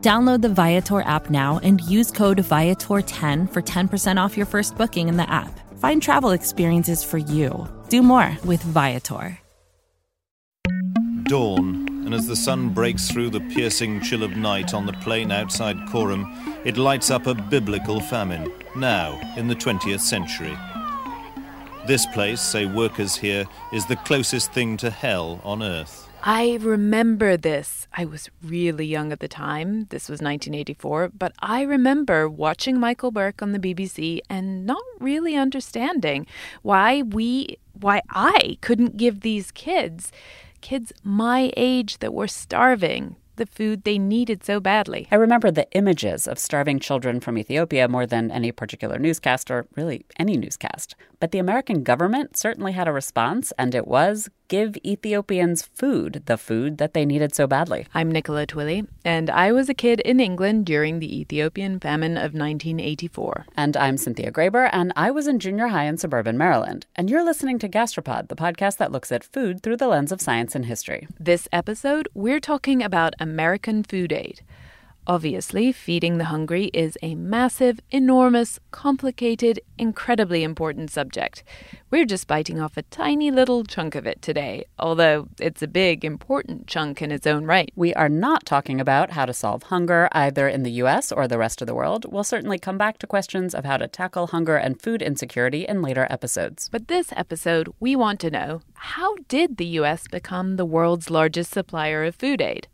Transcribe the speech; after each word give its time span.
Download 0.00 0.40
the 0.40 0.48
Viator 0.48 1.00
app 1.00 1.28
now 1.28 1.58
and 1.64 1.80
use 1.80 2.12
code 2.12 2.38
Viator10 2.38 3.52
for 3.52 3.62
10% 3.62 4.16
off 4.22 4.36
your 4.36 4.46
first 4.46 4.76
booking 4.76 5.08
in 5.08 5.16
the 5.16 5.28
app. 5.28 5.58
Find 5.80 6.00
travel 6.00 6.30
experiences 6.30 7.02
for 7.02 7.18
you. 7.18 7.66
Do 7.88 8.00
more 8.02 8.36
with 8.44 8.62
Viator. 8.62 9.36
Dawn, 11.24 11.88
and 12.06 12.14
as 12.14 12.28
the 12.28 12.36
sun 12.36 12.68
breaks 12.68 13.10
through 13.10 13.30
the 13.30 13.40
piercing 13.40 14.00
chill 14.00 14.22
of 14.22 14.36
night 14.36 14.72
on 14.72 14.86
the 14.86 14.92
plain 14.94 15.32
outside 15.32 15.76
Korem, 15.88 16.24
it 16.64 16.78
lights 16.78 17.10
up 17.10 17.26
a 17.26 17.34
biblical 17.34 18.00
famine, 18.00 18.52
now 18.76 19.20
in 19.36 19.48
the 19.48 19.56
20th 19.56 20.00
century. 20.00 20.56
This 21.88 22.06
place, 22.06 22.40
say 22.40 22.66
workers 22.66 23.16
here, 23.16 23.46
is 23.72 23.84
the 23.86 23.96
closest 23.96 24.52
thing 24.52 24.76
to 24.76 24.90
hell 24.90 25.40
on 25.42 25.62
earth. 25.62 26.07
I 26.30 26.58
remember 26.60 27.38
this. 27.38 27.86
I 27.94 28.04
was 28.04 28.28
really 28.44 28.84
young 28.84 29.12
at 29.12 29.20
the 29.20 29.28
time. 29.28 29.86
This 29.88 30.10
was 30.10 30.20
1984. 30.20 31.12
But 31.18 31.32
I 31.38 31.62
remember 31.62 32.28
watching 32.28 32.78
Michael 32.78 33.10
Buerk 33.10 33.40
on 33.40 33.52
the 33.52 33.58
BBC 33.58 34.20
and 34.28 34.66
not 34.66 34.82
really 35.00 35.36
understanding 35.36 36.26
why 36.60 37.00
we, 37.00 37.56
why 37.72 38.02
I 38.10 38.58
couldn't 38.60 38.98
give 38.98 39.22
these 39.22 39.50
kids, 39.50 40.12
kids 40.60 40.92
my 41.02 41.50
age 41.56 41.96
that 42.00 42.12
were 42.12 42.28
starving, 42.28 43.16
the 43.36 43.46
food 43.46 43.84
they 43.84 43.98
needed 43.98 44.44
so 44.44 44.60
badly. 44.60 45.08
I 45.10 45.14
remember 45.14 45.50
the 45.50 45.70
images 45.72 46.28
of 46.28 46.38
starving 46.38 46.78
children 46.78 47.20
from 47.20 47.38
Ethiopia 47.38 47.88
more 47.88 48.04
than 48.04 48.30
any 48.30 48.52
particular 48.52 48.98
newscast 48.98 49.50
or 49.50 49.66
really 49.76 50.04
any 50.18 50.36
newscast. 50.36 50.94
But 51.20 51.30
the 51.30 51.38
American 51.38 51.84
government 51.84 52.36
certainly 52.36 52.72
had 52.72 52.86
a 52.86 52.92
response, 52.92 53.50
and 53.56 53.74
it 53.74 53.88
was 53.88 54.28
give 54.48 54.78
Ethiopians 54.78 55.68
food, 55.74 56.22
the 56.24 56.38
food 56.38 56.78
that 56.78 56.94
they 56.94 57.04
needed 57.04 57.34
so 57.34 57.46
badly. 57.46 57.86
I'm 57.94 58.10
Nicola 58.10 58.46
Twilley, 58.46 58.86
and 59.04 59.28
I 59.28 59.52
was 59.52 59.68
a 59.68 59.74
kid 59.74 60.00
in 60.00 60.20
England 60.20 60.64
during 60.64 60.98
the 60.98 61.20
Ethiopian 61.20 61.78
famine 61.78 62.16
of 62.16 62.32
1984. 62.32 63.46
And 63.56 63.76
I'm 63.76 63.98
Cynthia 63.98 64.32
Graber, 64.32 64.70
and 64.72 64.92
I 64.96 65.10
was 65.10 65.28
in 65.28 65.38
junior 65.38 65.68
high 65.68 65.84
in 65.84 65.98
suburban 65.98 66.38
Maryland. 66.38 66.86
And 66.96 67.10
you're 67.10 67.24
listening 67.24 67.58
to 67.58 67.68
Gastropod, 67.68 68.28
the 68.28 68.36
podcast 68.36 68.78
that 68.78 68.90
looks 68.90 69.12
at 69.12 69.22
food 69.22 69.62
through 69.62 69.76
the 69.76 69.88
lens 69.88 70.12
of 70.12 70.20
science 70.22 70.54
and 70.54 70.64
history. 70.64 71.06
This 71.20 71.46
episode, 71.52 72.08
we're 72.14 72.40
talking 72.40 72.82
about 72.82 73.14
American 73.20 73.82
food 73.82 74.12
aid. 74.12 74.40
Obviously, 75.10 75.72
feeding 75.72 76.18
the 76.18 76.26
hungry 76.26 76.66
is 76.74 76.98
a 77.02 77.14
massive, 77.14 77.80
enormous, 77.90 78.60
complicated, 78.72 79.58
incredibly 79.78 80.42
important 80.42 80.90
subject. 80.90 81.42
We're 81.90 82.04
just 82.04 82.26
biting 82.26 82.60
off 82.60 82.76
a 82.76 82.82
tiny 82.82 83.30
little 83.30 83.64
chunk 83.64 83.94
of 83.94 84.06
it 84.06 84.20
today, 84.20 84.66
although 84.78 85.28
it's 85.40 85.62
a 85.62 85.66
big, 85.66 86.04
important 86.04 86.66
chunk 86.66 87.00
in 87.00 87.10
its 87.10 87.26
own 87.26 87.46
right. 87.46 87.72
We 87.74 87.94
are 87.94 88.10
not 88.10 88.44
talking 88.44 88.82
about 88.82 89.12
how 89.12 89.24
to 89.24 89.32
solve 89.32 89.62
hunger 89.62 90.10
either 90.12 90.46
in 90.46 90.62
the 90.62 90.72
US 90.72 91.10
or 91.10 91.26
the 91.26 91.38
rest 91.38 91.62
of 91.62 91.66
the 91.66 91.74
world. 91.74 92.04
We'll 92.12 92.22
certainly 92.22 92.58
come 92.58 92.76
back 92.76 92.98
to 92.98 93.06
questions 93.06 93.54
of 93.54 93.64
how 93.64 93.78
to 93.78 93.88
tackle 93.88 94.26
hunger 94.26 94.56
and 94.56 94.78
food 94.78 95.00
insecurity 95.00 95.64
in 95.66 95.80
later 95.80 96.06
episodes. 96.10 96.68
But 96.70 96.88
this 96.88 97.14
episode, 97.16 97.72
we 97.80 97.96
want 97.96 98.20
to 98.20 98.30
know 98.30 98.60
how 98.74 99.16
did 99.26 99.56
the 99.56 99.78
US 99.78 100.06
become 100.06 100.56
the 100.56 100.66
world's 100.66 101.08
largest 101.08 101.50
supplier 101.50 102.04
of 102.04 102.14
food 102.14 102.42
aid? 102.42 102.68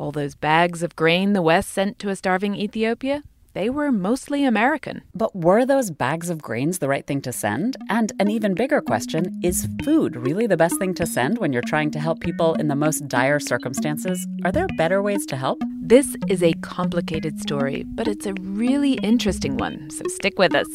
All 0.00 0.12
those 0.12 0.34
bags 0.34 0.82
of 0.82 0.96
grain 0.96 1.34
the 1.34 1.42
West 1.42 1.68
sent 1.68 1.98
to 1.98 2.08
a 2.08 2.16
starving 2.16 2.54
Ethiopia, 2.54 3.22
they 3.52 3.68
were 3.68 3.92
mostly 3.92 4.46
American. 4.46 5.02
But 5.14 5.36
were 5.36 5.66
those 5.66 5.90
bags 5.90 6.30
of 6.30 6.40
grains 6.40 6.78
the 6.78 6.88
right 6.88 7.06
thing 7.06 7.20
to 7.20 7.34
send? 7.34 7.76
And 7.90 8.10
an 8.18 8.30
even 8.30 8.54
bigger 8.54 8.80
question 8.80 9.38
is 9.42 9.68
food 9.84 10.16
really 10.16 10.46
the 10.46 10.56
best 10.56 10.78
thing 10.78 10.94
to 10.94 11.06
send 11.06 11.36
when 11.36 11.52
you're 11.52 11.60
trying 11.60 11.90
to 11.90 12.00
help 12.00 12.20
people 12.20 12.54
in 12.54 12.68
the 12.68 12.74
most 12.74 13.08
dire 13.08 13.38
circumstances? 13.38 14.26
Are 14.42 14.50
there 14.50 14.68
better 14.78 15.02
ways 15.02 15.26
to 15.26 15.36
help? 15.36 15.58
This 15.82 16.16
is 16.30 16.42
a 16.42 16.54
complicated 16.62 17.38
story, 17.38 17.84
but 17.86 18.08
it's 18.08 18.24
a 18.24 18.32
really 18.40 18.94
interesting 19.02 19.58
one, 19.58 19.90
so 19.90 20.04
stick 20.06 20.38
with 20.38 20.54
us. 20.54 20.68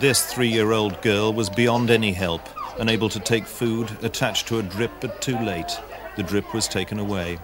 This 0.00 0.26
three 0.26 0.48
year 0.48 0.72
old 0.72 1.00
girl 1.00 1.32
was 1.32 1.48
beyond 1.48 1.92
any 1.92 2.12
help 2.12 2.42
unable 2.78 3.08
to 3.08 3.20
take 3.20 3.46
food, 3.46 3.90
attached 4.02 4.48
to 4.48 4.58
a 4.58 4.62
drip, 4.62 4.90
but 5.00 5.20
too 5.20 5.38
late. 5.38 5.78
The 6.16 6.22
drip 6.22 6.54
was 6.54 6.68
taken 6.68 6.98
away. 6.98 7.38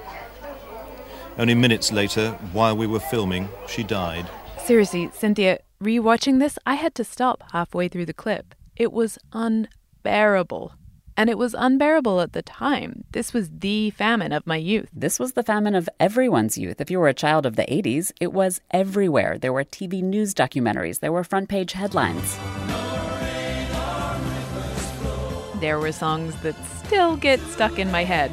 Only 1.38 1.54
minutes 1.54 1.92
later, 1.92 2.32
while 2.52 2.76
we 2.76 2.86
were 2.86 3.00
filming, 3.00 3.48
she 3.66 3.82
died. 3.82 4.28
Seriously, 4.64 5.10
Cynthia, 5.14 5.60
rewatching 5.82 6.38
this, 6.38 6.58
I 6.66 6.74
had 6.74 6.94
to 6.96 7.04
stop 7.04 7.42
halfway 7.52 7.88
through 7.88 8.06
the 8.06 8.12
clip. 8.12 8.54
It 8.76 8.92
was 8.92 9.18
unbearable. 9.32 10.74
And 11.16 11.28
it 11.28 11.38
was 11.38 11.54
unbearable 11.58 12.20
at 12.20 12.32
the 12.32 12.42
time. 12.42 13.04
This 13.12 13.34
was 13.34 13.50
the 13.50 13.90
famine 13.90 14.32
of 14.32 14.46
my 14.46 14.56
youth. 14.56 14.88
This 14.92 15.18
was 15.18 15.32
the 15.32 15.42
famine 15.42 15.74
of 15.74 15.88
everyone's 15.98 16.56
youth. 16.56 16.80
If 16.80 16.90
you 16.90 16.98
were 16.98 17.08
a 17.08 17.14
child 17.14 17.44
of 17.46 17.56
the 17.56 17.64
80s, 17.64 18.12
it 18.20 18.32
was 18.32 18.60
everywhere. 18.70 19.38
There 19.38 19.52
were 19.52 19.64
TV 19.64 20.02
news 20.02 20.34
documentaries, 20.34 21.00
there 21.00 21.12
were 21.12 21.24
front 21.24 21.48
page 21.48 21.72
headlines 21.72 22.38
there 25.60 25.78
were 25.78 25.92
songs 25.92 26.34
that 26.42 26.56
still 26.84 27.16
get 27.16 27.40
stuck 27.40 27.78
in 27.78 27.90
my 27.90 28.04
head. 28.04 28.30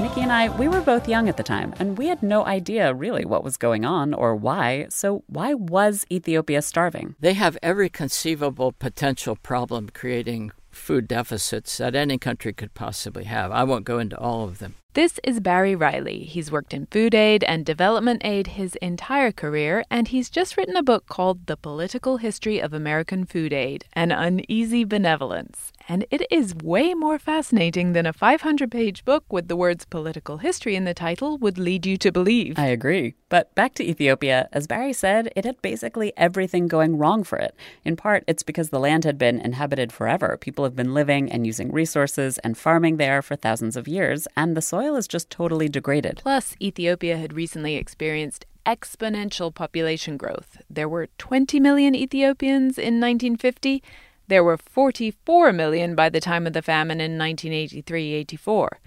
Nikki 0.00 0.20
and 0.20 0.32
I, 0.32 0.48
we 0.58 0.68
were 0.68 0.82
both 0.82 1.08
young 1.08 1.28
at 1.28 1.36
the 1.38 1.42
time, 1.42 1.74
and 1.78 1.96
we 1.96 2.08
had 2.08 2.22
no 2.22 2.44
idea 2.44 2.92
really 2.92 3.24
what 3.24 3.42
was 3.42 3.56
going 3.56 3.84
on 3.84 4.12
or 4.12 4.36
why. 4.36 4.86
So, 4.90 5.24
why 5.26 5.54
was 5.54 6.04
Ethiopia 6.10 6.62
starving? 6.62 7.16
They 7.20 7.32
have 7.32 7.56
every 7.62 7.88
conceivable 7.88 8.72
potential 8.72 9.34
problem 9.34 9.88
creating 9.94 10.52
food 10.76 11.08
deficits 11.08 11.78
that 11.78 11.94
any 11.94 12.18
country 12.18 12.52
could 12.52 12.74
possibly 12.74 13.24
have. 13.24 13.50
I 13.50 13.64
won't 13.64 13.84
go 13.84 13.98
into 13.98 14.18
all 14.18 14.44
of 14.44 14.58
them. 14.58 14.74
This 14.94 15.18
is 15.24 15.40
Barry 15.40 15.74
Riley. 15.74 16.20
He's 16.20 16.52
worked 16.52 16.72
in 16.72 16.86
food 16.86 17.14
aid 17.16 17.42
and 17.44 17.66
development 17.66 18.22
aid 18.24 18.46
his 18.46 18.76
entire 18.76 19.32
career, 19.32 19.84
and 19.90 20.06
he's 20.06 20.30
just 20.30 20.56
written 20.56 20.76
a 20.76 20.84
book 20.84 21.06
called 21.06 21.46
The 21.46 21.56
Political 21.56 22.18
History 22.18 22.60
of 22.60 22.72
American 22.72 23.24
Food 23.24 23.52
Aid 23.52 23.86
An 23.94 24.12
Uneasy 24.12 24.84
Benevolence 24.84 25.72
and 25.88 26.06
it 26.10 26.26
is 26.30 26.54
way 26.56 26.94
more 26.94 27.18
fascinating 27.18 27.92
than 27.92 28.06
a 28.06 28.12
500 28.12 28.70
page 28.70 29.04
book 29.04 29.24
with 29.30 29.48
the 29.48 29.56
words 29.56 29.84
political 29.84 30.38
history 30.38 30.76
in 30.76 30.84
the 30.84 30.94
title 30.94 31.38
would 31.38 31.58
lead 31.58 31.86
you 31.86 31.96
to 31.98 32.10
believe. 32.10 32.58
I 32.58 32.66
agree. 32.66 33.14
But 33.28 33.54
back 33.54 33.74
to 33.74 33.84
Ethiopia, 33.84 34.48
as 34.52 34.66
Barry 34.66 34.92
said, 34.92 35.32
it 35.36 35.44
had 35.44 35.60
basically 35.60 36.12
everything 36.16 36.68
going 36.68 36.96
wrong 36.96 37.24
for 37.24 37.38
it. 37.38 37.54
In 37.84 37.96
part, 37.96 38.24
it's 38.26 38.42
because 38.42 38.70
the 38.70 38.78
land 38.78 39.04
had 39.04 39.18
been 39.18 39.40
inhabited 39.40 39.92
forever. 39.92 40.36
People 40.40 40.64
have 40.64 40.76
been 40.76 40.94
living 40.94 41.30
and 41.30 41.46
using 41.46 41.72
resources 41.72 42.38
and 42.38 42.56
farming 42.56 42.96
there 42.96 43.22
for 43.22 43.36
thousands 43.36 43.76
of 43.76 43.88
years, 43.88 44.26
and 44.36 44.56
the 44.56 44.62
soil 44.62 44.96
is 44.96 45.08
just 45.08 45.30
totally 45.30 45.68
degraded. 45.68 46.20
Plus, 46.22 46.56
Ethiopia 46.60 47.16
had 47.16 47.32
recently 47.32 47.76
experienced 47.76 48.46
exponential 48.64 49.54
population 49.54 50.16
growth. 50.16 50.62
There 50.70 50.88
were 50.88 51.08
20 51.18 51.60
million 51.60 51.94
Ethiopians 51.94 52.78
in 52.78 53.00
1950 53.00 53.82
there 54.28 54.44
were 54.44 54.56
44 54.56 55.52
million 55.52 55.94
by 55.94 56.08
the 56.08 56.20
time 56.20 56.46
of 56.46 56.52
the 56.52 56.62
famine 56.62 57.00
in 57.00 57.18
1983 57.18 58.12
84. 58.14 58.80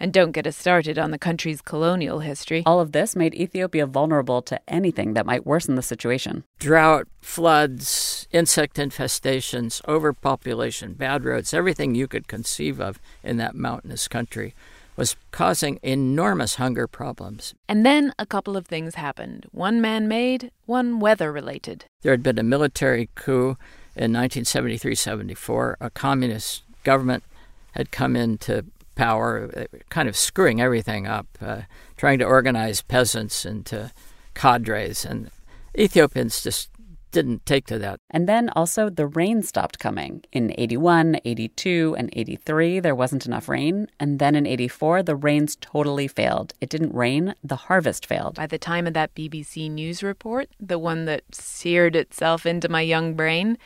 And 0.00 0.12
don't 0.12 0.32
get 0.32 0.46
us 0.46 0.56
started 0.56 0.98
on 0.98 1.12
the 1.12 1.18
country's 1.18 1.62
colonial 1.62 2.18
history. 2.18 2.62
All 2.66 2.80
of 2.80 2.92
this 2.92 3.14
made 3.14 3.34
Ethiopia 3.34 3.86
vulnerable 3.86 4.42
to 4.42 4.60
anything 4.68 5.14
that 5.14 5.24
might 5.24 5.46
worsen 5.46 5.76
the 5.76 5.82
situation. 5.82 6.44
Drought, 6.58 7.06
floods, 7.20 8.26
insect 8.32 8.76
infestations, 8.76 9.80
overpopulation, 9.86 10.94
bad 10.94 11.24
roads, 11.24 11.54
everything 11.54 11.94
you 11.94 12.08
could 12.08 12.26
conceive 12.26 12.80
of 12.80 13.00
in 13.22 13.36
that 13.36 13.54
mountainous 13.54 14.08
country 14.08 14.54
was 14.96 15.16
causing 15.30 15.78
enormous 15.82 16.56
hunger 16.56 16.86
problems. 16.86 17.54
And 17.68 17.84
then 17.84 18.12
a 18.18 18.26
couple 18.26 18.56
of 18.56 18.66
things 18.66 18.94
happened 18.94 19.46
one 19.50 19.80
man 19.80 20.08
made, 20.08 20.50
one 20.66 21.00
weather 21.00 21.32
related. 21.32 21.86
There 22.02 22.12
had 22.12 22.22
been 22.22 22.38
a 22.38 22.44
military 22.44 23.08
coup 23.14 23.56
in 23.96 24.12
1973 24.12 24.94
74. 24.94 25.76
A 25.80 25.90
communist 25.90 26.62
government 26.82 27.24
had 27.72 27.90
come 27.90 28.16
into 28.16 28.64
power, 28.94 29.50
uh, 29.56 29.78
kind 29.88 30.08
of 30.08 30.16
screwing 30.16 30.60
everything 30.60 31.06
up, 31.06 31.26
uh, 31.40 31.62
trying 31.96 32.18
to 32.18 32.24
organize 32.24 32.82
peasants 32.82 33.44
into 33.44 33.90
cadres. 34.34 35.04
And 35.04 35.30
Ethiopians 35.76 36.42
just 36.42 36.68
didn't 37.14 37.46
take 37.46 37.66
to 37.68 37.78
that. 37.78 38.00
And 38.10 38.28
then 38.28 38.50
also 38.50 38.90
the 38.90 39.06
rain 39.06 39.42
stopped 39.42 39.78
coming. 39.78 40.24
In 40.32 40.52
81, 40.58 41.20
82, 41.24 41.94
and 41.96 42.10
83, 42.12 42.80
there 42.80 42.94
wasn't 42.94 43.24
enough 43.24 43.48
rain. 43.48 43.86
And 43.98 44.18
then 44.18 44.34
in 44.34 44.46
84, 44.46 45.04
the 45.04 45.16
rains 45.16 45.56
totally 45.60 46.08
failed. 46.08 46.52
It 46.60 46.68
didn't 46.68 46.92
rain, 46.92 47.34
the 47.42 47.56
harvest 47.56 48.04
failed. 48.04 48.34
By 48.34 48.48
the 48.48 48.58
time 48.58 48.86
of 48.86 48.94
that 48.94 49.14
BBC 49.14 49.70
News 49.70 50.02
report, 50.02 50.50
the 50.60 50.78
one 50.78 51.04
that 51.06 51.22
seared 51.32 51.96
itself 51.96 52.44
into 52.44 52.68
my 52.68 52.80
young 52.80 53.14
brain, 53.14 53.56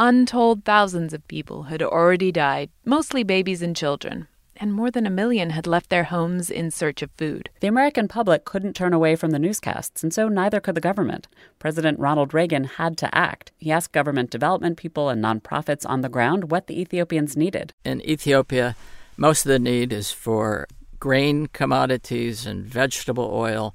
untold 0.00 0.64
thousands 0.64 1.12
of 1.12 1.28
people 1.28 1.64
had 1.64 1.82
already 1.82 2.32
died, 2.32 2.70
mostly 2.84 3.22
babies 3.22 3.62
and 3.62 3.76
children 3.76 4.26
and 4.58 4.72
more 4.72 4.90
than 4.90 5.06
a 5.06 5.10
million 5.10 5.50
had 5.50 5.66
left 5.66 5.90
their 5.90 6.04
homes 6.04 6.50
in 6.50 6.70
search 6.70 7.02
of 7.02 7.10
food. 7.12 7.50
The 7.60 7.68
American 7.68 8.08
public 8.08 8.44
couldn't 8.44 8.74
turn 8.74 8.92
away 8.92 9.16
from 9.16 9.30
the 9.30 9.38
newscasts, 9.38 10.02
and 10.02 10.12
so 10.12 10.28
neither 10.28 10.60
could 10.60 10.74
the 10.74 10.80
government. 10.80 11.28
President 11.58 11.98
Ronald 11.98 12.34
Reagan 12.34 12.64
had 12.64 12.96
to 12.98 13.14
act. 13.14 13.52
He 13.58 13.70
asked 13.72 13.92
government 13.92 14.30
development 14.30 14.76
people 14.76 15.08
and 15.08 15.22
nonprofits 15.22 15.88
on 15.88 16.00
the 16.00 16.08
ground 16.08 16.50
what 16.50 16.66
the 16.66 16.80
Ethiopians 16.80 17.36
needed. 17.36 17.72
In 17.84 18.00
Ethiopia, 18.08 18.76
most 19.16 19.46
of 19.46 19.50
the 19.50 19.58
need 19.58 19.92
is 19.92 20.10
for 20.10 20.66
grain 20.98 21.46
commodities 21.46 22.46
and 22.46 22.64
vegetable 22.64 23.30
oil 23.32 23.74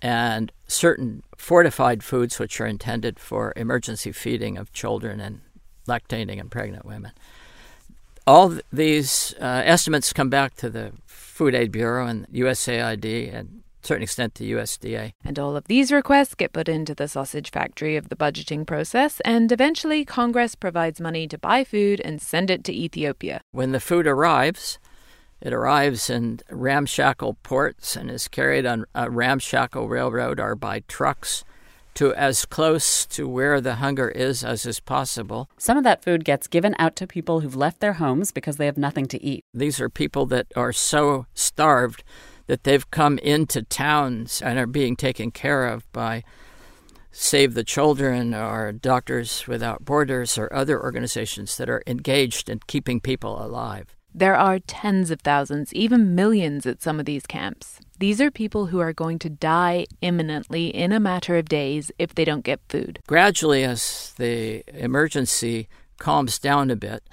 and 0.00 0.52
certain 0.66 1.22
fortified 1.36 2.02
foods 2.02 2.38
which 2.38 2.60
are 2.60 2.66
intended 2.66 3.18
for 3.18 3.52
emergency 3.56 4.12
feeding 4.12 4.58
of 4.58 4.72
children 4.72 5.20
and 5.20 5.40
lactating 5.86 6.40
and 6.40 6.50
pregnant 6.50 6.84
women 6.84 7.12
all 8.26 8.58
these 8.72 9.34
uh, 9.40 9.62
estimates 9.64 10.12
come 10.12 10.30
back 10.30 10.54
to 10.56 10.70
the 10.70 10.92
Food 11.06 11.54
Aid 11.54 11.72
Bureau 11.72 12.06
and 12.06 12.26
USAID 12.28 13.34
and 13.34 13.62
to 13.82 13.86
a 13.86 13.86
certain 13.86 14.02
extent 14.02 14.34
to 14.36 14.44
USDA. 14.44 15.12
And 15.24 15.38
all 15.38 15.56
of 15.56 15.66
these 15.66 15.92
requests 15.92 16.34
get 16.34 16.52
put 16.52 16.68
into 16.68 16.94
the 16.94 17.06
sausage 17.06 17.50
factory 17.50 17.96
of 17.96 18.08
the 18.08 18.16
budgeting 18.16 18.66
process, 18.66 19.20
and 19.20 19.52
eventually 19.52 20.04
Congress 20.04 20.54
provides 20.54 21.00
money 21.00 21.28
to 21.28 21.36
buy 21.36 21.64
food 21.64 22.00
and 22.00 22.20
send 22.22 22.50
it 22.50 22.64
to 22.64 22.72
Ethiopia. 22.72 23.42
When 23.52 23.72
the 23.72 23.80
food 23.80 24.06
arrives, 24.06 24.78
it 25.40 25.52
arrives 25.52 26.08
in 26.08 26.40
ramshackle 26.50 27.34
ports 27.42 27.96
and 27.96 28.10
is 28.10 28.28
carried 28.28 28.64
on 28.64 28.86
a 28.94 29.10
ramshackle 29.10 29.88
railroad 29.88 30.40
or 30.40 30.54
by 30.54 30.80
trucks 30.88 31.44
to 31.94 32.14
as 32.14 32.44
close 32.44 33.06
to 33.06 33.28
where 33.28 33.60
the 33.60 33.76
hunger 33.76 34.08
is 34.08 34.44
as 34.44 34.66
is 34.66 34.80
possible. 34.80 35.48
Some 35.58 35.76
of 35.78 35.84
that 35.84 36.02
food 36.02 36.24
gets 36.24 36.46
given 36.46 36.74
out 36.78 36.96
to 36.96 37.06
people 37.06 37.40
who've 37.40 37.56
left 37.56 37.80
their 37.80 37.94
homes 37.94 38.32
because 38.32 38.56
they 38.56 38.66
have 38.66 38.78
nothing 38.78 39.06
to 39.06 39.22
eat. 39.22 39.44
These 39.52 39.80
are 39.80 39.88
people 39.88 40.26
that 40.26 40.46
are 40.56 40.72
so 40.72 41.26
starved 41.34 42.04
that 42.46 42.64
they've 42.64 42.90
come 42.90 43.18
into 43.18 43.62
towns 43.62 44.42
and 44.42 44.58
are 44.58 44.66
being 44.66 44.96
taken 44.96 45.30
care 45.30 45.66
of 45.66 45.90
by 45.92 46.24
Save 47.10 47.54
the 47.54 47.64
Children 47.64 48.34
or 48.34 48.72
Doctors 48.72 49.46
Without 49.46 49.84
Borders 49.84 50.36
or 50.36 50.52
other 50.52 50.82
organizations 50.82 51.56
that 51.56 51.70
are 51.70 51.82
engaged 51.86 52.48
in 52.48 52.60
keeping 52.66 53.00
people 53.00 53.40
alive. 53.42 53.94
There 54.12 54.36
are 54.36 54.58
tens 54.58 55.10
of 55.10 55.20
thousands, 55.20 55.72
even 55.72 56.14
millions 56.14 56.66
at 56.66 56.82
some 56.82 57.00
of 57.00 57.06
these 57.06 57.26
camps. 57.26 57.80
These 57.98 58.20
are 58.20 58.30
people 58.30 58.66
who 58.66 58.80
are 58.80 58.92
going 58.92 59.20
to 59.20 59.30
die 59.30 59.86
imminently 60.00 60.66
in 60.66 60.90
a 60.90 60.98
matter 60.98 61.36
of 61.36 61.48
days 61.48 61.92
if 61.98 62.14
they 62.14 62.24
don't 62.24 62.44
get 62.44 62.60
food. 62.68 62.98
Gradually, 63.06 63.62
as 63.62 64.14
the 64.18 64.64
emergency 64.66 65.68
calms 65.98 66.38
down 66.38 66.70
a 66.70 66.76
bit, 66.76 67.04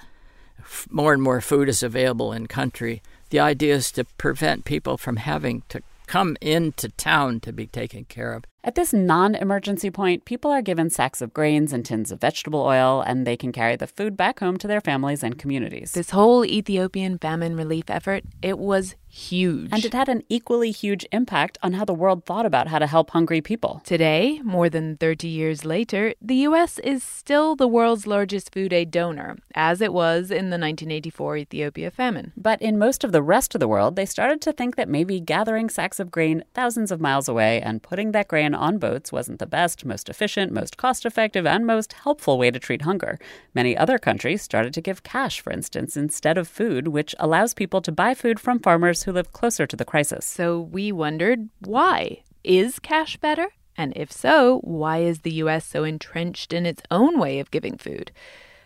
more 0.90 1.12
and 1.12 1.22
more 1.22 1.40
food 1.40 1.68
is 1.68 1.82
available 1.82 2.32
in 2.32 2.46
country. 2.46 3.00
The 3.30 3.40
idea 3.40 3.74
is 3.76 3.92
to 3.92 4.04
prevent 4.18 4.64
people 4.64 4.98
from 4.98 5.16
having 5.16 5.62
to 5.68 5.82
come 6.06 6.36
into 6.40 6.88
town 6.88 7.40
to 7.40 7.52
be 7.52 7.66
taken 7.66 8.04
care 8.04 8.32
of. 8.32 8.44
At 8.64 8.76
this 8.76 8.92
non 8.92 9.34
emergency 9.34 9.90
point, 9.90 10.24
people 10.24 10.48
are 10.52 10.62
given 10.62 10.88
sacks 10.88 11.20
of 11.20 11.34
grains 11.34 11.72
and 11.72 11.84
tins 11.84 12.12
of 12.12 12.20
vegetable 12.20 12.60
oil, 12.60 13.02
and 13.04 13.26
they 13.26 13.36
can 13.36 13.50
carry 13.50 13.74
the 13.74 13.88
food 13.88 14.16
back 14.16 14.38
home 14.38 14.56
to 14.58 14.68
their 14.68 14.80
families 14.80 15.24
and 15.24 15.36
communities. 15.36 15.92
This 15.92 16.10
whole 16.10 16.44
Ethiopian 16.44 17.18
famine 17.18 17.56
relief 17.56 17.90
effort, 17.90 18.22
it 18.40 18.60
was 18.60 18.94
huge. 19.12 19.68
And 19.72 19.84
it 19.84 19.92
had 19.92 20.08
an 20.08 20.22
equally 20.28 20.70
huge 20.70 21.04
impact 21.12 21.58
on 21.62 21.74
how 21.74 21.84
the 21.84 21.92
world 21.92 22.24
thought 22.24 22.46
about 22.46 22.68
how 22.68 22.78
to 22.78 22.86
help 22.86 23.10
hungry 23.10 23.40
people. 23.40 23.82
Today, 23.84 24.40
more 24.42 24.70
than 24.70 24.96
30 24.96 25.28
years 25.28 25.64
later, 25.64 26.14
the 26.20 26.36
U.S. 26.36 26.78
is 26.78 27.02
still 27.02 27.54
the 27.54 27.68
world's 27.68 28.06
largest 28.06 28.54
food 28.54 28.72
aid 28.72 28.90
donor, 28.90 29.36
as 29.54 29.80
it 29.80 29.92
was 29.92 30.30
in 30.30 30.48
the 30.48 30.58
1984 30.58 31.36
Ethiopia 31.36 31.90
famine. 31.90 32.32
But 32.36 32.62
in 32.62 32.78
most 32.78 33.04
of 33.04 33.12
the 33.12 33.22
rest 33.22 33.54
of 33.54 33.60
the 33.60 33.68
world, 33.68 33.96
they 33.96 34.06
started 34.06 34.40
to 34.42 34.52
think 34.52 34.76
that 34.76 34.88
maybe 34.88 35.20
gathering 35.20 35.68
sacks 35.68 36.00
of 36.00 36.10
grain 36.10 36.42
thousands 36.54 36.90
of 36.90 37.00
miles 37.00 37.28
away 37.28 37.60
and 37.60 37.82
putting 37.82 38.12
that 38.12 38.28
grain 38.28 38.51
on 38.54 38.78
boats 38.78 39.12
wasn't 39.12 39.38
the 39.38 39.46
best, 39.46 39.84
most 39.84 40.08
efficient, 40.08 40.52
most 40.52 40.76
cost 40.76 41.04
effective, 41.06 41.46
and 41.46 41.66
most 41.66 41.92
helpful 41.92 42.38
way 42.38 42.50
to 42.50 42.58
treat 42.58 42.82
hunger. 42.82 43.18
Many 43.54 43.76
other 43.76 43.98
countries 43.98 44.42
started 44.42 44.74
to 44.74 44.80
give 44.80 45.02
cash, 45.02 45.40
for 45.40 45.52
instance, 45.52 45.96
instead 45.96 46.38
of 46.38 46.48
food, 46.48 46.88
which 46.88 47.14
allows 47.18 47.54
people 47.54 47.80
to 47.82 47.92
buy 47.92 48.14
food 48.14 48.38
from 48.38 48.60
farmers 48.60 49.02
who 49.02 49.12
live 49.12 49.32
closer 49.32 49.66
to 49.66 49.76
the 49.76 49.84
crisis. 49.84 50.24
So 50.24 50.60
we 50.60 50.92
wondered 50.92 51.48
why? 51.60 52.22
Is 52.44 52.78
cash 52.78 53.16
better? 53.16 53.48
And 53.76 53.92
if 53.96 54.12
so, 54.12 54.58
why 54.60 54.98
is 54.98 55.20
the 55.20 55.32
U.S. 55.34 55.66
so 55.66 55.84
entrenched 55.84 56.52
in 56.52 56.66
its 56.66 56.82
own 56.90 57.18
way 57.18 57.38
of 57.38 57.50
giving 57.50 57.78
food? 57.78 58.12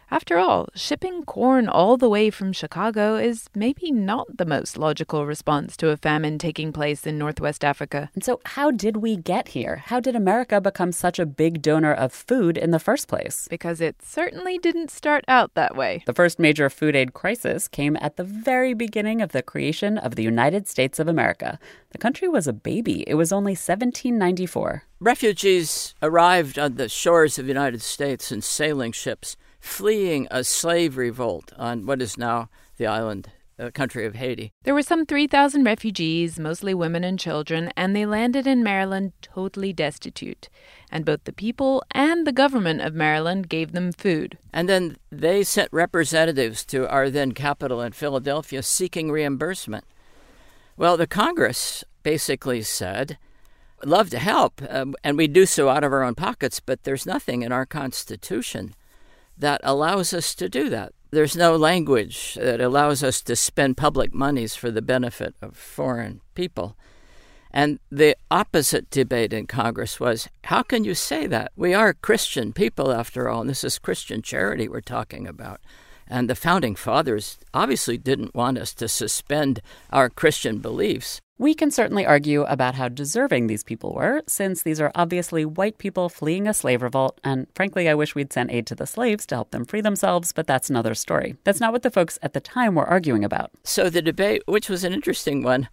After 0.08 0.38
all, 0.38 0.68
shipping 0.72 1.24
corn 1.24 1.68
all 1.68 1.96
the 1.96 2.08
way 2.08 2.30
from 2.30 2.52
Chicago 2.52 3.16
is 3.16 3.48
maybe 3.56 3.90
not 3.90 4.36
the 4.36 4.46
most 4.46 4.78
logical 4.78 5.26
response 5.26 5.76
to 5.78 5.88
a 5.88 5.96
famine 5.96 6.38
taking 6.38 6.72
place 6.72 7.08
in 7.08 7.18
Northwest 7.18 7.64
Africa. 7.64 8.08
And 8.14 8.22
so, 8.22 8.40
how 8.44 8.70
did 8.70 8.98
we 8.98 9.16
get 9.16 9.48
here? 9.48 9.82
How 9.86 9.98
did 9.98 10.14
America 10.14 10.60
become 10.60 10.92
such 10.92 11.18
a 11.18 11.26
big 11.26 11.60
donor 11.60 11.92
of 11.92 12.12
food 12.12 12.56
in 12.56 12.70
the 12.70 12.78
first 12.78 13.08
place? 13.08 13.48
Because 13.50 13.80
it 13.80 14.00
certainly 14.00 14.58
didn't 14.58 14.92
start 14.92 15.24
out 15.26 15.54
that 15.54 15.74
way. 15.74 16.04
The 16.06 16.14
first 16.14 16.38
major 16.38 16.70
food 16.70 16.94
aid 16.94 17.12
crisis 17.12 17.66
came 17.66 17.96
at 18.00 18.16
the 18.16 18.24
very 18.24 18.74
beginning 18.74 19.20
of 19.20 19.32
the 19.32 19.42
creation 19.42 19.98
of 19.98 20.14
the 20.14 20.22
United 20.22 20.68
States 20.68 21.00
of 21.00 21.08
America. 21.08 21.58
The 21.90 21.98
country 21.98 22.28
was 22.28 22.46
a 22.46 22.52
baby, 22.52 23.02
it 23.08 23.14
was 23.14 23.32
only 23.32 23.52
1794. 23.52 24.84
Refugees 25.00 25.94
arrived 26.00 26.60
on 26.60 26.76
the 26.76 26.88
shores 26.88 27.38
of 27.38 27.46
the 27.46 27.52
United 27.52 27.82
States 27.82 28.30
in 28.30 28.40
sailing 28.40 28.92
ships 28.92 29.36
fleeing 29.60 30.26
a 30.30 30.44
slave 30.44 30.96
revolt 30.96 31.52
on 31.56 31.86
what 31.86 32.02
is 32.02 32.18
now 32.18 32.48
the 32.76 32.86
island 32.86 33.30
uh, 33.58 33.70
country 33.70 34.04
of 34.04 34.14
Haiti. 34.14 34.52
There 34.64 34.74
were 34.74 34.82
some 34.82 35.06
3,000 35.06 35.64
refugees, 35.64 36.38
mostly 36.38 36.74
women 36.74 37.04
and 37.04 37.18
children, 37.18 37.70
and 37.76 37.94
they 37.94 38.06
landed 38.06 38.46
in 38.46 38.62
Maryland 38.62 39.12
totally 39.22 39.72
destitute. 39.72 40.48
And 40.90 41.04
both 41.04 41.24
the 41.24 41.32
people 41.32 41.82
and 41.92 42.26
the 42.26 42.32
government 42.32 42.82
of 42.82 42.94
Maryland 42.94 43.48
gave 43.48 43.72
them 43.72 43.92
food. 43.92 44.38
And 44.52 44.68
then 44.68 44.96
they 45.10 45.42
sent 45.42 45.72
representatives 45.72 46.64
to 46.66 46.88
our 46.88 47.10
then 47.10 47.32
capital 47.32 47.80
in 47.80 47.92
Philadelphia 47.92 48.62
seeking 48.62 49.10
reimbursement. 49.10 49.84
Well, 50.76 50.96
the 50.96 51.06
Congress 51.06 51.84
basically 52.02 52.62
said, 52.62 53.18
love 53.84 54.10
to 54.10 54.18
help, 54.18 54.60
uh, 54.68 54.86
and 55.02 55.16
we 55.16 55.26
do 55.26 55.46
so 55.46 55.68
out 55.68 55.84
of 55.84 55.92
our 55.92 56.02
own 56.02 56.14
pockets, 56.14 56.60
but 56.60 56.84
there's 56.84 57.06
nothing 57.06 57.42
in 57.42 57.52
our 57.52 57.66
Constitution 57.66 58.74
that 59.38 59.60
allows 59.62 60.12
us 60.12 60.34
to 60.36 60.48
do 60.48 60.68
that. 60.70 60.92
There's 61.10 61.36
no 61.36 61.56
language 61.56 62.34
that 62.34 62.60
allows 62.60 63.02
us 63.02 63.22
to 63.22 63.36
spend 63.36 63.76
public 63.76 64.12
monies 64.12 64.54
for 64.54 64.70
the 64.70 64.82
benefit 64.82 65.34
of 65.40 65.56
foreign 65.56 66.20
people. 66.34 66.76
And 67.50 67.78
the 67.90 68.16
opposite 68.30 68.90
debate 68.90 69.32
in 69.32 69.46
Congress 69.46 69.98
was 69.98 70.28
how 70.44 70.62
can 70.62 70.84
you 70.84 70.94
say 70.94 71.26
that? 71.26 71.52
We 71.56 71.72
are 71.72 71.94
Christian 71.94 72.52
people, 72.52 72.92
after 72.92 73.28
all, 73.28 73.40
and 73.40 73.48
this 73.48 73.64
is 73.64 73.78
Christian 73.78 74.20
charity 74.20 74.68
we're 74.68 74.80
talking 74.80 75.26
about. 75.26 75.60
And 76.08 76.30
the 76.30 76.34
founding 76.34 76.74
fathers 76.74 77.38
obviously 77.52 77.98
didn't 77.98 78.34
want 78.34 78.58
us 78.58 78.72
to 78.74 78.88
suspend 78.88 79.60
our 79.90 80.08
Christian 80.08 80.58
beliefs. 80.58 81.20
We 81.38 81.52
can 81.52 81.70
certainly 81.70 82.06
argue 82.06 82.44
about 82.44 82.76
how 82.76 82.88
deserving 82.88 83.46
these 83.46 83.62
people 83.62 83.92
were, 83.92 84.22
since 84.26 84.62
these 84.62 84.80
are 84.80 84.90
obviously 84.94 85.44
white 85.44 85.76
people 85.76 86.08
fleeing 86.08 86.48
a 86.48 86.54
slave 86.54 86.80
revolt, 86.80 87.20
and 87.22 87.46
frankly, 87.54 87.90
I 87.90 87.94
wish 87.94 88.14
we'd 88.14 88.32
sent 88.32 88.50
aid 88.50 88.66
to 88.68 88.74
the 88.74 88.86
slaves 88.86 89.26
to 89.26 89.34
help 89.34 89.50
them 89.50 89.66
free 89.66 89.82
themselves, 89.82 90.32
but 90.32 90.46
that's 90.46 90.70
another 90.70 90.94
story. 90.94 91.36
That's 91.44 91.60
not 91.60 91.72
what 91.72 91.82
the 91.82 91.90
folks 91.90 92.18
at 92.22 92.32
the 92.32 92.40
time 92.40 92.74
were 92.74 92.86
arguing 92.86 93.22
about. 93.22 93.50
So 93.64 93.90
the 93.90 94.00
debate, 94.00 94.44
which 94.46 94.70
was 94.70 94.82
an 94.82 94.94
interesting 94.94 95.42
one, 95.42 95.68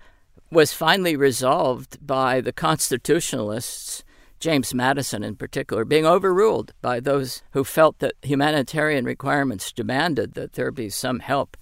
was 0.52 0.74
finally 0.74 1.16
resolved 1.16 2.06
by 2.06 2.42
the 2.42 2.52
constitutionalists, 2.52 4.04
James 4.44 4.74
Madison 4.74 5.24
in 5.24 5.38
particular, 5.38 5.86
being 5.86 6.06
overruled 6.06 6.74
by 6.82 7.00
those 7.00 7.44
who 7.52 7.64
felt 7.64 8.00
that 8.00 8.16
humanitarian 8.24 9.06
requirements 9.06 9.72
demanded 9.72 10.34
that 10.34 10.52
there 10.52 10.70
be 10.70 10.90
some 10.90 11.20
help 11.20 11.56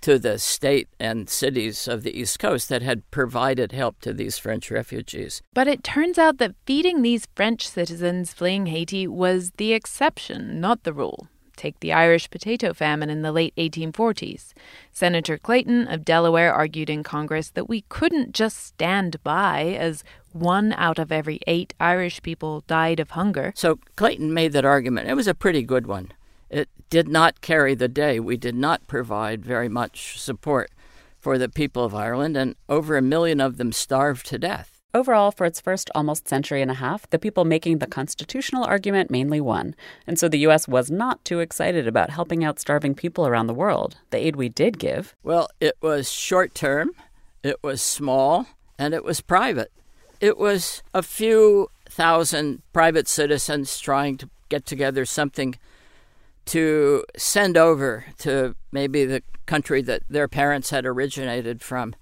to 0.00 0.18
the 0.18 0.36
state 0.40 0.88
and 0.98 1.30
cities 1.30 1.86
of 1.86 2.02
the 2.02 2.18
East 2.18 2.40
Coast 2.40 2.68
that 2.70 2.82
had 2.82 3.08
provided 3.12 3.70
help 3.70 4.00
to 4.00 4.12
these 4.12 4.36
French 4.36 4.68
refugees. 4.68 5.42
But 5.54 5.68
it 5.68 5.84
turns 5.84 6.18
out 6.18 6.38
that 6.38 6.56
feeding 6.66 7.02
these 7.02 7.28
French 7.36 7.68
citizens 7.68 8.32
fleeing 8.34 8.66
Haiti 8.66 9.06
was 9.06 9.52
the 9.56 9.72
exception, 9.72 10.60
not 10.60 10.82
the 10.82 10.92
rule. 10.92 11.28
Take 11.56 11.80
the 11.80 11.92
Irish 11.92 12.30
potato 12.30 12.72
famine 12.72 13.10
in 13.10 13.22
the 13.22 13.32
late 13.32 13.54
1840s. 13.56 14.52
Senator 14.92 15.38
Clayton 15.38 15.88
of 15.88 16.04
Delaware 16.04 16.52
argued 16.52 16.90
in 16.90 17.02
Congress 17.02 17.50
that 17.50 17.68
we 17.68 17.82
couldn't 17.88 18.32
just 18.32 18.58
stand 18.58 19.22
by 19.22 19.76
as 19.78 20.04
one 20.32 20.72
out 20.74 20.98
of 20.98 21.12
every 21.12 21.40
eight 21.46 21.74
Irish 21.78 22.22
people 22.22 22.62
died 22.66 23.00
of 23.00 23.10
hunger. 23.10 23.52
So 23.54 23.78
Clayton 23.96 24.34
made 24.34 24.52
that 24.52 24.64
argument. 24.64 25.08
It 25.08 25.14
was 25.14 25.28
a 25.28 25.34
pretty 25.34 25.62
good 25.62 25.86
one 25.86 26.12
it 26.54 26.68
did 26.88 27.08
not 27.08 27.40
carry 27.40 27.74
the 27.74 27.88
day. 27.88 28.20
We 28.20 28.36
did 28.36 28.54
not 28.54 28.86
provide 28.86 29.44
very 29.44 29.68
much 29.68 30.20
support 30.20 30.70
for 31.18 31.36
the 31.36 31.48
people 31.48 31.84
of 31.84 31.94
Ireland, 31.94 32.36
and 32.36 32.54
over 32.68 32.96
a 32.96 33.02
million 33.02 33.40
of 33.40 33.56
them 33.56 33.72
starved 33.72 34.26
to 34.26 34.38
death. 34.38 34.73
Overall, 34.94 35.32
for 35.32 35.44
its 35.44 35.60
first 35.60 35.90
almost 35.92 36.28
century 36.28 36.62
and 36.62 36.70
a 36.70 36.74
half, 36.74 37.10
the 37.10 37.18
people 37.18 37.44
making 37.44 37.78
the 37.78 37.86
constitutional 37.88 38.62
argument 38.62 39.10
mainly 39.10 39.40
won. 39.40 39.74
And 40.06 40.20
so 40.20 40.28
the 40.28 40.38
U.S. 40.38 40.68
was 40.68 40.88
not 40.88 41.24
too 41.24 41.40
excited 41.40 41.88
about 41.88 42.10
helping 42.10 42.44
out 42.44 42.60
starving 42.60 42.94
people 42.94 43.26
around 43.26 43.48
the 43.48 43.54
world. 43.54 43.96
The 44.10 44.24
aid 44.24 44.36
we 44.36 44.48
did 44.48 44.78
give. 44.78 45.16
Well, 45.24 45.48
it 45.60 45.76
was 45.82 46.12
short 46.12 46.54
term, 46.54 46.92
it 47.42 47.60
was 47.60 47.82
small, 47.82 48.46
and 48.78 48.94
it 48.94 49.02
was 49.02 49.20
private. 49.20 49.72
It 50.20 50.38
was 50.38 50.84
a 50.94 51.02
few 51.02 51.70
thousand 51.86 52.62
private 52.72 53.08
citizens 53.08 53.80
trying 53.80 54.16
to 54.18 54.30
get 54.48 54.64
together 54.64 55.04
something 55.04 55.56
to 56.46 57.04
send 57.16 57.56
over 57.56 58.04
to 58.18 58.54
maybe 58.70 59.04
the 59.04 59.22
country 59.46 59.82
that 59.82 60.02
their 60.08 60.28
parents 60.28 60.70
had 60.70 60.86
originated 60.86 61.62
from. 61.62 61.96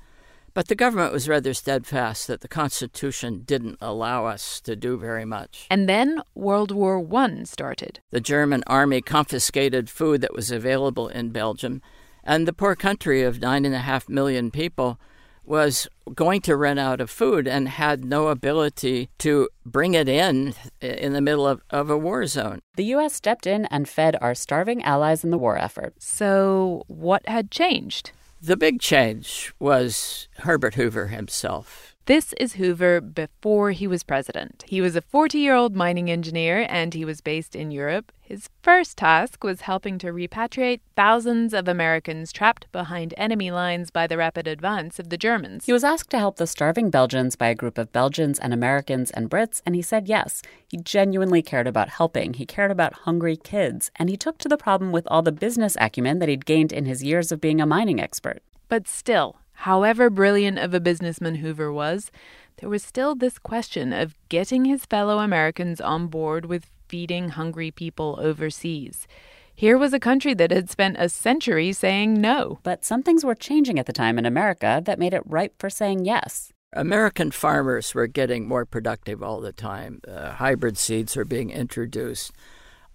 But 0.54 0.68
the 0.68 0.75
government 0.75 1.12
was 1.12 1.28
rather 1.28 1.54
steadfast 1.54 2.26
that 2.26 2.42
the 2.42 2.49
Constitution 2.49 3.42
didn't 3.44 3.78
allow 3.80 4.26
us 4.26 4.61
to 4.62 4.76
do 4.76 4.99
very 4.99 5.25
much. 5.25 5.66
And 5.71 5.88
then 5.88 6.23
World 6.35 6.71
War 6.71 7.04
I 7.14 7.44
started. 7.44 8.00
The 8.11 8.21
German 8.21 8.62
army 8.66 9.00
confiscated 9.00 9.88
food 9.88 10.21
that 10.21 10.35
was 10.35 10.50
available 10.50 11.09
in 11.09 11.30
Belgium, 11.30 11.80
and 12.23 12.47
the 12.47 12.52
poor 12.52 12.76
country 12.76 13.23
of 13.23 13.40
nine 13.40 13.64
and 13.64 13.75
a 13.75 13.78
half 13.78 14.09
million 14.09 14.50
people 14.50 15.00
was 15.44 15.88
going 16.14 16.40
to 16.40 16.56
run 16.56 16.78
out 16.78 17.00
of 17.00 17.11
food 17.11 17.49
and 17.49 17.68
had 17.68 18.04
no 18.04 18.28
ability 18.28 19.09
to 19.18 19.49
bring 19.66 19.94
it 19.94 20.09
in 20.09 20.54
in 20.80 21.12
the 21.14 21.21
middle 21.21 21.47
of, 21.47 21.62
of 21.71 21.90
a 21.90 21.99
war 21.99 22.26
zone. 22.26 22.61
The 22.76 22.85
U.S. 22.85 23.14
stepped 23.14 23.47
in 23.47 23.66
and 23.66 23.88
fed 23.88 24.16
our 24.21 24.35
starving 24.35 24.82
allies 24.85 25.25
in 25.25 25.30
the 25.30 25.38
war 25.38 25.59
effort. 25.59 25.94
So, 25.99 26.85
what 26.87 27.26
had 27.28 27.50
changed? 27.50 28.12
The 28.45 28.57
big 28.57 28.81
change 28.81 29.55
was 29.61 30.27
Herbert 30.39 30.75
Hoover 30.75 31.07
himself. 31.07 31.92
This 32.06 32.32
is 32.32 32.54
Hoover 32.54 33.00
before 33.00 33.71
he 33.71 33.87
was 33.87 34.02
president. 34.02 34.64
He 34.66 34.80
was 34.80 34.97
a 34.97 35.02
40 35.02 35.38
year 35.38 35.54
old 35.54 35.76
mining 35.76 36.11
engineer 36.11 36.66
and 36.68 36.92
he 36.92 37.04
was 37.04 37.21
based 37.21 37.54
in 37.54 37.71
Europe. 37.71 38.11
His 38.21 38.50
first 38.61 38.99
task 38.99 39.44
was 39.44 39.61
helping 39.61 39.99
to 39.99 40.09
repatriate 40.09 40.80
thousands 40.97 41.54
of 41.54 41.68
Americans 41.68 42.32
trapped 42.32 42.66
behind 42.73 43.14
enemy 43.16 43.52
lines 43.52 43.92
by 43.92 44.09
the 44.09 44.16
rapid 44.16 44.49
advance 44.49 44.99
of 44.99 45.11
the 45.11 45.16
Germans. 45.16 45.66
He 45.66 45.73
was 45.73 45.85
asked 45.85 46.11
to 46.11 46.18
help 46.18 46.38
the 46.38 46.47
starving 46.49 46.90
Belgians 46.90 47.37
by 47.37 47.47
a 47.47 47.54
group 47.54 47.78
of 47.78 47.92
Belgians 47.92 48.40
and 48.40 48.52
Americans 48.52 49.12
and 49.12 49.30
Brits, 49.30 49.62
and 49.64 49.76
he 49.76 49.82
said 49.82 50.09
yes. 50.09 50.42
He 50.66 50.78
genuinely 50.78 51.40
cared 51.40 51.68
about 51.68 51.90
helping. 51.90 52.35
He 52.35 52.47
cared 52.47 52.73
about 52.73 53.04
hungry 53.04 53.37
kids, 53.37 53.92
and 53.94 54.11
he 54.11 54.16
took 54.16 54.38
to 54.38 54.49
the 54.49 54.56
problem 54.56 54.90
with 54.90 55.06
all 55.06 55.23
the 55.23 55.30
business 55.30 55.76
acumen 55.78 56.18
that 56.18 56.28
he'd 56.28 56.47
gained 56.47 56.73
in 56.73 56.87
his 56.87 57.04
years 57.04 57.30
of 57.30 57.40
being 57.40 57.61
a 57.61 57.66
mining 57.66 58.00
expert. 58.00 58.42
But 58.68 58.88
still, 58.88 59.37
However 59.62 60.11
brilliant 60.11 60.59
of 60.59 60.75
a 60.75 60.81
businessman 60.81 61.37
Hoover 61.37 61.73
was, 61.73 62.11
there 62.57 62.69
was 62.69 62.83
still 62.83 63.14
this 63.14 63.38
question 63.38 63.92
of 63.92 64.16
getting 64.28 64.64
his 64.64 64.85
fellow 64.87 65.21
Americans 65.21 65.81
on 65.81 66.09
board 66.09 66.47
with 66.47 66.69
feeding 66.88 67.28
hungry 67.28 67.71
people 67.71 68.19
overseas. 68.21 69.07
Here 69.54 69.78
was 69.78 69.92
a 69.92 70.00
country 70.00 70.35
that 70.35 70.50
had 70.50 70.69
spent 70.69 70.97
a 70.99 71.09
century 71.09 71.73
saying 71.73 72.21
no. 72.21 72.59
But 72.64 72.85
some 72.85 73.04
things 73.04 73.25
were 73.25 73.37
changing 73.37 73.78
at 73.78 73.87
the 73.87 73.92
time 73.92 74.19
in 74.19 74.26
America 74.26 74.83
that 74.85 74.99
made 74.99 75.14
it 75.14 75.23
ripe 75.26 75.54
for 75.61 75.71
saying 75.71 76.07
yes. 76.07 76.52
American 76.73 77.31
farmers 77.31 77.95
were 77.95 78.09
getting 78.09 78.49
more 78.49 78.66
productive 78.66 79.23
all 79.23 79.40
the 79.40 79.52
time. 79.52 80.00
Uh, 80.09 80.33
hybrid 80.33 80.76
seeds 80.76 81.14
were 81.14 81.25
being 81.25 81.50
introduced. 81.50 82.33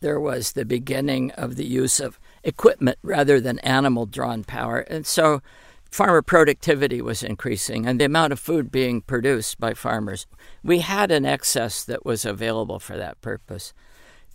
There 0.01 0.19
was 0.19 0.51
the 0.51 0.65
beginning 0.65 1.31
of 1.31 1.55
the 1.55 1.65
use 1.65 2.01
of 2.01 2.19
equipment 2.43 3.00
rather 3.03 3.39
than 3.39 3.59
animal 3.59 4.05
drawn 4.05 4.43
power. 4.43 4.79
And 4.79 5.05
so 5.05 5.41
farmer 5.91 6.22
productivity 6.22 7.01
was 7.01 7.24
increasing 7.24 7.86
and 7.86 8.00
the 8.00 8.06
amount 8.06 8.34
of 8.34 8.39
food 8.39 8.72
being 8.72 9.01
produced 9.01 9.60
by 9.60 9.74
farmers. 9.74 10.27
We 10.63 10.79
had 10.79 11.12
an 11.12 11.25
excess 11.25 11.84
that 11.86 12.06
was 12.06 12.25
available 12.25 12.79
for 12.79 12.98
that 12.98 13.22
purpose. 13.22 13.74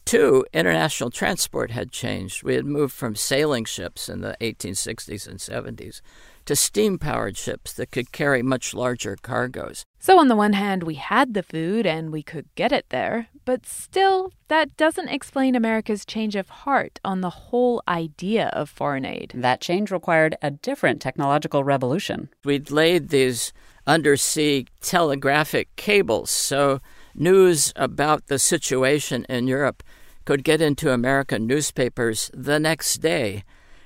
Two, 0.04 0.44
international 0.52 1.11
transport 1.11 1.71
had 1.71 1.92
changed. 1.92 2.42
We 2.42 2.54
had 2.54 2.66
moved 2.66 2.92
from 2.92 3.14
sailing 3.14 3.64
ships 3.64 4.09
in 4.09 4.21
the 4.21 4.37
1860s 4.40 5.28
and 5.28 5.38
70s 5.38 6.00
to 6.47 6.56
steam 6.56 6.99
powered 6.99 7.37
ships 7.37 7.73
that 7.75 7.92
could 7.92 8.12
carry 8.12 8.42
much 8.42 8.75
larger 8.75 9.16
cargoes. 9.23 9.85
So, 10.04 10.18
on 10.18 10.26
the 10.26 10.35
one 10.35 10.54
hand, 10.54 10.82
we 10.82 10.97
had 10.97 11.32
the 11.32 11.44
food 11.44 11.87
and 11.87 12.11
we 12.11 12.25
could 12.25 12.52
get 12.56 12.73
it 12.73 12.87
there, 12.88 13.28
but 13.44 13.64
still, 13.64 14.32
that 14.49 14.76
doesn't 14.76 15.11
explain 15.11 15.54
America's 15.54 16.04
change 16.04 16.35
of 16.35 16.49
heart 16.49 16.99
on 17.04 17.21
the 17.21 17.30
whole 17.30 17.85
idea 17.87 18.49
of 18.49 18.68
foreign 18.68 19.04
aid. 19.04 19.30
That 19.32 19.61
change 19.61 19.92
required 19.92 20.35
a 20.42 20.50
different 20.50 21.00
technological 21.00 21.62
revolution. 21.62 22.30
We'd 22.44 22.73
laid 22.73 23.11
these 23.11 23.52
undersea 23.87 24.66
telegraphic 24.80 25.68
cables, 25.76 26.32
so 26.32 26.80
news 27.14 27.73
about 27.76 28.26
the 28.26 28.40
situation 28.40 29.25
in 29.28 29.47
Europe 29.47 29.85
could 30.25 30.42
get 30.42 30.61
into 30.61 30.90
American 30.90 31.47
newspapers 31.47 32.28
the 32.35 32.59
next 32.59 32.97
day. 32.97 33.44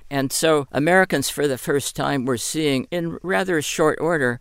And 0.09 0.31
so 0.31 0.65
Americans, 0.71 1.29
for 1.29 1.47
the 1.47 1.59
first 1.59 1.95
time, 1.95 2.25
were 2.25 2.39
seeing 2.39 2.87
in 2.89 3.19
rather 3.21 3.61
short 3.61 3.99
order 4.01 4.39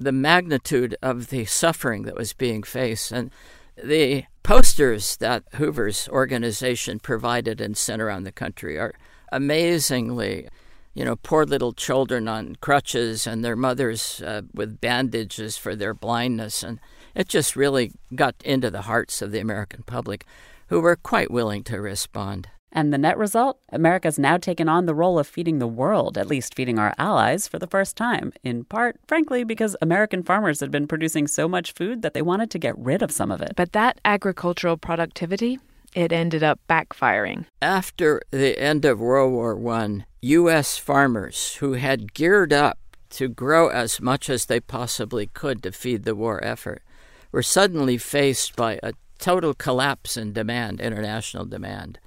the 0.00 0.12
magnitude 0.12 0.96
of 1.02 1.28
the 1.28 1.44
suffering 1.44 2.02
that 2.04 2.16
was 2.16 2.32
being 2.32 2.62
faced. 2.62 3.12
And 3.12 3.30
the 3.76 4.24
posters 4.42 5.16
that 5.18 5.44
Hoover's 5.54 6.08
organization 6.08 6.98
provided 6.98 7.60
and 7.60 7.76
sent 7.76 8.00
around 8.00 8.24
the 8.24 8.32
country 8.32 8.78
are 8.78 8.94
amazingly, 9.30 10.48
you 10.94 11.04
know, 11.04 11.16
poor 11.16 11.44
little 11.44 11.72
children 11.72 12.26
on 12.26 12.56
crutches 12.60 13.26
and 13.26 13.44
their 13.44 13.56
mothers 13.56 14.22
uh, 14.22 14.42
with 14.54 14.80
bandages 14.80 15.56
for 15.56 15.76
their 15.76 15.94
blindness. 15.94 16.62
And 16.62 16.80
it 17.14 17.28
just 17.28 17.54
really 17.54 17.92
got 18.14 18.34
into 18.44 18.70
the 18.70 18.82
hearts 18.82 19.20
of 19.20 19.32
the 19.32 19.40
American 19.40 19.82
public 19.82 20.24
who 20.68 20.80
were 20.80 20.96
quite 20.96 21.30
willing 21.30 21.62
to 21.64 21.80
respond. 21.80 22.48
And 22.72 22.92
the 22.92 22.98
net 22.98 23.18
result? 23.18 23.58
America's 23.72 24.18
now 24.18 24.36
taken 24.36 24.68
on 24.68 24.86
the 24.86 24.94
role 24.94 25.18
of 25.18 25.26
feeding 25.26 25.58
the 25.58 25.66
world, 25.66 26.16
at 26.16 26.28
least 26.28 26.54
feeding 26.54 26.78
our 26.78 26.94
allies, 26.98 27.48
for 27.48 27.58
the 27.58 27.66
first 27.66 27.96
time. 27.96 28.32
In 28.44 28.64
part, 28.64 28.96
frankly, 29.08 29.42
because 29.44 29.76
American 29.82 30.22
farmers 30.22 30.60
had 30.60 30.70
been 30.70 30.86
producing 30.86 31.26
so 31.26 31.48
much 31.48 31.72
food 31.72 32.02
that 32.02 32.14
they 32.14 32.22
wanted 32.22 32.50
to 32.52 32.58
get 32.58 32.78
rid 32.78 33.02
of 33.02 33.10
some 33.10 33.32
of 33.32 33.42
it. 33.42 33.52
But 33.56 33.72
that 33.72 34.00
agricultural 34.04 34.76
productivity, 34.76 35.58
it 35.94 36.12
ended 36.12 36.44
up 36.44 36.60
backfiring. 36.68 37.46
After 37.60 38.22
the 38.30 38.58
end 38.58 38.84
of 38.84 39.00
World 39.00 39.32
War 39.32 39.72
I, 39.72 40.04
U.S. 40.22 40.78
farmers 40.78 41.56
who 41.56 41.72
had 41.72 42.14
geared 42.14 42.52
up 42.52 42.78
to 43.10 43.26
grow 43.28 43.68
as 43.68 44.00
much 44.00 44.30
as 44.30 44.46
they 44.46 44.60
possibly 44.60 45.26
could 45.26 45.62
to 45.64 45.72
feed 45.72 46.04
the 46.04 46.14
war 46.14 46.42
effort 46.44 46.82
were 47.32 47.42
suddenly 47.42 47.98
faced 47.98 48.54
by 48.54 48.78
a 48.82 48.92
total 49.18 49.54
collapse 49.54 50.16
in 50.16 50.32
demand, 50.32 50.80
international 50.80 51.44
demand 51.44 51.98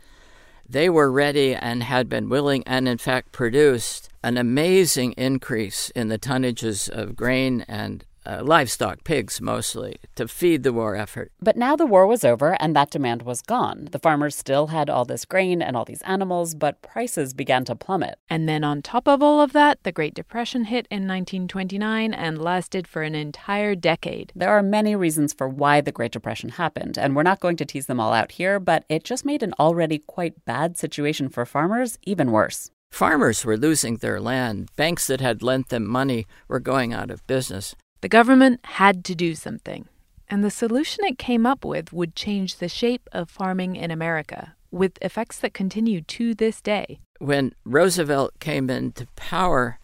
they 0.68 0.90
were 0.90 1.12
ready 1.12 1.54
and 1.56 1.84
had 1.84 2.10
been 2.10 2.30
willing 2.30 2.64
and, 2.66 2.88
in 2.88 2.98
fact, 2.98 3.32
produced 3.32 4.10
an 4.24 4.38
amazing 4.38 5.12
increase 5.14 5.90
in 5.92 6.08
the 6.08 6.20
tonnages 6.20 6.90
of 6.90 7.16
grain 7.16 7.66
and 7.68 8.06
uh, 8.26 8.42
livestock, 8.44 9.04
pigs 9.04 9.42
mostly, 9.42 9.98
to 10.16 10.28
feed 10.28 10.64
the 10.64 10.74
war 10.74 10.96
effort. 10.96 11.32
But 11.42 11.58
now 11.58 11.76
the 11.76 11.86
war 11.86 12.08
was 12.08 12.24
over 12.24 12.56
and 12.62 12.76
that 12.76 12.92
demand 12.92 13.24
was 13.24 13.42
gone. 13.42 13.90
The 13.92 14.00
farmers 14.00 14.36
still 14.36 14.68
had 14.68 14.90
all 14.90 15.06
this 15.06 15.26
grain 15.26 15.62
and 15.62 15.76
all 15.76 15.86
these 15.86 16.02
animals, 16.04 16.56
but 16.56 16.82
prices 16.82 17.34
began 17.34 17.66
to 17.66 17.76
plummet. 17.76 18.16
And 18.30 18.48
then 18.48 18.64
on 18.64 18.82
top 18.82 19.08
of 19.08 19.22
all 19.22 19.42
of 19.42 19.54
that, 19.54 19.80
the 19.84 19.92
Great 19.92 20.14
Depression 20.14 20.66
hit 20.66 20.88
in 20.90 21.08
1929 21.08 22.14
and 22.14 22.42
lasted 22.42 22.88
for 22.88 23.02
an 23.02 23.16
entire 23.16 23.76
decade. 23.76 24.32
There 24.36 24.52
are 24.52 24.64
many 24.64 24.96
reasons 24.96 25.34
for 25.34 25.48
why 25.48 25.82
the 25.82 25.92
Great 25.92 26.12
Depression 26.12 26.50
happened, 26.50 26.98
and 26.98 27.16
we're 27.16 27.24
not 27.24 27.40
going 27.40 27.58
to 27.58 27.66
tease 27.66 27.88
them 27.88 28.00
all 28.00 28.14
out 28.14 28.34
here, 28.34 28.60
but 28.60 28.86
it 28.90 29.04
just 29.04 29.26
made 29.26 29.44
an 29.44 29.54
already 29.60 30.00
quite 30.00 30.46
bad 30.46 30.78
situation 30.78 31.30
for 31.30 31.46
farmers 31.46 31.98
even 32.04 32.32
worse. 32.32 32.72
Farmers 32.94 33.44
were 33.44 33.58
losing 33.58 33.98
their 33.98 34.22
land. 34.22 34.70
Banks 34.76 35.08
that 35.08 35.20
had 35.20 35.42
lent 35.42 35.70
them 35.70 35.88
money 35.88 36.28
were 36.48 36.60
going 36.60 36.94
out 36.94 37.10
of 37.10 37.26
business. 37.26 37.76
The 38.04 38.10
government 38.10 38.60
had 38.66 39.06
to 39.06 39.16
do 39.16 39.34
something. 39.34 39.88
And 40.28 40.44
the 40.44 40.52
solution 40.52 41.06
it 41.06 41.18
came 41.18 41.46
up 41.46 41.64
with 41.64 41.94
would 41.94 42.18
change 42.18 42.58
the 42.58 42.68
shape 42.68 43.08
of 43.14 43.30
farming 43.30 43.78
in 43.78 43.92
America, 43.92 44.56
with 44.72 44.98
effects 45.02 45.40
that 45.40 45.54
continue 45.54 46.02
to 46.02 46.36
this 46.36 46.60
day. 46.60 47.00
When 47.20 47.56
Roosevelt 47.64 48.38
came 48.42 48.70
into 48.70 49.08
power, 49.16 49.80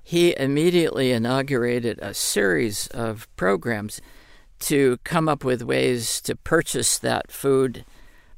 he 0.00 0.32
immediately 0.36 1.10
inaugurated 1.10 1.98
a 2.00 2.14
series 2.14 2.86
of 2.86 3.26
programs 3.34 4.00
to 4.60 4.98
come 5.02 5.28
up 5.28 5.42
with 5.42 5.64
ways 5.64 6.20
to 6.20 6.36
purchase 6.36 7.00
that 7.00 7.32
food 7.32 7.84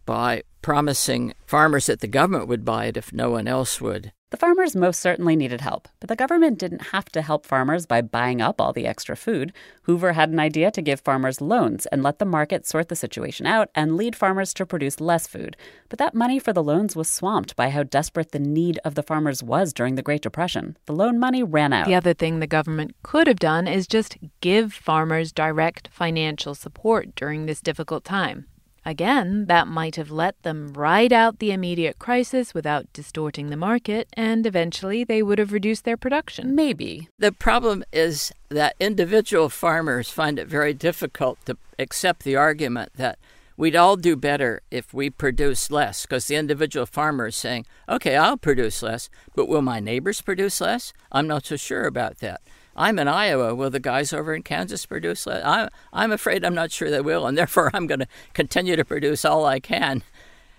by 0.04 0.42
promising 0.62 1.34
farmers 1.44 1.86
that 1.86 2.00
the 2.00 2.06
government 2.06 2.48
would 2.48 2.64
buy 2.64 2.86
it 2.86 2.96
if 2.96 3.12
no 3.12 3.30
one 3.30 3.48
else 3.48 3.80
would. 3.80 4.12
The 4.32 4.38
farmers 4.38 4.74
most 4.74 5.00
certainly 5.00 5.36
needed 5.36 5.60
help, 5.60 5.88
but 6.00 6.08
the 6.08 6.16
government 6.16 6.58
didn't 6.58 6.86
have 6.92 7.04
to 7.10 7.20
help 7.20 7.44
farmers 7.44 7.84
by 7.84 8.00
buying 8.00 8.40
up 8.40 8.62
all 8.62 8.72
the 8.72 8.86
extra 8.86 9.14
food. 9.14 9.52
Hoover 9.82 10.14
had 10.14 10.30
an 10.30 10.40
idea 10.40 10.70
to 10.70 10.80
give 10.80 11.02
farmers 11.02 11.42
loans 11.42 11.84
and 11.84 12.02
let 12.02 12.18
the 12.18 12.24
market 12.24 12.66
sort 12.66 12.88
the 12.88 12.96
situation 12.96 13.46
out 13.46 13.68
and 13.74 13.94
lead 13.94 14.16
farmers 14.16 14.54
to 14.54 14.64
produce 14.64 15.02
less 15.02 15.26
food. 15.26 15.54
But 15.90 15.98
that 15.98 16.14
money 16.14 16.38
for 16.38 16.54
the 16.54 16.62
loans 16.62 16.96
was 16.96 17.10
swamped 17.10 17.56
by 17.56 17.68
how 17.68 17.82
desperate 17.82 18.32
the 18.32 18.38
need 18.38 18.80
of 18.86 18.94
the 18.94 19.02
farmers 19.02 19.42
was 19.42 19.74
during 19.74 19.96
the 19.96 20.02
Great 20.02 20.22
Depression. 20.22 20.78
The 20.86 20.94
loan 20.94 21.18
money 21.20 21.42
ran 21.42 21.74
out. 21.74 21.86
The 21.86 21.94
other 21.94 22.14
thing 22.14 22.40
the 22.40 22.46
government 22.46 22.96
could 23.02 23.26
have 23.26 23.38
done 23.38 23.68
is 23.68 23.86
just 23.86 24.16
give 24.40 24.72
farmers 24.72 25.30
direct 25.30 25.90
financial 25.92 26.54
support 26.54 27.14
during 27.14 27.44
this 27.44 27.60
difficult 27.60 28.02
time. 28.02 28.46
Again, 28.84 29.46
that 29.46 29.68
might 29.68 29.96
have 29.96 30.10
let 30.10 30.42
them 30.42 30.72
ride 30.72 31.12
out 31.12 31.38
the 31.38 31.52
immediate 31.52 31.98
crisis 31.98 32.52
without 32.52 32.92
distorting 32.92 33.48
the 33.48 33.56
market, 33.56 34.08
and 34.14 34.44
eventually 34.44 35.04
they 35.04 35.22
would 35.22 35.38
have 35.38 35.52
reduced 35.52 35.84
their 35.84 35.96
production. 35.96 36.54
Maybe. 36.54 37.08
The 37.18 37.32
problem 37.32 37.84
is 37.92 38.32
that 38.48 38.74
individual 38.80 39.48
farmers 39.48 40.10
find 40.10 40.38
it 40.38 40.48
very 40.48 40.74
difficult 40.74 41.38
to 41.46 41.56
accept 41.78 42.24
the 42.24 42.36
argument 42.36 42.92
that 42.96 43.18
we'd 43.56 43.76
all 43.76 43.96
do 43.96 44.16
better 44.16 44.62
if 44.70 44.92
we 44.92 45.10
produce 45.10 45.70
less, 45.70 46.02
because 46.02 46.26
the 46.26 46.34
individual 46.34 46.86
farmer 46.86 47.28
is 47.28 47.36
saying, 47.36 47.66
okay, 47.88 48.16
I'll 48.16 48.36
produce 48.36 48.82
less, 48.82 49.08
but 49.36 49.46
will 49.46 49.62
my 49.62 49.78
neighbors 49.78 50.20
produce 50.20 50.60
less? 50.60 50.92
I'm 51.12 51.28
not 51.28 51.46
so 51.46 51.56
sure 51.56 51.86
about 51.86 52.18
that. 52.18 52.40
I'm 52.76 52.98
in 52.98 53.08
Iowa. 53.08 53.54
Will 53.54 53.70
the 53.70 53.80
guys 53.80 54.12
over 54.12 54.34
in 54.34 54.42
Kansas 54.42 54.86
produce? 54.86 55.26
I'm, 55.26 55.68
I'm 55.92 56.12
afraid 56.12 56.44
I'm 56.44 56.54
not 56.54 56.72
sure 56.72 56.90
they 56.90 57.00
will, 57.00 57.26
and 57.26 57.36
therefore 57.36 57.70
I'm 57.74 57.86
going 57.86 58.00
to 58.00 58.08
continue 58.32 58.76
to 58.76 58.84
produce 58.84 59.24
all 59.24 59.44
I 59.44 59.60
can. 59.60 60.02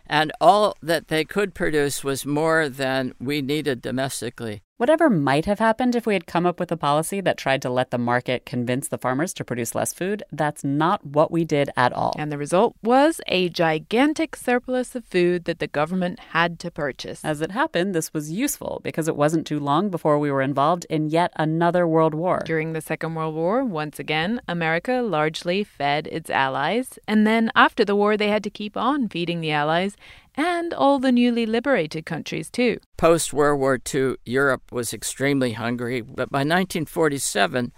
And 0.05 0.31
all 0.41 0.75
that 0.81 1.07
they 1.07 1.23
could 1.23 1.53
produce 1.53 2.03
was 2.03 2.25
more 2.25 2.67
than 2.69 3.13
we 3.19 3.41
needed 3.41 3.81
domestically. 3.81 4.61
Whatever 4.83 5.09
might 5.09 5.45
have 5.45 5.59
happened 5.59 5.95
if 5.95 6.05
we 6.05 6.13
had 6.13 6.27
come 6.27 6.45
up 6.45 6.59
with 6.59 6.69
a 6.69 6.75
policy 6.75 7.21
that 7.21 7.37
tried 7.37 7.61
to 7.61 7.69
let 7.69 7.89
the 7.89 7.97
market 7.97 8.45
convince 8.45 8.89
the 8.89 8.97
farmers 8.97 9.33
to 9.35 9.45
produce 9.45 9.73
less 9.73 9.93
food, 9.93 10.23
that's 10.29 10.61
not 10.61 11.05
what 11.05 11.31
we 11.31 11.45
did 11.45 11.69
at 11.77 11.93
all. 11.93 12.13
And 12.19 12.29
the 12.29 12.37
result 12.37 12.75
was 12.83 13.21
a 13.27 13.47
gigantic 13.47 14.35
surplus 14.35 14.93
of 14.93 15.05
food 15.05 15.45
that 15.45 15.59
the 15.59 15.67
government 15.67 16.19
had 16.19 16.59
to 16.59 16.69
purchase. 16.69 17.23
As 17.23 17.39
it 17.39 17.51
happened, 17.51 17.95
this 17.95 18.13
was 18.13 18.29
useful 18.29 18.81
because 18.83 19.07
it 19.07 19.15
wasn't 19.15 19.47
too 19.47 19.57
long 19.61 19.89
before 19.89 20.19
we 20.19 20.29
were 20.29 20.41
involved 20.41 20.85
in 20.89 21.09
yet 21.09 21.31
another 21.37 21.87
world 21.87 22.13
war. 22.13 22.41
During 22.43 22.73
the 22.73 22.81
Second 22.81 23.15
World 23.15 23.35
War, 23.35 23.63
once 23.63 23.99
again, 23.99 24.41
America 24.49 24.95
largely 24.95 25.63
fed 25.63 26.07
its 26.07 26.29
allies. 26.29 26.99
And 27.07 27.25
then 27.25 27.53
after 27.55 27.85
the 27.85 27.95
war, 27.95 28.17
they 28.17 28.27
had 28.27 28.43
to 28.43 28.49
keep 28.49 28.75
on 28.75 29.07
feeding 29.07 29.39
the 29.39 29.51
allies 29.51 29.95
and 30.35 30.73
all 30.73 30.99
the 30.99 31.11
newly 31.11 31.45
liberated 31.45 32.05
countries, 32.05 32.49
too. 32.49 32.79
Post 32.97 33.33
World 33.33 33.59
War 33.59 33.79
II, 33.93 34.15
Europe 34.25 34.71
was 34.71 34.93
extremely 34.93 35.53
hungry, 35.53 36.01
but 36.01 36.29
by 36.29 36.39
1947, 36.39 37.71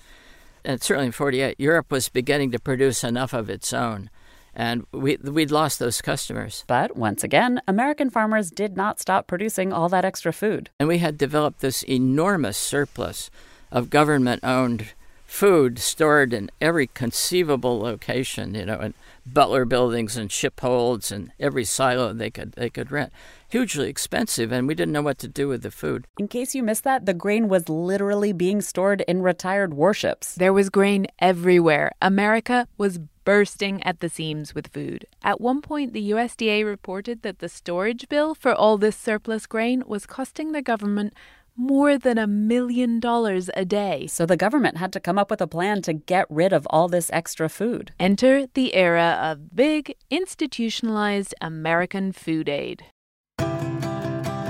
and 0.63 0.81
certainly 0.81 1.07
in 1.07 1.11
48, 1.11 1.59
Europe 1.59 1.91
was 1.91 2.09
beginning 2.09 2.51
to 2.51 2.59
produce 2.59 3.03
enough 3.03 3.33
of 3.33 3.49
its 3.49 3.73
own. 3.73 4.09
And 4.55 4.85
we, 4.93 5.17
we'd 5.17 5.51
lost 5.51 5.79
those 5.79 6.01
customers. 6.01 6.63
But 6.67 6.95
once 6.95 7.23
again, 7.23 7.61
American 7.67 8.09
farmers 8.09 8.49
did 8.49 8.77
not 8.77 9.01
stop 9.01 9.27
producing 9.27 9.73
all 9.73 9.89
that 9.89 10.05
extra 10.05 10.31
food. 10.31 10.69
And 10.79 10.87
we 10.87 10.99
had 10.99 11.17
developed 11.17 11.59
this 11.59 11.83
enormous 11.83 12.57
surplus 12.57 13.29
of 13.69 13.89
government 13.89 14.43
owned 14.43 14.93
food 15.25 15.79
stored 15.79 16.33
in 16.33 16.49
every 16.61 16.87
conceivable 16.87 17.79
location, 17.79 18.55
you 18.55 18.65
know, 18.65 18.79
in 18.79 18.93
butler 19.25 19.65
buildings 19.65 20.15
and 20.15 20.31
ship 20.31 20.59
holds 20.59 21.11
and 21.11 21.31
every 21.39 21.65
silo 21.65 22.13
they 22.13 22.29
could 22.29 22.51
they 22.53 22.69
could 22.69 22.91
rent. 22.91 23.11
Hugely 23.49 23.89
expensive, 23.89 24.51
and 24.51 24.67
we 24.67 24.75
didn't 24.75 24.91
know 24.91 25.01
what 25.01 25.19
to 25.19 25.27
do 25.27 25.47
with 25.47 25.61
the 25.61 25.71
food. 25.71 26.07
In 26.19 26.27
case 26.27 26.55
you 26.55 26.63
missed 26.63 26.83
that, 26.83 27.05
the 27.05 27.13
grain 27.13 27.47
was 27.47 27.69
literally 27.69 28.33
being 28.33 28.61
stored 28.61 29.01
in 29.01 29.21
retired 29.21 29.73
warships. 29.73 30.35
There 30.35 30.53
was 30.53 30.69
grain 30.69 31.07
everywhere. 31.19 31.91
America 32.01 32.67
was 32.77 32.99
bursting 33.23 33.81
at 33.83 33.99
the 33.99 34.09
seams 34.09 34.53
with 34.53 34.67
food. 34.67 35.05
At 35.23 35.41
one 35.41 35.61
point, 35.61 35.93
the 35.93 36.11
USDA 36.11 36.65
reported 36.65 37.21
that 37.23 37.39
the 37.39 37.49
storage 37.49 38.07
bill 38.07 38.35
for 38.35 38.53
all 38.53 38.77
this 38.77 38.95
surplus 38.95 39.45
grain 39.47 39.83
was 39.85 40.05
costing 40.05 40.51
the 40.51 40.61
government 40.61 41.13
more 41.55 41.97
than 41.97 42.17
a 42.17 42.27
million 42.27 42.99
dollars 42.99 43.49
a 43.55 43.65
day. 43.65 44.07
So 44.07 44.25
the 44.25 44.37
government 44.37 44.77
had 44.77 44.91
to 44.93 44.99
come 44.99 45.17
up 45.17 45.29
with 45.29 45.41
a 45.41 45.47
plan 45.47 45.81
to 45.83 45.93
get 45.93 46.25
rid 46.29 46.53
of 46.53 46.67
all 46.69 46.87
this 46.87 47.09
extra 47.13 47.49
food. 47.49 47.91
Enter 47.99 48.47
the 48.53 48.73
era 48.73 49.17
of 49.21 49.55
big, 49.55 49.95
institutionalized 50.09 51.33
American 51.41 52.11
food 52.11 52.49
aid. 52.49 52.85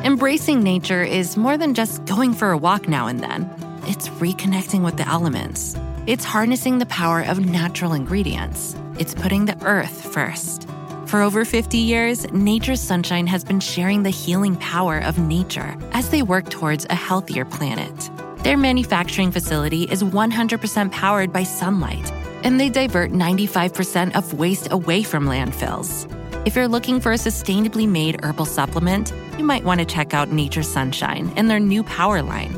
Embracing 0.03 0.61
nature 0.61 1.03
is 1.03 1.35
more 1.35 1.57
than 1.57 1.73
just 1.73 2.05
going 2.05 2.33
for 2.33 2.51
a 2.51 2.57
walk 2.57 2.87
now 2.87 3.07
and 3.07 3.21
then, 3.21 3.49
it's 3.87 4.07
reconnecting 4.09 4.83
with 4.83 4.97
the 4.97 5.07
elements. 5.07 5.75
It's 6.05 6.23
harnessing 6.23 6.77
the 6.77 6.85
power 6.85 7.21
of 7.21 7.43
natural 7.43 7.93
ingredients. 7.93 8.75
It's 8.99 9.15
putting 9.15 9.45
the 9.45 9.59
earth 9.65 10.13
first. 10.13 10.67
For 11.07 11.21
over 11.21 11.45
50 11.45 11.77
years, 11.77 12.29
Nature's 12.31 12.81
Sunshine 12.81 13.27
has 13.27 13.43
been 13.43 13.59
sharing 13.59 14.01
the 14.01 14.09
healing 14.09 14.55
power 14.55 14.97
of 14.99 15.19
nature 15.19 15.77
as 15.91 16.09
they 16.09 16.23
work 16.23 16.49
towards 16.49 16.87
a 16.89 16.95
healthier 16.95 17.45
planet. 17.45 18.09
Their 18.43 18.57
manufacturing 18.57 19.31
facility 19.31 19.83
is 19.83 20.03
100% 20.03 20.91
powered 20.91 21.31
by 21.31 21.43
sunlight, 21.43 22.11
and 22.43 22.59
they 22.59 22.69
divert 22.69 23.11
95% 23.11 24.15
of 24.15 24.33
waste 24.33 24.71
away 24.71 25.03
from 25.03 25.25
landfills. 25.25 26.11
If 26.47 26.55
you're 26.55 26.67
looking 26.67 26.99
for 26.99 27.11
a 27.11 27.17
sustainably 27.17 27.87
made 27.87 28.23
herbal 28.23 28.45
supplement, 28.45 29.13
you 29.37 29.43
might 29.43 29.63
want 29.63 29.81
to 29.81 29.85
check 29.85 30.15
out 30.15 30.31
Nature's 30.31 30.67
Sunshine 30.67 31.31
and 31.35 31.49
their 31.49 31.59
new 31.59 31.83
Power 31.83 32.23
line. 32.23 32.57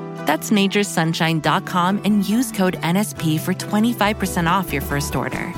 That's 0.25 0.49
naturesunshine.com 0.49 2.01
and 2.05 2.27
use 2.27 2.51
code 2.51 2.79
NSP 2.81 3.39
for 3.39 3.53
25% 3.53 4.49
off 4.49 4.71
your 4.71 4.81
first 4.81 5.15
order. 5.15 5.53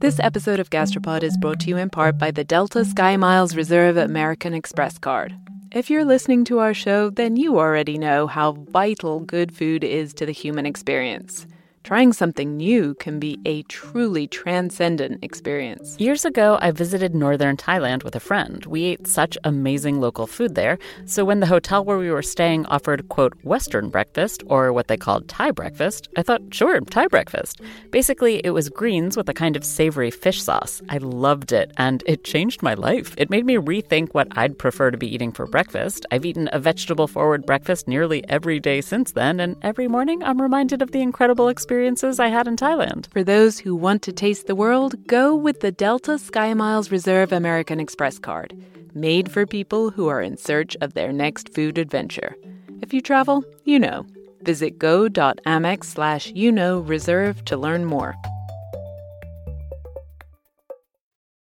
This 0.00 0.20
episode 0.20 0.60
of 0.60 0.70
Gastropod 0.70 1.24
is 1.24 1.36
brought 1.36 1.58
to 1.60 1.68
you 1.68 1.76
in 1.76 1.90
part 1.90 2.18
by 2.18 2.30
the 2.30 2.44
Delta 2.44 2.78
SkyMiles 2.78 3.56
Reserve 3.56 3.96
American 3.96 4.54
Express 4.54 4.96
card. 4.96 5.34
If 5.72 5.90
you're 5.90 6.04
listening 6.04 6.44
to 6.44 6.60
our 6.60 6.72
show, 6.72 7.10
then 7.10 7.36
you 7.36 7.58
already 7.58 7.98
know 7.98 8.26
how 8.26 8.52
vital 8.52 9.20
good 9.20 9.52
food 9.52 9.82
is 9.84 10.14
to 10.14 10.24
the 10.24 10.32
human 10.32 10.66
experience. 10.66 11.46
Trying 11.84 12.12
something 12.12 12.56
new 12.56 12.94
can 12.94 13.18
be 13.18 13.38
a 13.46 13.62
truly 13.62 14.26
transcendent 14.26 15.24
experience. 15.24 15.96
Years 15.98 16.24
ago, 16.24 16.58
I 16.60 16.70
visited 16.70 17.14
northern 17.14 17.56
Thailand 17.56 18.04
with 18.04 18.14
a 18.14 18.20
friend. 18.20 18.64
We 18.66 18.84
ate 18.84 19.06
such 19.06 19.38
amazing 19.44 20.00
local 20.00 20.26
food 20.26 20.54
there. 20.54 20.78
So 21.06 21.24
when 21.24 21.40
the 21.40 21.46
hotel 21.46 21.84
where 21.84 21.96
we 21.96 22.10
were 22.10 22.22
staying 22.22 22.66
offered, 22.66 23.08
quote, 23.08 23.32
Western 23.42 23.88
breakfast, 23.88 24.42
or 24.46 24.72
what 24.72 24.88
they 24.88 24.96
called 24.96 25.28
Thai 25.28 25.52
breakfast, 25.52 26.08
I 26.16 26.22
thought, 26.22 26.42
sure, 26.52 26.80
Thai 26.80 27.06
breakfast. 27.06 27.60
Basically, 27.90 28.44
it 28.44 28.50
was 28.50 28.68
greens 28.68 29.16
with 29.16 29.28
a 29.28 29.34
kind 29.34 29.56
of 29.56 29.64
savory 29.64 30.10
fish 30.10 30.42
sauce. 30.42 30.82
I 30.90 30.98
loved 30.98 31.52
it, 31.52 31.72
and 31.78 32.02
it 32.06 32.24
changed 32.24 32.62
my 32.62 32.74
life. 32.74 33.14
It 33.16 33.30
made 33.30 33.46
me 33.46 33.54
rethink 33.54 34.10
what 34.12 34.28
I'd 34.32 34.58
prefer 34.58 34.90
to 34.90 34.98
be 34.98 35.12
eating 35.12 35.32
for 35.32 35.46
breakfast. 35.46 36.04
I've 36.10 36.26
eaten 36.26 36.50
a 36.52 36.58
vegetable 36.58 37.06
forward 37.06 37.46
breakfast 37.46 37.88
nearly 37.88 38.28
every 38.28 38.60
day 38.60 38.82
since 38.82 39.12
then, 39.12 39.40
and 39.40 39.56
every 39.62 39.88
morning 39.88 40.22
I'm 40.22 40.42
reminded 40.42 40.82
of 40.82 40.90
the 40.90 41.00
incredible 41.00 41.48
experience 41.48 41.67
experiences 41.68 42.18
I 42.18 42.28
had 42.28 42.48
in 42.48 42.56
Thailand. 42.56 43.12
For 43.12 43.22
those 43.22 43.58
who 43.58 43.76
want 43.76 44.00
to 44.04 44.10
taste 44.10 44.46
the 44.46 44.54
world, 44.54 45.06
go 45.06 45.36
with 45.36 45.60
the 45.60 45.70
Delta 45.70 46.12
SkyMiles 46.12 46.90
Reserve 46.90 47.30
American 47.30 47.78
Express 47.78 48.18
card, 48.18 48.56
made 48.94 49.30
for 49.30 49.44
people 49.44 49.90
who 49.90 50.08
are 50.08 50.22
in 50.22 50.38
search 50.38 50.78
of 50.80 50.94
their 50.94 51.12
next 51.12 51.52
food 51.52 51.76
adventure. 51.76 52.34
If 52.80 52.94
you 52.94 53.02
travel, 53.02 53.44
you 53.64 53.78
know. 53.78 54.06
Visit 54.40 54.78
go.amex 54.78 55.84
slash 55.84 56.32
you 56.34 56.50
know 56.50 56.78
reserve 56.78 57.44
to 57.44 57.58
learn 57.58 57.84
more. 57.84 58.14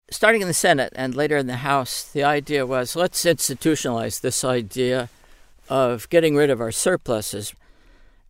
Starting 0.10 0.42
in 0.42 0.48
the 0.48 0.54
Senate 0.54 0.94
and 0.96 1.16
later 1.16 1.36
in 1.36 1.48
the 1.48 1.58
House, 1.58 2.02
the 2.02 2.24
idea 2.24 2.66
was 2.66 2.96
let's 2.96 3.26
institutionalize 3.26 4.22
this 4.22 4.46
idea 4.46 5.10
of 5.68 6.10
getting 6.10 6.34
rid 6.34 6.50
of 6.50 6.62
our 6.62 6.72
surpluses 6.72 7.54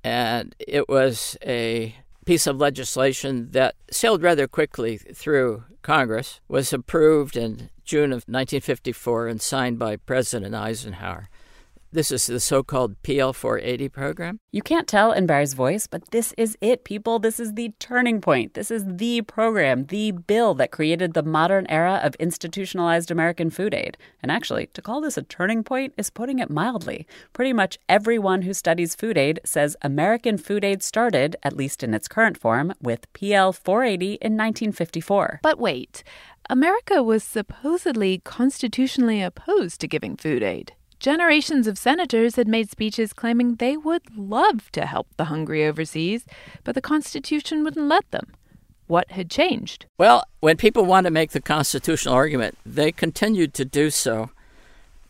and 0.03 0.55
it 0.59 0.89
was 0.89 1.37
a 1.45 1.95
piece 2.25 2.47
of 2.47 2.57
legislation 2.57 3.51
that 3.51 3.75
sailed 3.91 4.21
rather 4.21 4.47
quickly 4.47 4.97
through 4.97 5.63
Congress, 5.81 6.39
was 6.47 6.73
approved 6.73 7.35
in 7.35 7.69
June 7.83 8.11
of 8.11 8.23
1954 8.27 9.27
and 9.27 9.41
signed 9.41 9.77
by 9.77 9.97
President 9.97 10.55
Eisenhower. 10.55 11.29
This 11.93 12.11
is 12.11 12.25
the 12.25 12.39
so 12.39 12.63
called 12.63 12.95
PL 13.03 13.33
480 13.33 13.87
program. 13.89 14.39
You 14.51 14.63
can't 14.63 14.87
tell 14.87 15.11
in 15.11 15.27
Barry's 15.27 15.53
voice, 15.53 15.85
but 15.85 16.09
this 16.09 16.33
is 16.39 16.57
it, 16.59 16.85
people. 16.85 17.19
This 17.19 17.39
is 17.39 17.53
the 17.53 17.71
turning 17.77 18.19
point. 18.19 18.55
This 18.55 18.71
is 18.71 18.83
the 18.87 19.21
program, 19.21 19.85
the 19.85 20.09
bill 20.09 20.55
that 20.55 20.71
created 20.71 21.13
the 21.13 21.21
modern 21.21 21.67
era 21.69 22.01
of 22.03 22.15
institutionalized 22.15 23.11
American 23.11 23.51
food 23.51 23.75
aid. 23.75 23.95
And 24.23 24.31
actually, 24.31 24.65
to 24.73 24.81
call 24.81 25.01
this 25.01 25.19
a 25.19 25.21
turning 25.21 25.63
point 25.63 25.93
is 25.95 26.09
putting 26.09 26.39
it 26.39 26.49
mildly. 26.49 27.05
Pretty 27.31 27.53
much 27.53 27.77
everyone 27.87 28.41
who 28.41 28.55
studies 28.55 28.95
food 28.95 29.15
aid 29.15 29.39
says 29.45 29.77
American 29.83 30.39
food 30.39 30.65
aid 30.65 30.81
started, 30.81 31.35
at 31.43 31.55
least 31.55 31.83
in 31.83 31.93
its 31.93 32.07
current 32.07 32.39
form, 32.39 32.73
with 32.81 33.05
PL 33.13 33.53
480 33.53 34.13
in 34.13 34.33
1954. 34.33 35.41
But 35.43 35.59
wait, 35.59 36.03
America 36.49 37.03
was 37.03 37.23
supposedly 37.23 38.17
constitutionally 38.25 39.21
opposed 39.21 39.79
to 39.81 39.87
giving 39.87 40.17
food 40.17 40.41
aid. 40.41 40.73
Generations 41.03 41.67
of 41.67 41.77
senators 41.77 42.37
had 42.37 42.47
made 42.47 42.69
speeches 42.69 43.11
claiming 43.11 43.55
they 43.55 43.75
would 43.75 44.15
love 44.15 44.71
to 44.71 44.85
help 44.85 45.05
the 45.17 45.25
hungry 45.25 45.65
overseas, 45.65 46.25
but 46.63 46.75
the 46.75 46.81
Constitution 46.81 47.61
wouldn't 47.61 47.89
let 47.89 48.09
them. 48.11 48.31
What 48.87 49.11
had 49.11 49.29
changed? 49.29 49.85
Well, 49.97 50.23
when 50.39 50.55
people 50.55 50.85
want 50.85 51.03
to 51.03 51.11
make 51.11 51.31
the 51.31 51.41
constitutional 51.41 52.13
argument, 52.15 52.57
they 52.65 52.93
continued 52.93 53.53
to 53.55 53.65
do 53.65 53.89
so. 53.89 54.29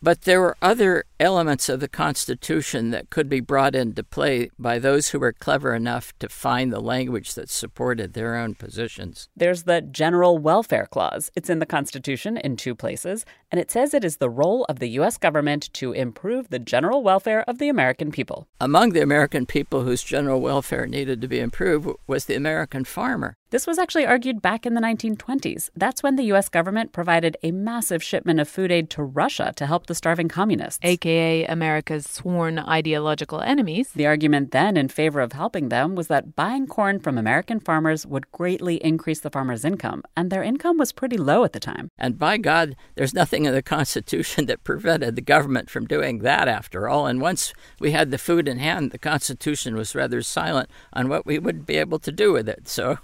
But 0.02 0.22
there 0.22 0.40
were 0.40 0.56
other 0.60 1.04
elements 1.24 1.70
of 1.70 1.80
the 1.80 1.88
Constitution 1.88 2.90
that 2.90 3.08
could 3.08 3.30
be 3.30 3.40
brought 3.40 3.74
into 3.74 4.04
play 4.04 4.50
by 4.58 4.78
those 4.78 5.08
who 5.08 5.18
were 5.18 5.32
clever 5.32 5.74
enough 5.74 6.12
to 6.18 6.28
find 6.28 6.70
the 6.70 6.80
language 6.80 7.32
that 7.34 7.48
supported 7.48 8.12
their 8.12 8.36
own 8.36 8.54
positions. 8.54 9.30
There's 9.34 9.62
the 9.62 9.80
General 9.80 10.36
Welfare 10.36 10.86
Clause. 10.86 11.30
It's 11.34 11.48
in 11.48 11.60
the 11.60 11.66
Constitution 11.66 12.36
in 12.36 12.56
two 12.56 12.74
places, 12.74 13.24
and 13.50 13.58
it 13.58 13.70
says 13.70 13.94
it 13.94 14.04
is 14.04 14.18
the 14.18 14.28
role 14.28 14.66
of 14.68 14.80
the 14.80 14.90
U.S. 15.00 15.16
government 15.16 15.72
to 15.72 15.92
improve 15.92 16.50
the 16.50 16.58
general 16.58 17.02
welfare 17.02 17.42
of 17.48 17.58
the 17.58 17.70
American 17.70 18.12
people. 18.12 18.46
Among 18.60 18.90
the 18.90 19.02
American 19.02 19.46
people 19.46 19.82
whose 19.82 20.02
general 20.02 20.42
welfare 20.42 20.86
needed 20.86 21.22
to 21.22 21.28
be 21.28 21.40
improved 21.40 21.88
was 22.06 22.26
the 22.26 22.34
American 22.34 22.84
farmer. 22.84 23.34
This 23.48 23.66
was 23.66 23.78
actually 23.78 24.04
argued 24.04 24.42
back 24.42 24.66
in 24.66 24.74
the 24.74 24.80
1920s. 24.80 25.70
That's 25.76 26.02
when 26.02 26.16
the 26.16 26.24
U.S. 26.24 26.48
government 26.48 26.92
provided 26.92 27.36
a 27.42 27.52
massive 27.52 28.02
shipment 28.02 28.40
of 28.40 28.48
food 28.48 28.72
aid 28.72 28.90
to 28.90 29.02
Russia 29.02 29.52
to 29.56 29.66
help 29.66 29.86
the 29.86 29.94
starving 29.94 30.28
communists. 30.28 30.80
AKA 30.82 31.13
America's 31.48 32.06
sworn 32.06 32.58
ideological 32.58 33.40
enemies. 33.40 33.90
The 33.92 34.06
argument 34.06 34.50
then 34.50 34.76
in 34.76 34.88
favor 34.88 35.20
of 35.20 35.32
helping 35.32 35.68
them 35.68 35.94
was 35.94 36.08
that 36.08 36.34
buying 36.36 36.66
corn 36.66 37.00
from 37.00 37.18
American 37.18 37.60
farmers 37.60 38.06
would 38.06 38.30
greatly 38.32 38.76
increase 38.76 39.20
the 39.20 39.30
farmers' 39.30 39.64
income, 39.64 40.02
and 40.16 40.30
their 40.30 40.42
income 40.42 40.78
was 40.78 40.92
pretty 40.92 41.16
low 41.16 41.44
at 41.44 41.52
the 41.52 41.60
time. 41.60 41.90
And 41.98 42.18
by 42.18 42.36
God, 42.36 42.76
there's 42.94 43.14
nothing 43.14 43.44
in 43.44 43.52
the 43.52 43.62
Constitution 43.62 44.46
that 44.46 44.64
prevented 44.64 45.16
the 45.16 45.22
government 45.22 45.70
from 45.70 45.86
doing 45.86 46.18
that 46.20 46.48
after 46.48 46.88
all. 46.88 47.06
And 47.06 47.20
once 47.20 47.52
we 47.78 47.92
had 47.92 48.10
the 48.10 48.18
food 48.18 48.48
in 48.48 48.58
hand, 48.58 48.90
the 48.90 48.98
Constitution 48.98 49.74
was 49.74 49.94
rather 49.94 50.22
silent 50.22 50.68
on 50.92 51.08
what 51.08 51.26
we 51.26 51.38
would 51.38 51.66
be 51.66 51.76
able 51.76 51.98
to 52.00 52.12
do 52.12 52.32
with 52.32 52.48
it. 52.48 52.68
So 52.68 52.98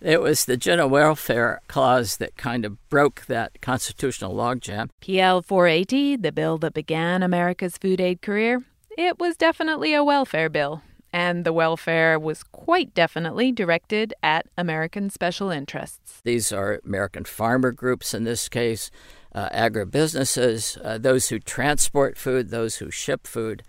it 0.00 0.20
was 0.20 0.44
the 0.44 0.56
general 0.56 0.88
welfare 0.88 1.60
clause 1.68 2.16
that 2.18 2.36
kind 2.36 2.64
of 2.64 2.88
broke 2.88 3.26
that 3.26 3.60
constitutional 3.60 4.34
logjam. 4.34 4.90
PL 5.00 5.42
480, 5.42 6.16
the 6.16 6.32
bill 6.32 6.58
that 6.58 6.74
began 6.74 7.22
America's 7.22 7.78
food 7.78 8.00
aid 8.00 8.22
career, 8.22 8.64
it 8.96 9.18
was 9.18 9.36
definitely 9.36 9.94
a 9.94 10.04
welfare 10.04 10.48
bill. 10.48 10.82
And 11.12 11.44
the 11.44 11.52
welfare 11.52 12.18
was 12.18 12.42
quite 12.42 12.92
definitely 12.92 13.50
directed 13.50 14.12
at 14.22 14.46
American 14.58 15.08
special 15.08 15.50
interests. 15.50 16.20
These 16.24 16.52
are 16.52 16.80
American 16.84 17.24
farmer 17.24 17.72
groups 17.72 18.12
in 18.12 18.24
this 18.24 18.48
case, 18.50 18.90
uh, 19.34 19.48
agribusinesses, 19.48 20.78
uh, 20.84 20.98
those 20.98 21.28
who 21.30 21.38
transport 21.38 22.18
food, 22.18 22.50
those 22.50 22.76
who 22.76 22.90
ship 22.90 23.26
food 23.26 23.62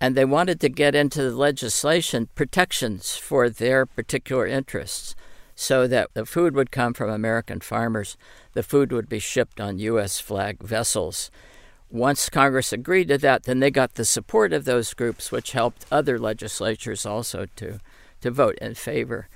and 0.00 0.14
they 0.14 0.24
wanted 0.24 0.58
to 0.60 0.68
get 0.68 0.94
into 0.94 1.22
the 1.22 1.36
legislation 1.36 2.28
protections 2.34 3.16
for 3.16 3.50
their 3.50 3.84
particular 3.84 4.46
interests 4.46 5.14
so 5.60 5.86
that 5.86 6.08
the 6.14 6.24
food 6.24 6.54
would 6.54 6.70
come 6.70 6.94
from 6.94 7.10
American 7.10 7.60
farmers. 7.60 8.16
The 8.54 8.62
food 8.62 8.92
would 8.92 9.10
be 9.10 9.18
shipped 9.18 9.60
on 9.60 9.78
U.S. 9.78 10.18
flag 10.18 10.62
vessels. 10.62 11.30
Once 11.90 12.30
Congress 12.30 12.72
agreed 12.72 13.08
to 13.08 13.18
that, 13.18 13.42
then 13.42 13.60
they 13.60 13.70
got 13.70 13.94
the 13.94 14.06
support 14.06 14.54
of 14.54 14.64
those 14.64 14.94
groups, 14.94 15.30
which 15.30 15.52
helped 15.52 15.84
other 15.92 16.18
legislatures 16.18 17.04
also 17.04 17.46
to, 17.56 17.78
to 18.22 18.30
vote 18.30 18.56
in 18.62 18.74
favor. 18.74 19.28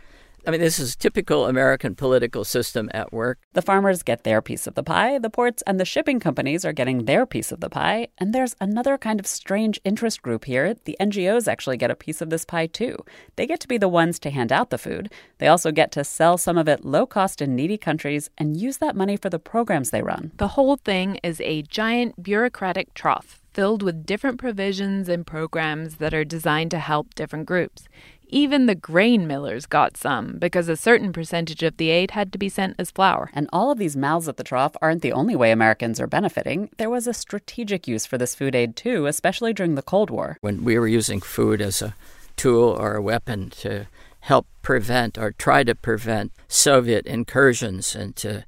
I 0.47 0.51
mean, 0.51 0.61
this 0.61 0.79
is 0.79 0.95
typical 0.95 1.47
American 1.47 1.95
political 1.95 2.45
system 2.45 2.91
at 2.93 3.15
work. 3.15 3.39
The 3.55 3.63
farmers 3.63 4.03
get 4.03 4.25
their 4.25 4.43
piece 4.43 4.67
of 4.67 4.75
the 4.75 4.83
pie, 4.83 5.19
the 5.19 5.31
ports 5.31 5.63
and 5.67 5.81
the 5.81 5.87
shipping 5.87 6.21
companies 6.21 6.67
are 6.67 6.73
getting 6.73 7.07
their 7.07 7.25
piece 7.25 7.51
of 7.51 7.61
the 7.61 7.71
pie, 7.71 8.09
and 8.19 8.35
there's 8.35 8.55
another 8.61 8.99
kind 8.99 9.19
of 9.19 9.27
strange 9.27 9.81
interest 9.85 10.21
group 10.21 10.45
here. 10.45 10.75
The 10.85 10.99
NGOs 11.01 11.49
actually 11.49 11.79
get 11.79 11.91
a 11.91 11.95
piece 11.97 12.21
of 12.21 12.29
this 12.29 12.45
pie 12.45 12.67
too. 12.67 12.97
They 13.37 13.47
get 13.47 13.61
to 13.61 13.69
be 13.69 13.79
the 13.79 13.89
ones 13.89 14.19
to 14.19 14.31
hand 14.31 14.53
out 14.53 14.69
the 14.69 14.77
food. 14.77 15.11
They 15.39 15.49
also 15.49 15.73
get 15.73 15.91
to 15.93 16.05
sell 16.05 16.37
some 16.37 16.59
of 16.59 16.69
it 16.69 16.85
low 16.85 17.07
cost 17.07 17.41
in 17.41 17.57
needy 17.57 17.79
countries 17.79 18.29
and 18.37 18.57
use 18.57 18.77
that 18.79 18.97
money 18.97 19.17
for 19.17 19.31
the 19.31 19.39
programs 19.39 19.91
they 19.91 20.03
run. 20.03 20.33
The 20.37 20.49
whole 20.49 20.77
thing 20.77 21.21
is 21.23 21.41
a 21.41 21.63
giant 21.63 22.23
bureaucratic 22.23 22.93
trough 22.93 23.41
filled 23.55 23.85
with 23.85 24.05
different 24.05 24.37
provisions 24.39 25.09
and 25.09 25.25
programs 25.25 25.97
that 25.97 26.13
are 26.13 26.25
designed 26.25 26.73
to 26.73 26.79
help 26.79 27.15
different 27.15 27.47
groups. 27.47 27.85
Even 28.29 28.67
the 28.67 28.75
grain 28.75 29.27
millers 29.27 29.67
got 29.67 29.97
some 29.97 30.39
because 30.39 30.69
a 30.69 30.77
certain 30.77 31.13
percentage 31.13 31.63
of 31.63 31.77
the 31.77 31.91
aid 31.91 32.13
had 32.13 32.33
to 32.33 32.39
be 32.39 32.49
sent 32.49 32.77
as 32.79 32.91
flour. 32.91 33.31
And 33.33 33.49
all 33.53 33.71
of 33.71 33.79
these 33.79 33.97
mouths 33.97 34.29
at 34.29 34.37
the 34.37 34.45
trough 34.45 34.77
aren't 34.81 35.03
the 35.03 35.13
only 35.13 35.37
way 35.37 35.51
Americans 35.51 36.01
are 36.01 36.07
benefiting. 36.07 36.71
There 36.79 36.91
was 36.91 37.07
a 37.07 37.15
strategic 37.15 37.87
use 37.87 38.07
for 38.07 38.19
this 38.19 38.35
food 38.35 38.55
aid 38.55 38.77
too, 38.77 39.07
especially 39.07 39.53
during 39.53 39.75
the 39.75 39.83
Cold 39.83 40.11
War. 40.11 40.39
When 40.41 40.65
we 40.65 40.79
were 40.79 40.89
using 40.89 41.21
food 41.21 41.61
as 41.61 41.83
a 41.83 41.95
tool 42.37 42.71
or 42.71 42.95
a 42.95 43.03
weapon 43.03 43.51
to 43.51 43.87
help 44.21 44.47
prevent 44.63 45.19
or 45.19 45.33
try 45.33 45.63
to 45.65 45.75
prevent 45.75 46.33
Soviet 46.49 47.07
incursions 47.07 47.95
into 47.95 48.45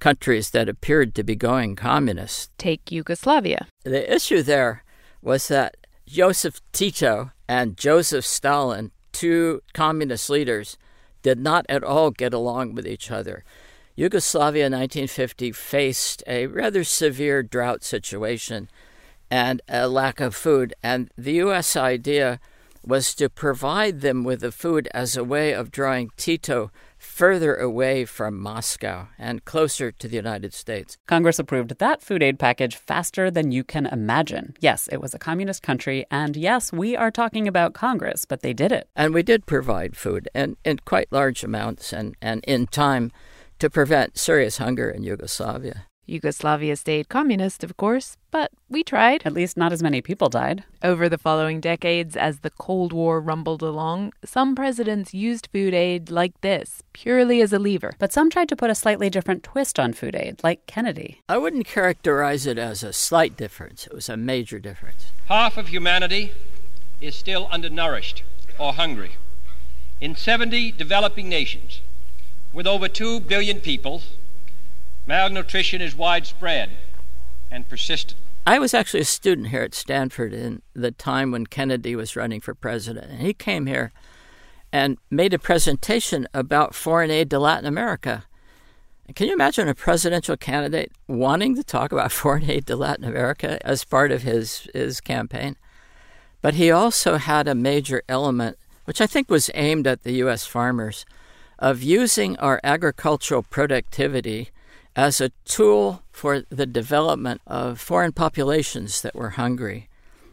countries 0.00 0.50
that 0.50 0.68
appeared 0.68 1.14
to 1.14 1.22
be 1.22 1.36
going 1.36 1.76
communist. 1.76 2.50
Take 2.58 2.90
Yugoslavia. 2.90 3.68
The 3.84 4.12
issue 4.12 4.42
there 4.42 4.82
was 5.22 5.48
that 5.48 5.76
Joseph 6.06 6.60
Tito 6.72 7.30
and 7.46 7.76
Joseph 7.76 8.24
Stalin 8.26 8.90
two 9.12 9.62
communist 9.72 10.30
leaders 10.30 10.76
did 11.22 11.38
not 11.38 11.66
at 11.68 11.84
all 11.84 12.10
get 12.10 12.32
along 12.32 12.74
with 12.74 12.86
each 12.86 13.10
other. 13.10 13.44
Yugoslavia 13.94 14.66
in 14.66 14.72
1950 14.72 15.52
faced 15.52 16.22
a 16.26 16.46
rather 16.46 16.84
severe 16.84 17.42
drought 17.42 17.84
situation 17.84 18.68
and 19.30 19.60
a 19.68 19.86
lack 19.88 20.20
of 20.20 20.34
food, 20.34 20.74
and 20.82 21.10
the 21.16 21.34
U.S. 21.34 21.76
idea 21.76 22.40
was 22.84 23.14
to 23.14 23.28
provide 23.28 24.00
them 24.00 24.24
with 24.24 24.40
the 24.40 24.50
food 24.50 24.88
as 24.92 25.16
a 25.16 25.24
way 25.24 25.52
of 25.52 25.70
drawing 25.70 26.10
Tito 26.16 26.70
further 27.20 27.54
away 27.54 28.06
from 28.06 28.40
Moscow 28.40 29.06
and 29.18 29.44
closer 29.44 29.92
to 29.92 30.08
the 30.08 30.16
United 30.16 30.54
States. 30.54 30.96
Congress 31.06 31.38
approved 31.38 31.78
that 31.78 32.00
food 32.00 32.22
aid 32.22 32.38
package 32.38 32.76
faster 32.76 33.30
than 33.30 33.52
you 33.52 33.62
can 33.62 33.84
imagine. 33.84 34.54
Yes, 34.58 34.88
it 34.88 35.02
was 35.02 35.12
a 35.12 35.18
communist 35.18 35.62
country, 35.62 36.06
and 36.10 36.34
yes, 36.34 36.72
we 36.72 36.96
are 36.96 37.10
talking 37.10 37.46
about 37.46 37.74
Congress, 37.74 38.24
but 38.24 38.40
they 38.40 38.54
did 38.54 38.72
it. 38.72 38.88
And 38.96 39.12
we 39.12 39.22
did 39.22 39.44
provide 39.44 39.98
food 39.98 40.30
and 40.34 40.56
in 40.64 40.78
quite 40.86 41.12
large 41.12 41.44
amounts 41.44 41.92
and, 41.92 42.16
and 42.22 42.42
in 42.44 42.66
time 42.68 43.12
to 43.58 43.68
prevent 43.68 44.16
serious 44.16 44.56
hunger 44.56 44.88
in 44.88 45.02
Yugoslavia. 45.02 45.89
Yugoslavia 46.10 46.74
stayed 46.74 47.08
communist, 47.08 47.62
of 47.62 47.76
course, 47.76 48.16
but 48.30 48.50
we 48.68 48.82
tried. 48.82 49.22
At 49.24 49.32
least 49.32 49.56
not 49.56 49.72
as 49.72 49.82
many 49.82 50.02
people 50.02 50.28
died. 50.28 50.64
Over 50.82 51.08
the 51.08 51.18
following 51.18 51.60
decades, 51.60 52.16
as 52.16 52.40
the 52.40 52.50
Cold 52.50 52.92
War 52.92 53.20
rumbled 53.20 53.62
along, 53.62 54.12
some 54.24 54.54
presidents 54.54 55.14
used 55.14 55.48
food 55.52 55.72
aid 55.72 56.10
like 56.10 56.38
this, 56.40 56.82
purely 56.92 57.40
as 57.40 57.52
a 57.52 57.58
lever. 57.58 57.94
But 57.98 58.12
some 58.12 58.28
tried 58.28 58.48
to 58.48 58.56
put 58.56 58.70
a 58.70 58.74
slightly 58.74 59.08
different 59.08 59.44
twist 59.44 59.78
on 59.78 59.92
food 59.92 60.16
aid, 60.16 60.40
like 60.42 60.66
Kennedy. 60.66 61.20
I 61.28 61.38
wouldn't 61.38 61.66
characterize 61.66 62.46
it 62.46 62.58
as 62.58 62.82
a 62.82 62.92
slight 62.92 63.36
difference, 63.36 63.86
it 63.86 63.94
was 63.94 64.08
a 64.08 64.16
major 64.16 64.58
difference. 64.58 65.12
Half 65.26 65.56
of 65.56 65.68
humanity 65.68 66.32
is 67.00 67.14
still 67.14 67.48
undernourished 67.50 68.24
or 68.58 68.72
hungry. 68.72 69.12
In 70.00 70.16
70 70.16 70.72
developing 70.72 71.28
nations, 71.28 71.80
with 72.52 72.66
over 72.66 72.88
2 72.88 73.20
billion 73.20 73.60
people, 73.60 74.02
Malnutrition 75.10 75.80
is 75.80 75.96
widespread 75.96 76.70
and 77.50 77.68
persistent. 77.68 78.16
I 78.46 78.60
was 78.60 78.72
actually 78.72 79.00
a 79.00 79.04
student 79.04 79.48
here 79.48 79.62
at 79.62 79.74
Stanford 79.74 80.32
in 80.32 80.62
the 80.72 80.92
time 80.92 81.32
when 81.32 81.46
Kennedy 81.46 81.96
was 81.96 82.14
running 82.14 82.40
for 82.40 82.54
president. 82.54 83.10
And 83.10 83.20
he 83.20 83.34
came 83.34 83.66
here 83.66 83.90
and 84.72 84.98
made 85.10 85.34
a 85.34 85.38
presentation 85.40 86.28
about 86.32 86.76
foreign 86.76 87.10
aid 87.10 87.28
to 87.30 87.40
Latin 87.40 87.66
America. 87.66 88.22
Can 89.16 89.26
you 89.26 89.32
imagine 89.32 89.66
a 89.66 89.74
presidential 89.74 90.36
candidate 90.36 90.92
wanting 91.08 91.56
to 91.56 91.64
talk 91.64 91.90
about 91.90 92.12
foreign 92.22 92.48
aid 92.48 92.68
to 92.68 92.76
Latin 92.76 93.04
America 93.04 93.58
as 93.66 93.82
part 93.82 94.12
of 94.12 94.22
his, 94.22 94.68
his 94.72 95.00
campaign? 95.00 95.56
But 96.40 96.54
he 96.54 96.70
also 96.70 97.16
had 97.16 97.48
a 97.48 97.56
major 97.56 98.04
element, 98.08 98.58
which 98.84 99.00
I 99.00 99.08
think 99.08 99.28
was 99.28 99.50
aimed 99.54 99.88
at 99.88 100.04
the 100.04 100.12
U.S. 100.12 100.46
farmers, 100.46 101.04
of 101.58 101.82
using 101.82 102.38
our 102.38 102.60
agricultural 102.62 103.42
productivity 103.42 104.50
as 104.96 105.20
a 105.20 105.30
tool 105.44 106.02
for 106.10 106.42
the 106.50 106.66
development 106.66 107.40
of 107.46 107.80
foreign 107.80 108.12
populations 108.12 109.02
that 109.02 109.14
were 109.14 109.30
hungry. 109.30 109.88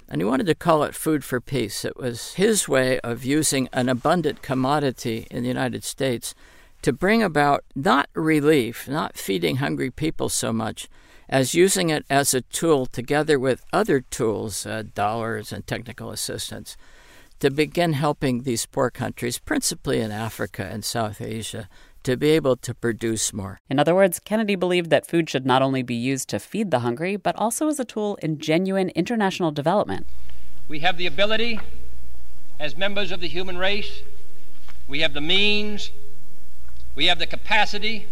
And 0.09 0.21
he 0.21 0.25
wanted 0.25 0.47
to 0.47 0.55
call 0.55 0.83
it 0.83 0.95
food 0.95 1.23
for 1.23 1.41
peace. 1.41 1.83
It 1.83 1.97
was 1.97 2.33
his 2.33 2.67
way 2.67 2.99
of 3.01 3.25
using 3.25 3.67
an 3.73 3.89
abundant 3.89 4.41
commodity 4.41 5.27
in 5.29 5.43
the 5.43 5.49
United 5.49 5.83
States 5.83 6.33
to 6.81 6.93
bring 6.93 7.21
about 7.21 7.63
not 7.75 8.09
relief, 8.13 8.87
not 8.87 9.17
feeding 9.17 9.57
hungry 9.57 9.91
people 9.91 10.29
so 10.29 10.53
much, 10.53 10.87
as 11.27 11.55
using 11.55 11.89
it 11.89 12.05
as 12.09 12.33
a 12.33 12.41
tool 12.41 12.85
together 12.85 13.37
with 13.37 13.65
other 13.73 13.99
tools, 13.99 14.65
uh, 14.65 14.83
dollars 14.95 15.51
and 15.51 15.67
technical 15.67 16.11
assistance, 16.11 16.77
to 17.39 17.49
begin 17.51 17.93
helping 17.93 18.43
these 18.43 18.65
poor 18.65 18.89
countries, 18.89 19.37
principally 19.37 19.99
in 19.99 20.11
Africa 20.11 20.67
and 20.71 20.85
South 20.85 21.21
Asia, 21.21 21.67
to 22.07 22.15
be 22.15 22.29
able 22.29 22.55
to 22.55 22.73
produce 22.73 23.33
more. 23.33 23.59
In 23.69 23.79
other 23.79 23.93
words, 23.93 24.21
Kennedy 24.23 24.55
believed 24.55 24.89
that 24.91 25.05
food 25.05 25.29
should 25.29 25.45
not 25.45 25.61
only 25.61 25.83
be 25.83 25.93
used 25.93 26.29
to 26.29 26.39
feed 26.39 26.71
the 26.71 26.79
hungry, 26.79 27.17
but 27.17 27.35
also 27.35 27.67
as 27.67 27.81
a 27.81 27.85
tool 27.85 28.17
in 28.21 28.39
genuine 28.39 28.87
international 28.95 29.51
development. 29.51 30.07
We 30.69 30.79
have 30.79 30.97
the 30.97 31.05
ability, 31.05 31.59
as 32.61 32.77
members 32.77 33.11
of 33.11 33.19
the 33.19 33.27
human 33.27 33.57
race, 33.57 34.03
we 34.87 35.01
have 35.01 35.13
the 35.13 35.19
means, 35.19 35.91
we 36.95 37.07
have 37.07 37.19
the 37.19 37.27
capacity 37.27 38.07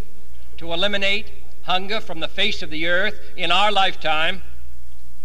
to 0.58 0.74
eliminate 0.74 1.32
hunger 1.62 2.02
from 2.02 2.20
the 2.20 2.28
face 2.28 2.62
of 2.62 2.72
the 2.72 2.88
earth 2.88 3.18
in 3.38 3.50
our 3.50 3.72
lifetime. 3.72 4.44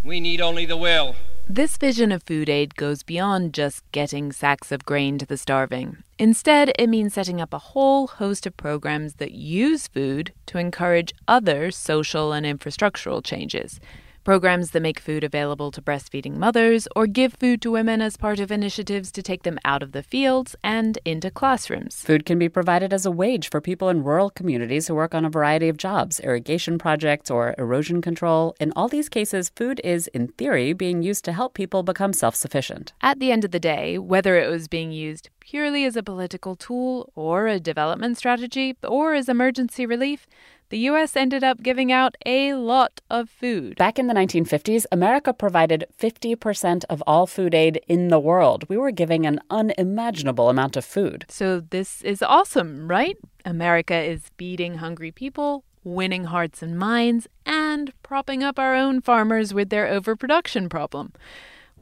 We 0.04 0.20
need 0.20 0.40
only 0.40 0.64
the 0.64 0.76
will. 0.76 1.16
This 1.48 1.76
vision 1.76 2.12
of 2.12 2.22
food 2.22 2.48
aid 2.48 2.76
goes 2.76 3.02
beyond 3.02 3.52
just 3.52 3.82
getting 3.90 4.30
sacks 4.30 4.70
of 4.70 4.84
grain 4.84 5.18
to 5.18 5.26
the 5.26 5.36
starving. 5.36 6.04
Instead, 6.20 6.70
it 6.78 6.86
means 6.86 7.14
setting 7.14 7.40
up 7.40 7.54
a 7.54 7.58
whole 7.58 8.06
host 8.06 8.46
of 8.46 8.54
programs 8.58 9.14
that 9.14 9.32
use 9.32 9.88
food 9.88 10.34
to 10.44 10.58
encourage 10.58 11.14
other 11.26 11.70
social 11.70 12.34
and 12.34 12.44
infrastructural 12.44 13.24
changes 13.24 13.80
programs 14.24 14.70
that 14.70 14.80
make 14.80 15.00
food 15.00 15.24
available 15.24 15.70
to 15.70 15.82
breastfeeding 15.82 16.36
mothers, 16.36 16.86
or 16.94 17.06
give 17.06 17.34
food 17.34 17.62
to 17.62 17.70
women 17.70 18.00
as 18.00 18.16
part 18.16 18.40
of 18.40 18.50
initiatives 18.50 19.10
to 19.12 19.22
take 19.22 19.42
them 19.42 19.58
out 19.64 19.82
of 19.82 19.92
the 19.92 20.02
fields 20.02 20.54
and 20.62 20.98
into 21.04 21.30
classrooms. 21.30 22.02
Food 22.02 22.24
can 22.24 22.38
be 22.38 22.48
provided 22.48 22.92
as 22.92 23.06
a 23.06 23.10
wage 23.10 23.48
for 23.50 23.60
people 23.60 23.88
in 23.88 24.04
rural 24.04 24.30
communities 24.30 24.88
who 24.88 24.94
work 24.94 25.14
on 25.14 25.24
a 25.24 25.30
variety 25.30 25.68
of 25.68 25.76
jobs, 25.76 26.20
irrigation 26.20 26.78
projects, 26.78 27.30
or 27.30 27.54
erosion 27.58 28.00
control. 28.02 28.54
In 28.60 28.72
all 28.76 28.88
these 28.88 29.08
cases, 29.08 29.50
food 29.56 29.80
is, 29.82 30.06
in 30.08 30.28
theory, 30.28 30.72
being 30.72 31.02
used 31.02 31.24
to 31.24 31.32
help 31.32 31.54
people 31.54 31.82
become 31.82 32.12
self 32.12 32.34
sufficient. 32.34 32.92
At 33.00 33.20
the 33.20 33.32
end 33.32 33.44
of 33.44 33.50
the 33.50 33.60
day, 33.60 33.98
whether 33.98 34.36
it 34.36 34.48
was 34.48 34.68
being 34.68 34.92
used 34.92 35.30
purely 35.40 35.84
as 35.84 35.96
a 35.96 36.02
political 36.02 36.54
tool, 36.54 37.10
or 37.16 37.48
a 37.48 37.58
development 37.58 38.16
strategy, 38.16 38.76
or 38.84 39.14
as 39.14 39.28
emergency 39.28 39.84
relief, 39.84 40.26
the 40.70 40.78
U.S. 40.78 41.16
ended 41.16 41.44
up 41.44 41.62
giving 41.62 41.92
out 41.92 42.16
a 42.24 42.54
lot 42.54 43.00
of 43.10 43.28
food. 43.28 43.76
Back 43.76 43.98
in 43.98 44.06
the 44.06 44.14
1950s, 44.14 44.86
America 44.90 45.32
provided 45.32 45.84
50% 45.98 46.84
of 46.88 47.02
all 47.06 47.26
food 47.26 47.54
aid 47.54 47.80
in 47.88 48.08
the 48.08 48.20
world. 48.20 48.64
We 48.68 48.76
were 48.76 48.92
giving 48.92 49.26
an 49.26 49.40
unimaginable 49.50 50.48
amount 50.48 50.76
of 50.76 50.84
food. 50.84 51.26
So 51.28 51.60
this 51.60 52.02
is 52.02 52.22
awesome, 52.22 52.88
right? 52.88 53.16
America 53.44 53.96
is 54.00 54.30
feeding 54.38 54.76
hungry 54.76 55.10
people, 55.10 55.64
winning 55.82 56.24
hearts 56.24 56.62
and 56.62 56.78
minds, 56.78 57.26
and 57.44 57.92
propping 58.02 58.44
up 58.44 58.58
our 58.58 58.74
own 58.74 59.00
farmers 59.00 59.52
with 59.52 59.70
their 59.70 59.88
overproduction 59.88 60.68
problem. 60.68 61.12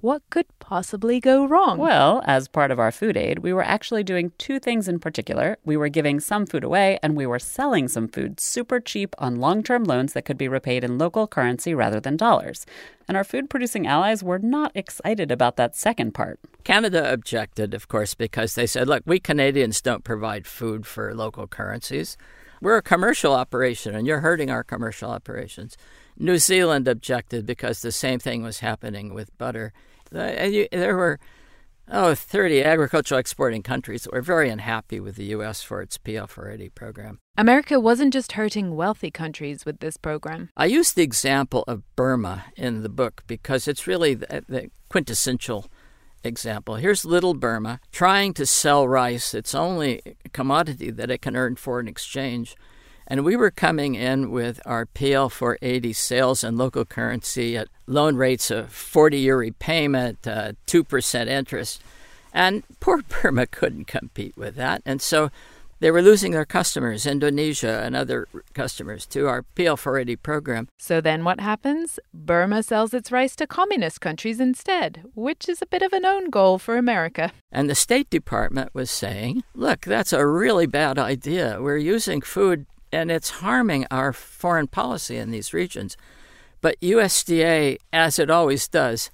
What 0.00 0.22
could 0.30 0.46
possibly 0.60 1.18
go 1.18 1.44
wrong? 1.44 1.76
Well, 1.76 2.22
as 2.24 2.46
part 2.46 2.70
of 2.70 2.78
our 2.78 2.92
food 2.92 3.16
aid, 3.16 3.40
we 3.40 3.52
were 3.52 3.64
actually 3.64 4.04
doing 4.04 4.30
two 4.38 4.60
things 4.60 4.86
in 4.86 5.00
particular. 5.00 5.58
We 5.64 5.76
were 5.76 5.88
giving 5.88 6.20
some 6.20 6.46
food 6.46 6.62
away, 6.62 7.00
and 7.02 7.16
we 7.16 7.26
were 7.26 7.40
selling 7.40 7.88
some 7.88 8.06
food 8.06 8.38
super 8.38 8.78
cheap 8.78 9.16
on 9.18 9.40
long 9.40 9.64
term 9.64 9.82
loans 9.82 10.12
that 10.12 10.24
could 10.24 10.38
be 10.38 10.46
repaid 10.46 10.84
in 10.84 10.98
local 10.98 11.26
currency 11.26 11.74
rather 11.74 11.98
than 11.98 12.16
dollars. 12.16 12.64
And 13.08 13.16
our 13.16 13.24
food 13.24 13.50
producing 13.50 13.88
allies 13.88 14.22
were 14.22 14.38
not 14.38 14.70
excited 14.76 15.32
about 15.32 15.56
that 15.56 15.74
second 15.74 16.12
part. 16.12 16.38
Canada 16.62 17.12
objected, 17.12 17.74
of 17.74 17.88
course, 17.88 18.14
because 18.14 18.54
they 18.54 18.68
said, 18.68 18.86
look, 18.86 19.02
we 19.04 19.18
Canadians 19.18 19.80
don't 19.80 20.04
provide 20.04 20.46
food 20.46 20.86
for 20.86 21.12
local 21.12 21.48
currencies. 21.48 22.16
We're 22.62 22.76
a 22.76 22.82
commercial 22.82 23.34
operation, 23.34 23.96
and 23.96 24.06
you're 24.06 24.20
hurting 24.20 24.50
our 24.50 24.62
commercial 24.62 25.10
operations. 25.10 25.76
New 26.16 26.38
Zealand 26.38 26.86
objected 26.86 27.46
because 27.46 27.82
the 27.82 27.92
same 27.92 28.20
thing 28.20 28.42
was 28.42 28.60
happening 28.60 29.12
with 29.12 29.36
butter. 29.38 29.72
There 30.10 30.96
were 30.96 31.18
oh, 31.90 32.14
30 32.14 32.62
agricultural 32.62 33.18
exporting 33.18 33.62
countries 33.62 34.02
that 34.02 34.12
were 34.12 34.22
very 34.22 34.48
unhappy 34.50 35.00
with 35.00 35.16
the 35.16 35.24
U.S. 35.26 35.62
for 35.62 35.80
its 35.80 35.98
PL 35.98 36.26
480 36.26 36.70
program. 36.70 37.18
America 37.36 37.80
wasn't 37.80 38.12
just 38.12 38.32
hurting 38.32 38.76
wealthy 38.76 39.10
countries 39.10 39.64
with 39.64 39.80
this 39.80 39.96
program. 39.96 40.50
I 40.56 40.66
use 40.66 40.92
the 40.92 41.02
example 41.02 41.64
of 41.66 41.82
Burma 41.96 42.46
in 42.56 42.82
the 42.82 42.88
book 42.88 43.22
because 43.26 43.68
it's 43.68 43.86
really 43.86 44.14
the, 44.14 44.44
the 44.48 44.70
quintessential 44.88 45.70
example. 46.24 46.76
Here's 46.76 47.04
little 47.04 47.34
Burma 47.34 47.80
trying 47.92 48.34
to 48.34 48.46
sell 48.46 48.88
rice, 48.88 49.34
its 49.34 49.54
only 49.54 50.02
commodity 50.32 50.90
that 50.90 51.10
it 51.10 51.22
can 51.22 51.36
earn 51.36 51.56
foreign 51.56 51.88
exchange 51.88 52.56
and 53.08 53.24
we 53.24 53.34
were 53.36 53.50
coming 53.50 53.94
in 53.94 54.30
with 54.30 54.60
our 54.66 54.84
PL 54.84 55.30
480 55.30 55.92
sales 55.94 56.44
in 56.44 56.58
local 56.58 56.84
currency 56.84 57.56
at 57.56 57.68
loan 57.86 58.16
rates 58.16 58.50
of 58.50 58.70
40 58.70 59.18
year 59.18 59.38
repayment, 59.38 60.26
uh, 60.28 60.52
2% 60.66 61.26
interest. 61.26 61.82
And 62.34 62.62
poor 62.80 63.02
Burma 63.22 63.46
couldn't 63.46 63.86
compete 63.86 64.36
with 64.36 64.54
that. 64.56 64.82
And 64.84 65.00
so 65.00 65.30
they 65.80 65.90
were 65.90 66.02
losing 66.02 66.32
their 66.32 66.44
customers, 66.44 67.06
Indonesia 67.06 67.80
and 67.82 67.96
other 67.96 68.28
customers, 68.52 69.06
to 69.06 69.26
our 69.26 69.42
PL 69.54 69.76
480 69.76 70.16
program. 70.16 70.68
So 70.76 71.00
then 71.00 71.24
what 71.24 71.40
happens? 71.40 71.98
Burma 72.12 72.62
sells 72.62 72.92
its 72.92 73.10
rice 73.10 73.34
to 73.36 73.46
communist 73.46 74.02
countries 74.02 74.38
instead, 74.38 75.04
which 75.14 75.48
is 75.48 75.62
a 75.62 75.66
bit 75.66 75.80
of 75.80 75.94
an 75.94 76.04
own 76.04 76.28
goal 76.28 76.58
for 76.58 76.76
America. 76.76 77.32
And 77.50 77.70
the 77.70 77.74
State 77.74 78.10
Department 78.10 78.74
was 78.74 78.90
saying, 78.90 79.44
look, 79.54 79.82
that's 79.82 80.12
a 80.12 80.26
really 80.26 80.66
bad 80.66 80.98
idea. 80.98 81.58
We're 81.62 81.78
using 81.78 82.20
food 82.20 82.66
and 82.92 83.10
it's 83.10 83.30
harming 83.30 83.86
our 83.90 84.12
foreign 84.12 84.68
policy 84.68 85.16
in 85.16 85.30
these 85.30 85.52
regions. 85.52 85.96
But 86.60 86.80
USDA, 86.80 87.78
as 87.92 88.18
it 88.18 88.30
always 88.30 88.66
does, 88.68 89.10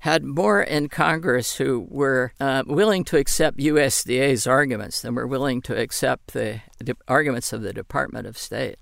had 0.00 0.22
more 0.22 0.62
in 0.62 0.88
Congress 0.88 1.56
who 1.56 1.86
were 1.88 2.32
uh, 2.38 2.62
willing 2.66 3.04
to 3.04 3.16
accept 3.16 3.56
USDA's 3.56 4.46
arguments 4.46 5.00
than 5.00 5.14
were 5.14 5.26
willing 5.26 5.62
to 5.62 5.76
accept 5.76 6.34
the, 6.34 6.60
the 6.78 6.94
arguments 7.08 7.52
of 7.52 7.62
the 7.62 7.72
Department 7.72 8.26
of 8.26 8.36
State. 8.36 8.76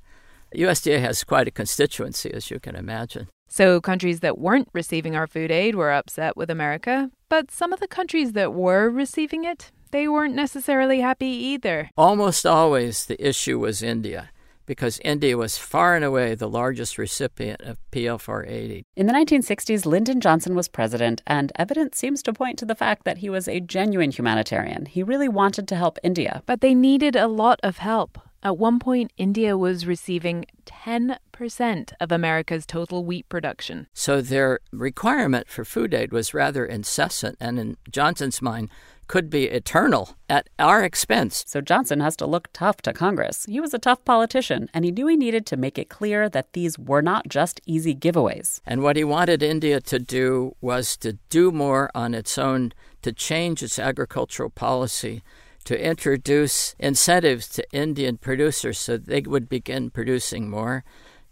USDA 0.55 1.01
has 1.01 1.25
quite 1.25 1.49
a 1.49 1.53
constituency, 1.53 2.33
as 2.35 2.51
you 2.51 2.59
can 2.59 2.75
imagine. 2.75 3.29
So, 3.49 3.81
countries 3.81 4.21
that 4.21 4.39
weren't 4.39 4.69
receiving 4.73 5.15
our 5.15 5.27
food 5.27 5.51
aid 5.51 5.75
were 5.75 5.93
upset 5.93 6.37
with 6.37 6.51
America, 6.51 7.11
but 7.29 7.51
some 7.51 7.73
of 7.73 7.81
the 7.81 7.89
countries 7.89 8.33
that 8.33 8.53
were 8.53 8.91
receiving 8.91 9.45
it, 9.45 9.71
they 9.93 10.09
weren't 10.09 10.35
necessarily 10.35 11.01
happy 11.01 11.27
either. 11.27 11.91
Almost 11.97 12.45
always 12.45 13.07
the 13.07 13.27
issue 13.27 13.59
was 13.59 13.83
India 13.83 14.31
because 14.67 15.01
India 15.05 15.37
was 15.37 15.59
far 15.59 15.97
and 15.97 16.05
away 16.05 16.35
the 16.35 16.49
largest 16.49 16.99
recipient 16.99 17.61
of 17.63 17.79
PL4 17.91 18.49
aid. 18.49 18.85
In 18.97 19.07
the 19.07 19.13
1960s, 19.13 19.87
Lyndon 19.87 20.21
Johnson 20.21 20.55
was 20.55 20.69
president, 20.69 21.23
and 21.27 21.53
evidence 21.57 21.99
seems 21.99 22.23
to 22.23 22.33
point 22.33 22.59
to 22.59 22.65
the 22.65 22.75
fact 22.75 23.05
that 23.05 23.19
he 23.19 23.29
was 23.29 23.49
a 23.49 23.61
genuine 23.61 24.11
humanitarian. 24.11 24.87
He 24.87 25.03
really 25.03 25.29
wanted 25.29 25.69
to 25.69 25.77
help 25.77 25.99
India. 26.03 26.43
But 26.47 26.61
they 26.61 26.75
needed 26.75 27.17
a 27.17 27.29
lot 27.29 27.61
of 27.63 27.79
help. 27.79 28.19
At 28.45 28.59
one 28.59 28.81
point, 28.81 29.13
India 29.17 29.57
was 29.57 29.87
receiving 29.87 30.47
10% 30.67 31.93
of 32.01 32.11
America's 32.11 32.67
total 32.67 33.05
wheat 33.05 33.29
production. 33.29 33.87
So 33.95 34.21
their 34.21 34.59
requirement 34.73 35.49
for 35.49 35.65
food 35.65 35.95
aid 35.95 36.13
was 36.13 36.35
rather 36.35 36.67
incessant, 36.67 37.37
and 37.39 37.59
in 37.61 37.77
Johnson's 37.89 38.43
mind, 38.43 38.69
could 39.13 39.29
be 39.29 39.45
eternal 39.45 40.17
at 40.31 40.49
our 40.59 40.83
expense. 40.83 41.45
So 41.47 41.61
Johnson 41.61 42.01
has 42.01 42.17
to 42.17 42.25
look 42.25 42.49
tough 42.55 42.79
to 42.81 42.95
Congress. 42.95 43.45
He 43.47 43.61
was 43.61 43.75
a 43.75 43.79
tough 43.79 44.03
politician, 44.07 44.71
and 44.73 44.87
he 44.87 44.91
knew 44.91 45.07
he 45.07 45.19
needed 45.19 45.45
to 45.49 45.57
make 45.59 45.77
it 45.77 45.91
clear 45.91 46.31
that 46.31 46.55
these 46.55 46.79
were 46.79 47.03
not 47.03 47.29
just 47.29 47.61
easy 47.67 47.95
giveaways. 47.95 48.63
And 48.65 48.83
what 48.83 48.97
he 48.97 49.05
wanted 49.05 49.43
India 49.43 49.83
to 49.83 49.99
do 49.99 50.57
was 50.63 50.97
to 50.97 51.19
do 51.29 51.53
more 51.53 51.91
on 51.95 52.15
its 52.15 52.39
own, 52.39 52.73
to 53.03 53.13
change 53.13 53.63
its 53.63 53.79
agricultural 53.79 54.49
policy 54.49 55.23
to 55.65 55.79
introduce 55.79 56.75
incentives 56.79 57.49
to 57.49 57.71
Indian 57.71 58.17
producers 58.17 58.79
so 58.79 58.97
they 58.97 59.21
would 59.21 59.47
begin 59.47 59.91
producing 59.91 60.49
more, 60.49 60.85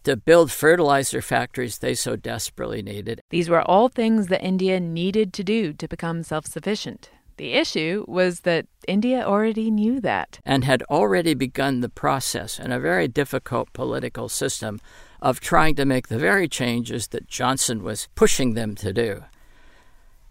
to 0.05 0.17
build 0.17 0.53
fertilizer 0.53 1.23
factories 1.23 1.79
they 1.79 1.95
so 1.95 2.15
desperately 2.15 2.83
needed. 2.83 3.23
These 3.31 3.49
were 3.49 3.63
all 3.63 3.89
things 3.89 4.27
that 4.27 4.43
India 4.43 4.79
needed 4.81 5.33
to 5.33 5.43
do 5.43 5.73
to 5.73 5.89
become 5.89 6.23
self 6.23 6.45
sufficient. 6.47 7.11
The 7.41 7.55
issue 7.55 8.05
was 8.07 8.41
that 8.41 8.67
India 8.87 9.25
already 9.25 9.71
knew 9.71 9.99
that. 10.03 10.41
And 10.45 10.63
had 10.63 10.83
already 10.91 11.33
begun 11.33 11.81
the 11.81 11.89
process 11.89 12.59
in 12.59 12.71
a 12.71 12.79
very 12.79 13.09
difficult 13.09 13.73
political 13.73 14.29
system 14.29 14.79
of 15.23 15.41
trying 15.41 15.75
to 15.77 15.87
make 15.87 16.09
the 16.09 16.19
very 16.19 16.49
changes 16.49 17.09
that 17.09 17.29
Johnson 17.29 17.83
was 17.83 18.09
pushing 18.15 18.53
them 18.53 18.75
to 18.75 18.93
do. 18.93 19.25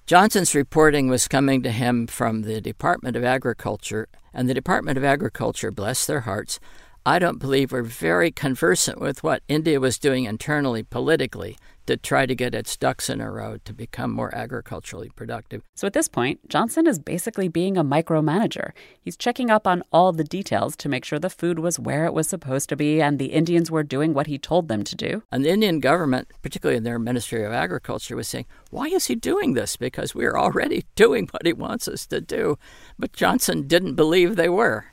Johnson's 0.05 0.53
reporting 0.53 1.09
was 1.09 1.27
coming 1.27 1.63
to 1.63 1.71
him 1.71 2.05
from 2.05 2.43
the 2.43 2.61
Department 2.61 3.15
of 3.15 3.23
Agriculture, 3.23 4.07
and 4.31 4.47
the 4.47 4.53
Department 4.53 4.95
of 4.95 5.03
Agriculture, 5.03 5.71
bless 5.71 6.05
their 6.05 6.21
hearts, 6.21 6.59
I 7.07 7.17
don't 7.17 7.39
believe 7.39 7.71
were 7.71 7.81
very 7.81 8.29
conversant 8.29 9.01
with 9.01 9.23
what 9.23 9.41
India 9.47 9.79
was 9.79 9.97
doing 9.97 10.25
internally 10.25 10.83
politically 10.83 11.57
to 11.89 11.97
try 11.97 12.28
to 12.28 12.36
get 12.36 12.54
its 12.54 12.78
ducks 12.78 13.10
in 13.10 13.19
a 13.19 13.32
row 13.32 13.58
to 13.65 13.73
become 13.73 14.12
more 14.12 14.34
agriculturally 14.36 15.10
productive. 15.15 15.63
So 15.73 15.88
at 15.88 15.93
this 15.93 16.08
point, 16.08 16.47
Johnson 16.47 16.86
is 16.86 16.99
basically 16.99 17.47
being 17.47 17.78
a 17.78 17.84
micromanager. 17.84 18.73
He's 19.02 19.17
checking 19.17 19.49
up 19.49 19.65
on 19.65 19.82
all 19.91 20.12
the 20.12 20.23
details 20.23 20.75
to 20.78 20.88
make 20.88 21.04
sure 21.04 21.17
the 21.17 21.32
food 21.32 21.58
was 21.58 21.80
where 21.80 22.06
it 22.06 22.13
was 22.13 22.30
supposed 22.30 22.69
to 22.69 22.75
be 22.75 23.02
and 23.02 23.17
the 23.17 23.34
Indians 23.34 23.71
were 23.71 23.82
doing 23.82 24.13
what 24.13 24.28
he 24.28 24.38
told 24.38 24.67
them 24.67 24.84
to 24.84 24.95
do. 24.95 25.23
And 25.32 25.43
the 25.43 25.49
Indian 25.49 25.80
government, 25.80 26.28
particularly 26.43 26.78
in 26.78 26.84
their 26.84 26.99
Ministry 26.99 27.43
of 27.43 27.52
Agriculture, 27.52 28.15
was 28.15 28.28
saying, 28.28 28.45
why 28.69 28.86
is 28.86 29.08
he 29.08 29.15
doing 29.15 29.56
this? 29.56 29.75
Because 29.75 30.13
we're 30.13 30.38
already 30.38 30.86
doing 30.95 31.28
what 31.32 31.47
he 31.47 31.54
wants 31.54 31.88
us 31.88 32.06
to 32.08 32.21
do. 32.21 32.60
But 32.99 33.13
Johnson 33.13 33.67
didn't 33.67 33.95
believe 33.95 34.36
they 34.36 34.49
were. 34.49 34.86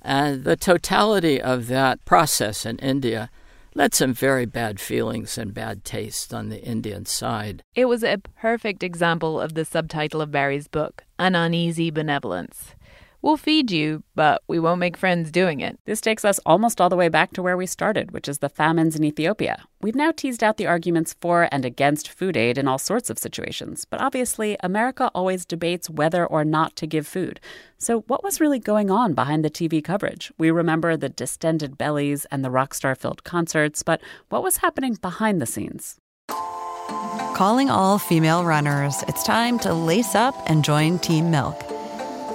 And 0.00 0.44
the 0.44 0.56
totality 0.56 1.42
of 1.42 1.66
that 1.66 2.04
process 2.04 2.64
in 2.64 2.78
India 2.78 3.30
led 3.76 3.94
some 3.94 4.14
very 4.14 4.46
bad 4.46 4.80
feelings 4.80 5.36
and 5.36 5.52
bad 5.52 5.84
taste 5.84 6.32
on 6.32 6.48
the 6.48 6.62
Indian 6.62 7.04
side. 7.04 7.62
It 7.74 7.84
was 7.84 8.02
a 8.02 8.16
perfect 8.40 8.82
example 8.82 9.38
of 9.38 9.52
the 9.52 9.66
subtitle 9.66 10.22
of 10.22 10.30
Barry's 10.30 10.66
book, 10.66 11.04
An 11.18 11.34
Uneasy 11.34 11.90
Benevolence. 11.90 12.74
We'll 13.26 13.36
feed 13.36 13.72
you, 13.72 14.04
but 14.14 14.40
we 14.46 14.60
won't 14.60 14.78
make 14.78 14.96
friends 14.96 15.32
doing 15.32 15.58
it. 15.58 15.80
This 15.84 16.00
takes 16.00 16.24
us 16.24 16.38
almost 16.46 16.80
all 16.80 16.88
the 16.88 16.94
way 16.94 17.08
back 17.08 17.32
to 17.32 17.42
where 17.42 17.56
we 17.56 17.66
started, 17.66 18.12
which 18.12 18.28
is 18.28 18.38
the 18.38 18.48
famines 18.48 18.94
in 18.94 19.02
Ethiopia. 19.02 19.64
We've 19.82 19.96
now 19.96 20.12
teased 20.12 20.44
out 20.44 20.58
the 20.58 20.68
arguments 20.68 21.16
for 21.20 21.48
and 21.50 21.64
against 21.64 22.08
food 22.08 22.36
aid 22.36 22.56
in 22.56 22.68
all 22.68 22.78
sorts 22.78 23.10
of 23.10 23.18
situations, 23.18 23.84
but 23.84 24.00
obviously, 24.00 24.56
America 24.62 25.10
always 25.12 25.44
debates 25.44 25.90
whether 25.90 26.24
or 26.24 26.44
not 26.44 26.76
to 26.76 26.86
give 26.86 27.04
food. 27.04 27.40
So, 27.78 28.02
what 28.02 28.22
was 28.22 28.40
really 28.40 28.60
going 28.60 28.92
on 28.92 29.14
behind 29.14 29.44
the 29.44 29.50
TV 29.50 29.82
coverage? 29.82 30.30
We 30.38 30.52
remember 30.52 30.96
the 30.96 31.08
distended 31.08 31.76
bellies 31.76 32.26
and 32.26 32.44
the 32.44 32.50
rock 32.52 32.74
star 32.74 32.94
filled 32.94 33.24
concerts, 33.24 33.82
but 33.82 34.00
what 34.28 34.44
was 34.44 34.58
happening 34.58 34.98
behind 35.02 35.42
the 35.42 35.46
scenes? 35.46 35.96
Calling 37.34 37.70
all 37.70 37.98
female 37.98 38.44
runners, 38.44 39.02
it's 39.08 39.24
time 39.24 39.58
to 39.58 39.74
lace 39.74 40.14
up 40.14 40.36
and 40.48 40.62
join 40.62 41.00
Team 41.00 41.32
Milk. 41.32 41.75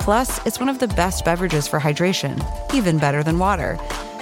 Plus, 0.00 0.44
it's 0.46 0.60
one 0.60 0.68
of 0.68 0.78
the 0.78 0.88
best 0.88 1.24
beverages 1.24 1.66
for 1.66 1.80
hydration, 1.80 2.42
even 2.74 2.98
better 2.98 3.22
than 3.22 3.38
water. 3.38 3.78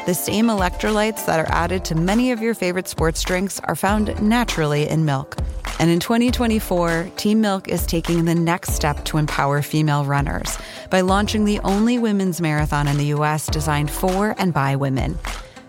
The 0.07 0.15
same 0.15 0.47
electrolytes 0.47 1.25
that 1.27 1.41
are 1.41 1.51
added 1.51 1.85
to 1.87 1.95
many 1.95 2.31
of 2.31 2.43
your 2.43 2.55
favorite 2.55 2.89
sports 2.89 3.23
drinks 3.23 3.61
are 3.61 3.75
found 3.75 4.21
naturally 4.23 4.89
in 4.89 5.05
milk. 5.05 5.37
And 5.79 5.91
in 5.91 5.99
2024, 5.99 7.11
Team 7.17 7.41
Milk 7.41 7.69
is 7.69 7.87
taking 7.87 8.25
the 8.25 8.35
next 8.35 8.75
step 8.75 9.05
to 9.07 9.19
empower 9.19 9.61
female 9.61 10.05
runners 10.05 10.57
by 10.91 11.01
launching 11.01 11.45
the 11.45 11.59
only 11.61 11.99
women's 11.99 12.41
marathon 12.41 12.87
in 12.87 12.97
the 12.97 13.07
U.S. 13.07 13.47
designed 13.47 13.91
for 13.91 14.35
and 14.39 14.55
by 14.55 14.77
women. 14.77 15.19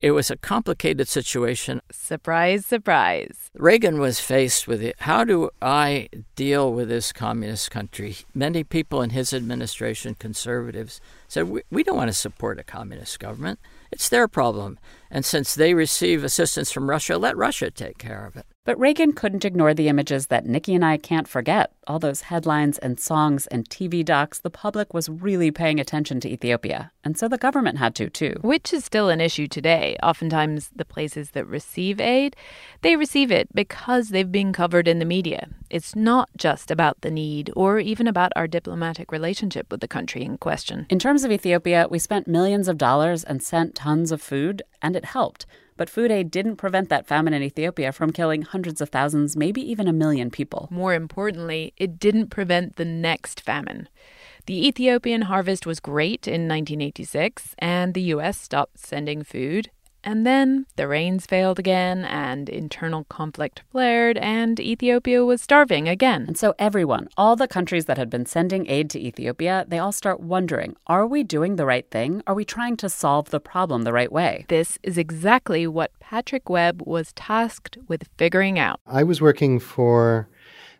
It 0.00 0.12
was 0.12 0.30
a 0.30 0.36
complicated 0.36 1.08
situation. 1.08 1.82
Surprise, 1.90 2.64
surprise. 2.64 3.50
Reagan 3.54 3.98
was 3.98 4.20
faced 4.20 4.68
with 4.68 4.80
it. 4.80 4.94
How 5.00 5.24
do 5.24 5.50
I 5.60 6.08
deal 6.36 6.72
with 6.72 6.88
this 6.88 7.12
communist 7.12 7.72
country? 7.72 8.18
Many 8.32 8.62
people 8.62 9.02
in 9.02 9.10
his 9.10 9.32
administration, 9.32 10.14
conservatives, 10.14 11.00
said, 11.26 11.48
We, 11.48 11.62
we 11.72 11.82
don't 11.82 11.96
want 11.96 12.10
to 12.10 12.14
support 12.14 12.60
a 12.60 12.64
communist 12.64 13.18
government. 13.18 13.58
It's 13.90 14.08
their 14.08 14.28
problem. 14.28 14.78
And 15.10 15.24
since 15.24 15.56
they 15.56 15.74
receive 15.74 16.22
assistance 16.22 16.70
from 16.70 16.88
Russia, 16.88 17.18
let 17.18 17.36
Russia 17.36 17.68
take 17.68 17.98
care 17.98 18.24
of 18.24 18.36
it. 18.36 18.46
But 18.68 18.78
Reagan 18.78 19.14
couldn't 19.14 19.46
ignore 19.46 19.72
the 19.72 19.88
images 19.88 20.26
that 20.26 20.44
Nikki 20.44 20.74
and 20.74 20.84
I 20.84 20.98
can't 20.98 21.26
forget. 21.26 21.72
All 21.86 21.98
those 21.98 22.20
headlines 22.20 22.76
and 22.76 23.00
songs 23.00 23.46
and 23.46 23.66
TV 23.66 24.04
docs, 24.04 24.40
the 24.40 24.50
public 24.50 24.92
was 24.92 25.08
really 25.08 25.50
paying 25.50 25.80
attention 25.80 26.20
to 26.20 26.28
Ethiopia. 26.28 26.92
And 27.02 27.16
so 27.16 27.28
the 27.28 27.38
government 27.38 27.78
had 27.78 27.94
to, 27.94 28.10
too. 28.10 28.34
Which 28.42 28.74
is 28.74 28.84
still 28.84 29.08
an 29.08 29.22
issue 29.22 29.48
today. 29.48 29.96
Oftentimes, 30.02 30.68
the 30.76 30.84
places 30.84 31.30
that 31.30 31.46
receive 31.46 31.98
aid, 31.98 32.36
they 32.82 32.94
receive 32.94 33.30
it 33.30 33.48
because 33.54 34.10
they've 34.10 34.30
been 34.30 34.52
covered 34.52 34.86
in 34.86 34.98
the 34.98 35.06
media. 35.06 35.48
It's 35.70 35.96
not 35.96 36.28
just 36.36 36.70
about 36.70 37.00
the 37.00 37.10
need 37.10 37.50
or 37.56 37.78
even 37.78 38.06
about 38.06 38.32
our 38.36 38.46
diplomatic 38.46 39.10
relationship 39.10 39.70
with 39.70 39.80
the 39.80 39.88
country 39.88 40.22
in 40.22 40.36
question. 40.36 40.86
In 40.90 40.98
terms 40.98 41.24
of 41.24 41.32
Ethiopia, 41.32 41.86
we 41.88 41.98
spent 41.98 42.28
millions 42.28 42.68
of 42.68 42.76
dollars 42.76 43.24
and 43.24 43.42
sent 43.42 43.74
tons 43.74 44.12
of 44.12 44.20
food, 44.20 44.60
and 44.82 44.94
it 44.94 45.06
helped. 45.06 45.46
But 45.78 45.88
food 45.88 46.10
aid 46.10 46.30
didn't 46.30 46.56
prevent 46.56 46.90
that 46.90 47.06
famine 47.06 47.32
in 47.32 47.42
Ethiopia 47.42 47.92
from 47.92 48.12
killing 48.12 48.42
hundreds 48.42 48.82
of 48.82 48.90
thousands, 48.90 49.36
maybe 49.36 49.62
even 49.62 49.88
a 49.88 49.92
million 49.92 50.28
people. 50.28 50.68
More 50.70 50.92
importantly, 50.92 51.72
it 51.78 51.98
didn't 51.98 52.28
prevent 52.28 52.76
the 52.76 52.84
next 52.84 53.40
famine. 53.40 53.88
The 54.46 54.66
Ethiopian 54.66 55.22
harvest 55.22 55.66
was 55.66 55.78
great 55.78 56.26
in 56.26 56.48
1986, 56.48 57.54
and 57.58 57.94
the 57.94 58.02
U.S. 58.14 58.40
stopped 58.40 58.78
sending 58.78 59.22
food. 59.22 59.70
And 60.04 60.26
then 60.26 60.66
the 60.76 60.88
rains 60.88 61.26
failed 61.26 61.58
again, 61.58 62.04
and 62.04 62.48
internal 62.48 63.04
conflict 63.04 63.62
flared, 63.70 64.16
and 64.18 64.58
Ethiopia 64.60 65.24
was 65.24 65.42
starving 65.42 65.88
again. 65.88 66.24
And 66.26 66.38
so, 66.38 66.54
everyone, 66.58 67.08
all 67.16 67.36
the 67.36 67.48
countries 67.48 67.86
that 67.86 67.98
had 67.98 68.08
been 68.08 68.26
sending 68.26 68.68
aid 68.68 68.90
to 68.90 69.00
Ethiopia, 69.00 69.64
they 69.68 69.78
all 69.78 69.92
start 69.92 70.20
wondering 70.20 70.76
are 70.86 71.06
we 71.06 71.22
doing 71.22 71.56
the 71.56 71.66
right 71.66 71.88
thing? 71.90 72.22
Are 72.26 72.34
we 72.34 72.44
trying 72.44 72.76
to 72.78 72.88
solve 72.88 73.30
the 73.30 73.40
problem 73.40 73.82
the 73.82 73.92
right 73.92 74.12
way? 74.12 74.44
This 74.48 74.78
is 74.82 74.98
exactly 74.98 75.66
what 75.66 75.90
Patrick 76.00 76.48
Webb 76.48 76.82
was 76.86 77.12
tasked 77.12 77.78
with 77.88 78.08
figuring 78.16 78.58
out. 78.58 78.80
I 78.86 79.02
was 79.02 79.20
working 79.20 79.58
for 79.58 80.28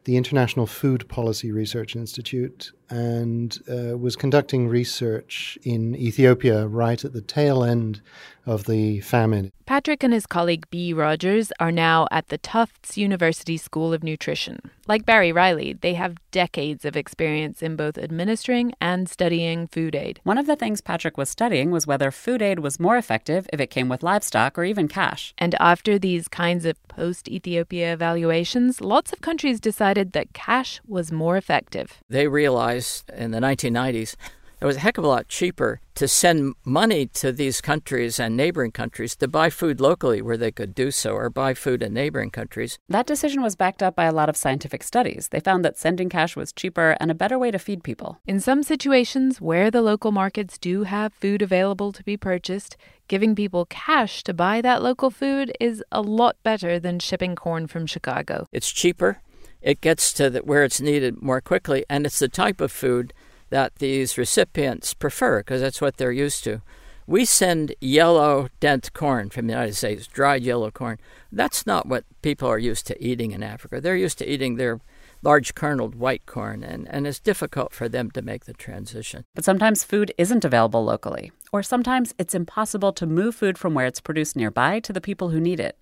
the 0.05 0.17
International 0.17 0.67
Food 0.67 1.09
Policy 1.09 1.53
Research 1.53 1.95
Institute 1.95 2.73
and 2.91 3.59
uh, 3.71 3.97
was 3.97 4.17
conducting 4.17 4.69
research 4.69 5.59
in 5.63 5.95
Ethiopia 5.95 6.67
right 6.67 7.05
at 7.05 7.13
the 7.13 7.21
tail 7.21 7.63
end 7.65 8.01
of 8.47 8.65
the 8.65 9.01
famine. 9.01 9.53
Patrick 9.67 10.03
and 10.03 10.15
his 10.15 10.27
colleague 10.27 10.65
Bea 10.71 10.95
Rogers 10.95 11.53
are 11.61 11.71
now 11.71 12.09
at 12.11 12.29
the 12.29 12.39
Tufts 12.39 12.97
University 12.97 13.59
School 13.59 13.93
of 13.93 14.03
Nutrition. 14.03 14.59
Like 14.87 15.05
Barry 15.05 15.31
Riley, 15.31 15.75
they 15.75 15.93
have 15.93 16.17
decades 16.31 16.87
of 16.87 16.97
experience 16.97 17.63
in 17.63 17.77
both 17.77 17.99
administering 17.99 18.73
and 18.81 19.07
studying 19.07 19.67
food 19.67 19.95
aid. 19.95 20.21
One 20.25 20.39
of 20.39 20.47
the 20.47 20.57
things 20.57 20.81
Patrick 20.81 21.19
was 21.19 21.29
studying 21.29 21.71
was 21.71 21.87
whether 21.87 22.11
food 22.11 22.41
aid 22.41 22.61
was 22.61 22.81
more 22.81 22.97
effective 22.97 23.47
if 23.53 23.61
it 23.61 23.67
came 23.67 23.91
with 23.91 24.03
livestock 24.03 24.59
or 24.59 24.65
even 24.65 24.89
cash. 24.89 25.35
And 25.37 25.55
after 25.61 25.99
these 25.99 26.29
kinds 26.29 26.65
of 26.65 26.83
post 26.89 27.29
Ethiopia 27.29 27.93
evaluations, 27.93 28.81
lots 28.81 29.13
of 29.13 29.21
countries 29.21 29.61
decided 29.61 30.13
that 30.13 30.33
cash 30.33 30.81
was 30.87 31.13
more 31.13 31.37
effective. 31.37 31.99
They 32.09 32.29
realized 32.29 32.78
in 33.17 33.31
the 33.31 33.41
1990s 33.41 34.17
it 34.61 34.65
was 34.65 34.77
a 34.77 34.81
heck 34.81 34.99
of 34.99 35.05
a 35.05 35.09
lot 35.09 35.29
cheaper 35.29 35.81
to 35.95 36.09
send 36.09 36.55
money 36.65 37.07
to 37.07 37.31
these 37.31 37.61
countries 37.61 38.19
and 38.19 38.37
neighboring 38.37 38.73
countries 38.73 39.15
to 39.17 39.29
buy 39.29 39.51
food 39.51 39.81
locally 39.81 40.21
where 40.21 40.37
they 40.37 40.51
could 40.51 40.75
do 40.75 40.91
so 40.91 41.13
or 41.13 41.31
buy 41.31 41.55
food 41.55 41.81
in 41.81 41.95
neighboring 41.95 42.31
countries. 42.31 42.79
That 42.89 43.07
decision 43.07 43.41
was 43.41 43.55
backed 43.55 43.85
up 43.85 43.95
by 43.95 44.07
a 44.07 44.13
lot 44.13 44.29
of 44.29 44.37
scientific 44.37 44.83
studies. 44.83 45.29
They 45.29 45.39
found 45.39 45.65
that 45.65 45.79
sending 45.79 46.09
cash 46.09 46.35
was 46.35 46.53
cheaper 46.53 46.97
and 46.99 47.09
a 47.09 47.15
better 47.15 47.39
way 47.39 47.53
to 47.53 47.59
feed 47.59 47.85
people. 47.85 48.19
In 48.27 48.41
some 48.41 48.65
situations 48.65 49.41
where 49.41 49.71
the 49.71 49.83
local 49.83 50.11
markets 50.11 50.59
do 50.59 50.83
have 50.83 51.15
food 51.15 51.41
available 51.41 51.93
to 51.93 52.03
be 52.03 52.17
purchased, 52.17 52.77
giving 53.07 53.37
people 53.37 53.65
cash 53.67 54.25
to 54.25 54.35
buy 54.35 54.61
that 54.63 54.83
local 54.83 55.11
food 55.11 55.53
is 55.61 55.85
a 55.93 56.03
lot 56.03 56.37
better 56.43 56.81
than 56.81 56.99
shipping 56.99 57.37
corn 57.37 57.69
from 57.69 57.87
Chicago. 57.87 58.47
It's 58.53 58.73
cheaper, 58.73 59.21
it 59.69 59.83
gets 59.83 60.15
to 60.15 60.31
the, 60.31 60.39
where 60.41 60.65
it's 60.65 60.81
needed 60.81 61.21
more 61.21 61.43
quickly, 61.43 61.85
and 61.91 62.07
it's 62.07 62.19
the 62.19 62.27
type 62.27 62.59
of 62.63 62.73
food 62.73 63.13
that 63.51 63.75
these 63.77 64.17
recipients 64.17 64.95
prefer 64.95 65.41
because 65.41 65.61
that's 65.61 65.83
what 65.83 65.99
they're 65.99 66.11
used 66.11 66.43
to. 66.45 66.63
We 67.07 67.27
send 67.27 67.75
yellow 67.79 68.49
dent 68.61 68.91
corn 68.95 69.29
from 69.29 69.47
the 69.47 69.53
United 69.53 69.75
States, 69.75 70.07
dried 70.07 70.43
yellow 70.43 70.71
corn. 70.71 70.99
That's 71.31 71.67
not 71.67 71.85
what 71.85 72.05
people 72.23 72.49
are 72.49 72.59
used 72.59 72.87
to 72.87 73.05
eating 73.05 73.33
in 73.33 73.43
Africa. 73.43 73.79
They're 73.79 73.95
used 73.95 74.17
to 74.19 74.31
eating 74.31 74.57
their 74.57 74.81
large 75.23 75.55
kerneled 75.55 75.97
white 75.97 76.25
corn, 76.25 76.63
and, 76.63 76.89
and 76.89 77.07
it's 77.07 77.21
difficult 77.21 77.75
for 77.75 77.91
them 77.91 78.11
to 78.13 78.23
make 78.23 78.47
the 78.47 78.55
transition. 78.55 79.25
But 79.35 79.45
sometimes 79.45 79.85
food 79.85 80.15
isn't 80.17 80.47
available 80.47 80.83
locally, 80.83 81.31
or 81.53 81.63
sometimes 81.63 82.15
it's 82.19 82.35
impossible 82.35 82.95
to 82.95 83.07
move 83.07 83.35
food 83.35 83.59
from 83.59 83.75
where 83.75 83.87
it's 83.87 84.01
produced 84.01 84.35
nearby 84.35 84.81
to 84.81 84.95
the 84.95 85.01
people 85.03 85.29
who 85.29 85.41
need 85.41 85.61
it. 85.61 85.77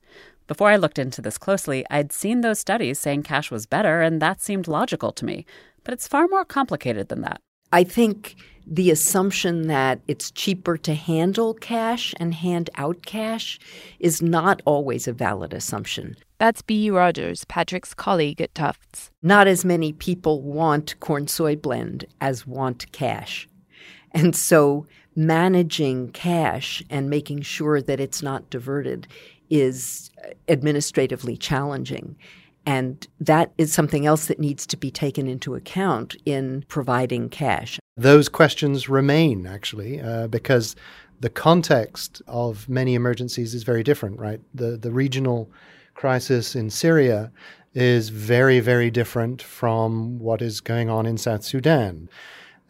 Before 0.47 0.69
I 0.69 0.77
looked 0.77 0.99
into 0.99 1.21
this 1.21 1.39
closely, 1.39 1.85
I'd 1.91 2.13
seen 2.13 2.41
those 2.41 2.61
studies 2.61 3.01
saying 3.01 3.25
cash 3.25 3.51
was 3.51 3.67
better, 3.67 4.01
and 4.01 4.23
that 4.23 4.41
seemed 4.41 4.69
logical 4.69 5.11
to 5.13 5.25
me. 5.25 5.45
But 5.83 5.93
it's 5.95 6.07
far 6.07 6.29
more 6.29 6.45
complicated 6.45 7.09
than 7.09 7.23
that. 7.23 7.41
I 7.73 7.83
think 7.83 8.37
the 8.65 8.91
assumption 8.91 9.69
that 9.69 10.01
it's 10.07 10.31
cheaper 10.31 10.77
to 10.79 10.95
handle 10.95 11.55
cash 11.55 12.15
and 12.19 12.35
hand 12.35 12.71
out 12.77 13.05
cash 13.05 13.59
is 13.99 14.23
not 14.23 14.63
always 14.65 15.09
a 15.09 15.13
valid 15.13 15.53
assumption. 15.53 16.17
That's 16.39 16.63
Bea 16.63 16.91
Rogers, 16.91 17.45
Patrick's 17.45 17.95
colleague 17.95 18.41
at 18.41 18.55
Tufts. 18.55 19.11
Not 19.23 19.47
as 19.49 19.65
many 19.65 19.93
people 19.93 20.43
want 20.43 20.99
corn 21.01 21.27
soy 21.27 21.57
blend 21.57 22.05
as 22.21 22.47
want 22.47 22.91
cash. 22.93 23.49
And 24.13 24.35
so 24.35 24.87
managing 25.15 26.11
cash 26.11 26.83
and 26.91 27.09
making 27.09 27.41
sure 27.43 27.81
that 27.81 28.01
it's 28.01 28.23
not 28.23 28.51
diverted 28.51 29.07
is 29.51 30.11
administratively 30.49 31.37
challenging. 31.37 32.17
And 32.67 33.07
that 33.21 33.53
is 33.59 33.73
something 33.73 34.07
else 34.07 34.27
that 34.27 34.41
needs 34.41 34.67
to 34.67 34.77
be 34.77 34.91
taken 34.91 35.29
into 35.29 35.55
account 35.55 36.17
in 36.25 36.65
providing 36.67 37.29
cash. 37.29 37.79
Those 37.97 38.29
questions 38.29 38.89
remain, 38.89 39.47
actually, 39.47 40.01
uh, 40.01 40.27
because 40.27 40.75
the 41.21 41.31
context 41.31 42.21
of 42.27 42.69
many 42.69 42.95
emergencies 42.95 43.55
is 43.55 43.63
very 43.63 43.85
different, 43.85 44.19
right? 44.19 44.41
The, 44.53 44.77
the 44.77 44.91
regional 44.91 45.49
crisis 45.95 46.57
in 46.57 46.71
Syria 46.71 47.31
is 47.73 48.09
very, 48.09 48.59
very 48.59 48.91
different 48.91 49.43
from 49.43 50.19
what 50.19 50.43
is 50.43 50.61
going 50.61 50.91
on 50.91 51.07
in 51.07 51.19
South 51.19 51.45
Sudan. 51.45 52.09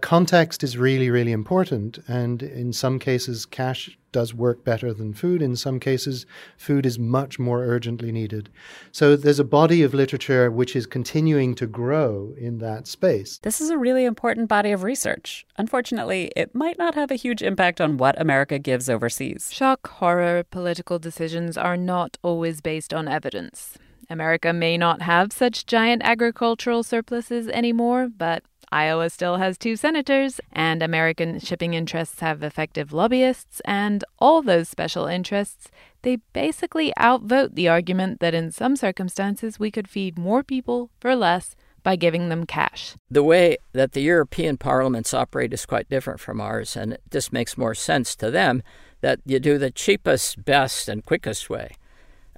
Context 0.01 0.63
is 0.63 0.77
really, 0.77 1.11
really 1.11 1.33
important. 1.33 1.99
And 2.07 2.43
in 2.43 2.73
some 2.73 2.99
cases, 2.99 3.47
cash 3.47 3.97
does 4.17 4.33
work 4.33 4.65
better 4.65 4.95
than 4.95 5.13
food. 5.13 5.43
In 5.43 5.57
some 5.57 5.79
cases, 5.79 6.25
food 6.57 6.87
is 6.87 6.99
much 6.99 7.39
more 7.39 7.63
urgently 7.63 8.11
needed. 8.11 8.49
So 8.91 9.15
there's 9.15 9.39
a 9.39 9.45
body 9.45 9.83
of 9.83 9.93
literature 9.93 10.51
which 10.51 10.75
is 10.75 10.87
continuing 10.87 11.55
to 11.57 11.67
grow 11.67 12.33
in 12.39 12.57
that 12.61 12.87
space. 12.87 13.39
This 13.43 13.61
is 13.61 13.69
a 13.69 13.77
really 13.77 14.07
important 14.07 14.49
body 14.49 14.73
of 14.73 14.85
research. 14.85 15.45
Unfortunately, 15.59 16.33
it 16.35 16.55
might 16.55 16.79
not 16.79 16.95
have 16.95 17.11
a 17.11 17.23
huge 17.25 17.43
impact 17.43 17.79
on 17.79 17.99
what 17.99 18.19
America 18.19 18.59
gives 18.59 18.89
overseas. 18.89 19.53
Shock, 19.53 19.87
horror, 20.01 20.45
political 20.45 20.99
decisions 20.99 21.59
are 21.59 21.77
not 21.77 22.17
always 22.23 22.63
based 22.63 22.95
on 22.95 23.09
evidence. 23.09 23.77
America 24.09 24.55
may 24.55 24.79
not 24.79 25.03
have 25.03 25.31
such 25.31 25.67
giant 25.67 26.01
agricultural 26.05 26.83
surpluses 26.83 27.49
anymore, 27.49 28.09
but 28.09 28.43
Iowa 28.73 29.11
still 29.11 29.37
has 29.37 29.57
two 29.57 29.77
senators, 29.77 30.41
and 30.53 30.83
American 30.83 31.39
shipping 31.39 31.75
interests 31.75 32.21
have 32.21 32.43
effective 32.43 32.93
lobbyists, 32.93 33.61
and 33.65 34.05
all 34.19 34.43
those 34.43 34.69
special 34.69 35.07
interests, 35.07 35.69
they 36.03 36.17
basically 36.33 36.93
outvote 36.99 37.55
the 37.55 37.69
argument 37.69 38.21
that 38.21 38.35
in 38.35 38.51
some 38.51 38.77
circumstances 38.77 39.59
we 39.59 39.71
could 39.71 39.89
feed 39.89 40.19
more 40.19 40.43
people 40.43 40.91
for 41.01 41.15
less 41.15 41.57
by 41.83 41.95
giving 41.95 42.29
them 42.29 42.45
cash. 42.45 42.97
The 43.09 43.23
way 43.23 43.59
that 43.73 43.93
the 43.93 44.03
European 44.03 44.57
parliaments 44.57 45.15
operate 45.15 45.53
is 45.53 45.65
quite 45.65 45.89
different 45.89 46.19
from 46.19 46.41
ours, 46.41 46.77
and 46.77 46.99
this 47.11 47.33
makes 47.33 47.57
more 47.57 47.77
sense 47.77 48.17
to 48.17 48.31
them 48.31 48.63
that 49.03 49.21
you 49.25 49.39
do 49.39 49.57
the 49.57 49.71
cheapest, 49.71 50.45
best, 50.45 50.89
and 50.89 51.05
quickest 51.05 51.49
way. 51.49 51.77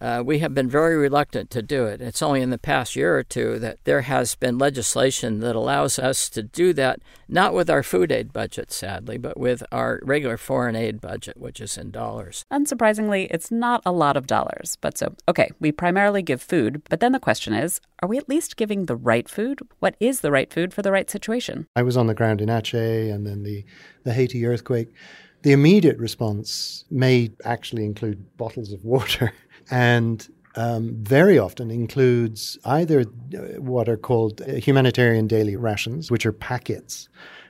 Uh, 0.01 0.23
we 0.25 0.39
have 0.39 0.55
been 0.55 0.69
very 0.69 0.97
reluctant 0.97 1.51
to 1.51 1.63
do 1.63 1.87
it. 1.87 2.01
It's 2.01 2.23
only 2.23 2.41
in 2.41 2.51
the 2.51 2.59
past 2.59 2.95
year 2.95 3.17
or 3.17 3.23
two 3.23 3.59
that 3.59 3.79
there 3.85 4.03
has 4.03 4.35
been 4.35 4.59
legislation 4.59 5.41
that 5.41 5.57
allows 5.57 5.99
us 5.99 6.29
to 6.31 6.43
do 6.43 6.73
that, 6.75 7.01
not 7.29 7.55
with 7.55 7.69
our 7.69 7.83
food 7.83 8.13
aid 8.13 8.33
budget, 8.33 8.71
sadly, 8.71 9.19
but 9.19 9.39
with 9.39 9.63
our 9.73 10.01
regular 10.03 10.37
foreign 10.37 10.77
aid 10.77 11.01
budget, 11.01 11.37
which 11.37 11.61
is 11.61 11.77
in 11.77 11.91
dollars. 11.91 12.45
Unsurprisingly, 12.53 13.27
it's 13.31 13.51
not 13.51 13.83
a 13.85 13.93
lot 13.93 14.17
of 14.17 14.27
dollars. 14.27 14.77
But 14.81 14.97
so, 14.97 15.15
okay, 15.27 15.51
we 15.59 15.73
primarily 15.73 16.23
give 16.23 16.41
food, 16.41 16.83
but 16.89 17.01
then 17.01 17.13
the 17.13 17.21
question 17.21 17.53
is 17.53 17.81
are 18.01 18.09
we 18.09 18.19
at 18.19 18.29
least 18.29 18.57
giving 18.57 18.87
the 18.87 18.97
right 18.97 19.29
food? 19.29 19.61
What 19.81 19.97
is 19.99 20.21
the 20.21 20.31
right 20.31 20.53
food 20.53 20.73
for 20.73 20.83
the 20.83 20.93
right 20.93 21.11
situation? 21.11 21.67
I 21.75 21.83
was 21.83 21.97
on 21.97 22.07
the 22.07 22.15
ground 22.15 22.41
in 22.41 22.49
Aceh 22.49 23.13
and 23.13 23.27
then 23.27 23.43
the, 23.43 23.65
the 24.05 24.13
Haiti 24.13 24.47
earthquake. 24.47 24.95
The 25.43 25.53
immediate 25.53 25.99
response 25.99 26.85
may 26.91 27.31
actually 27.45 27.85
include 27.85 28.37
bottles 28.37 28.73
of 28.73 28.85
water 28.85 29.33
and 29.71 30.29
um, 30.57 30.97
very 31.03 31.39
often 31.39 31.71
includes 31.71 32.59
either 32.65 33.01
uh, 33.01 33.61
what 33.61 33.89
are 33.89 33.97
called 33.97 34.41
humanitarian 34.47 35.27
daily 35.27 35.57
rations, 35.57 36.11
which 36.11 36.27
are 36.27 36.33
packets 36.33 37.09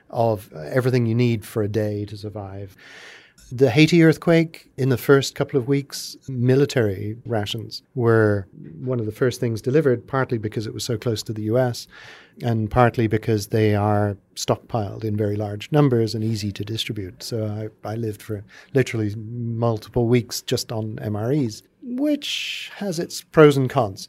of 0.09 0.51
everything 0.53 1.05
you 1.05 1.15
need 1.15 1.45
for 1.45 1.63
a 1.63 1.67
day 1.67 2.05
to 2.05 2.17
survive. 2.17 2.75
The 3.51 3.71
Haiti 3.71 4.03
earthquake, 4.03 4.69
in 4.77 4.89
the 4.89 4.97
first 4.97 5.33
couple 5.33 5.59
of 5.59 5.67
weeks, 5.67 6.15
military 6.27 7.17
rations 7.25 7.81
were 7.95 8.47
one 8.79 8.99
of 8.99 9.07
the 9.07 9.11
first 9.11 9.39
things 9.39 9.59
delivered, 9.59 10.05
partly 10.05 10.37
because 10.37 10.67
it 10.67 10.73
was 10.73 10.83
so 10.83 10.99
close 10.99 11.23
to 11.23 11.33
the 11.33 11.43
US 11.43 11.87
and 12.43 12.69
partly 12.69 13.07
because 13.07 13.47
they 13.47 13.73
are 13.73 14.17
stockpiled 14.35 15.03
in 15.03 15.17
very 15.17 15.35
large 15.35 15.71
numbers 15.71 16.13
and 16.13 16.23
easy 16.23 16.51
to 16.51 16.63
distribute. 16.63 17.23
So 17.23 17.69
I, 17.83 17.89
I 17.89 17.95
lived 17.95 18.21
for 18.21 18.43
literally 18.75 19.15
multiple 19.15 20.07
weeks 20.07 20.41
just 20.43 20.71
on 20.71 20.97
MREs, 20.97 21.63
which 21.81 22.71
has 22.75 22.99
its 22.99 23.21
pros 23.21 23.57
and 23.57 23.69
cons. 23.69 24.07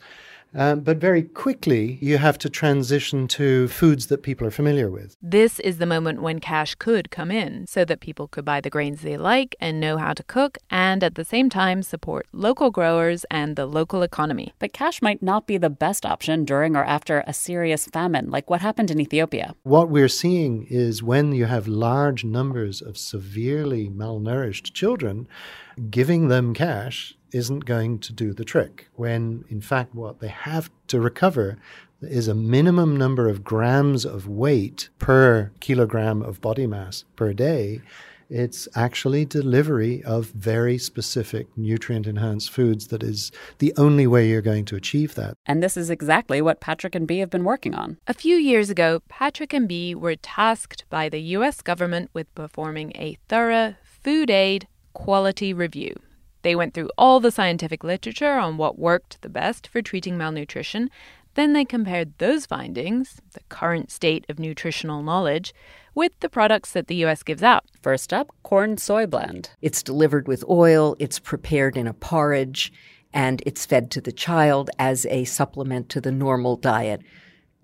Um, 0.54 0.80
but 0.80 0.96
very 0.96 1.22
quickly, 1.22 1.98
you 2.00 2.18
have 2.18 2.36
to 2.38 2.50
transition 2.50 3.28
to 3.28 3.68
foods 3.68 4.08
that 4.08 4.22
people 4.22 4.46
are 4.46 4.50
familiar 4.50 4.90
with. 4.90 5.16
This 5.22 5.60
is 5.60 5.78
the 5.78 5.86
moment 5.86 6.22
when 6.22 6.40
cash 6.40 6.74
could 6.74 7.10
come 7.10 7.30
in 7.30 7.66
so 7.68 7.84
that 7.84 8.00
people 8.00 8.26
could 8.26 8.44
buy 8.44 8.60
the 8.60 8.70
grains 8.70 9.02
they 9.02 9.16
like 9.16 9.54
and 9.60 9.78
know 9.78 9.96
how 9.96 10.12
to 10.12 10.22
cook, 10.24 10.58
and 10.70 11.04
at 11.04 11.14
the 11.14 11.24
same 11.24 11.50
time 11.50 11.82
support 11.82 12.26
local 12.32 12.70
growers 12.70 13.24
and 13.30 13.54
the 13.54 13.66
local 13.66 14.02
economy. 14.02 14.52
But 14.58 14.72
cash 14.72 15.00
might 15.00 15.22
not 15.22 15.46
be 15.46 15.56
the 15.56 15.70
best 15.70 16.04
option 16.04 16.44
during 16.44 16.74
or 16.74 16.84
after 16.84 17.22
a 17.26 17.32
serious 17.32 17.86
famine, 17.86 18.30
like 18.30 18.50
what 18.50 18.60
happened 18.60 18.90
in 18.90 19.00
Ethiopia. 19.00 19.54
What 19.62 19.88
we're 19.88 20.08
seeing 20.08 20.66
is 20.68 21.02
when 21.02 21.32
you 21.32 21.44
have 21.46 21.68
large 21.68 22.24
numbers 22.24 22.82
of 22.82 22.98
severely 22.98 23.88
malnourished 23.88 24.72
children, 24.72 25.28
giving 25.90 26.28
them 26.28 26.54
cash 26.54 27.14
isn't 27.32 27.64
going 27.64 27.98
to 28.00 28.12
do 28.12 28.32
the 28.32 28.44
trick. 28.44 28.88
When, 28.94 29.44
in 29.48 29.60
fact, 29.60 29.94
what 29.94 30.20
they 30.20 30.28
have 30.28 30.70
to 30.88 31.00
recover 31.00 31.58
is 32.02 32.28
a 32.28 32.34
minimum 32.34 32.96
number 32.96 33.28
of 33.28 33.44
grams 33.44 34.04
of 34.04 34.26
weight 34.28 34.88
per 34.98 35.52
kilogram 35.60 36.22
of 36.22 36.40
body 36.40 36.66
mass 36.66 37.04
per 37.16 37.32
day. 37.32 37.82
It's 38.30 38.68
actually 38.76 39.24
delivery 39.24 40.04
of 40.04 40.26
very 40.26 40.78
specific 40.78 41.48
nutrient 41.56 42.06
enhanced 42.06 42.50
foods 42.52 42.86
that 42.88 43.02
is 43.02 43.32
the 43.58 43.74
only 43.76 44.06
way 44.06 44.28
you're 44.28 44.40
going 44.40 44.64
to 44.66 44.76
achieve 44.76 45.16
that. 45.16 45.34
And 45.46 45.60
this 45.60 45.76
is 45.76 45.90
exactly 45.90 46.40
what 46.40 46.60
Patrick 46.60 46.94
and 46.94 47.08
Bea 47.08 47.18
have 47.18 47.30
been 47.30 47.42
working 47.42 47.74
on. 47.74 47.98
A 48.06 48.14
few 48.14 48.36
years 48.36 48.70
ago, 48.70 49.02
Patrick 49.08 49.52
and 49.52 49.66
Bea 49.66 49.96
were 49.96 50.14
tasked 50.14 50.84
by 50.88 51.08
the 51.08 51.20
U.S. 51.38 51.60
government 51.60 52.08
with 52.12 52.32
performing 52.36 52.92
a 52.94 53.18
thorough 53.28 53.74
food 53.82 54.30
aid 54.30 54.68
quality 54.92 55.52
review. 55.52 55.96
They 56.42 56.54
went 56.54 56.74
through 56.74 56.90
all 56.96 57.20
the 57.20 57.30
scientific 57.30 57.84
literature 57.84 58.34
on 58.34 58.56
what 58.56 58.78
worked 58.78 59.20
the 59.22 59.28
best 59.28 59.66
for 59.66 59.82
treating 59.82 60.16
malnutrition. 60.16 60.90
Then 61.34 61.52
they 61.52 61.64
compared 61.64 62.18
those 62.18 62.46
findings, 62.46 63.20
the 63.32 63.40
current 63.48 63.90
state 63.90 64.24
of 64.28 64.38
nutritional 64.38 65.02
knowledge, 65.02 65.54
with 65.94 66.12
the 66.20 66.28
products 66.28 66.72
that 66.72 66.86
the 66.86 67.04
US 67.06 67.22
gives 67.22 67.42
out. 67.42 67.64
First 67.82 68.12
up, 68.12 68.30
corn 68.42 68.78
soy 68.78 69.06
blend. 69.06 69.50
It's 69.60 69.82
delivered 69.82 70.26
with 70.26 70.44
oil, 70.48 70.96
it's 70.98 71.18
prepared 71.18 71.76
in 71.76 71.86
a 71.86 71.94
porridge, 71.94 72.72
and 73.12 73.42
it's 73.44 73.66
fed 73.66 73.90
to 73.92 74.00
the 74.00 74.12
child 74.12 74.70
as 74.78 75.06
a 75.06 75.24
supplement 75.24 75.88
to 75.90 76.00
the 76.00 76.12
normal 76.12 76.56
diet. 76.56 77.02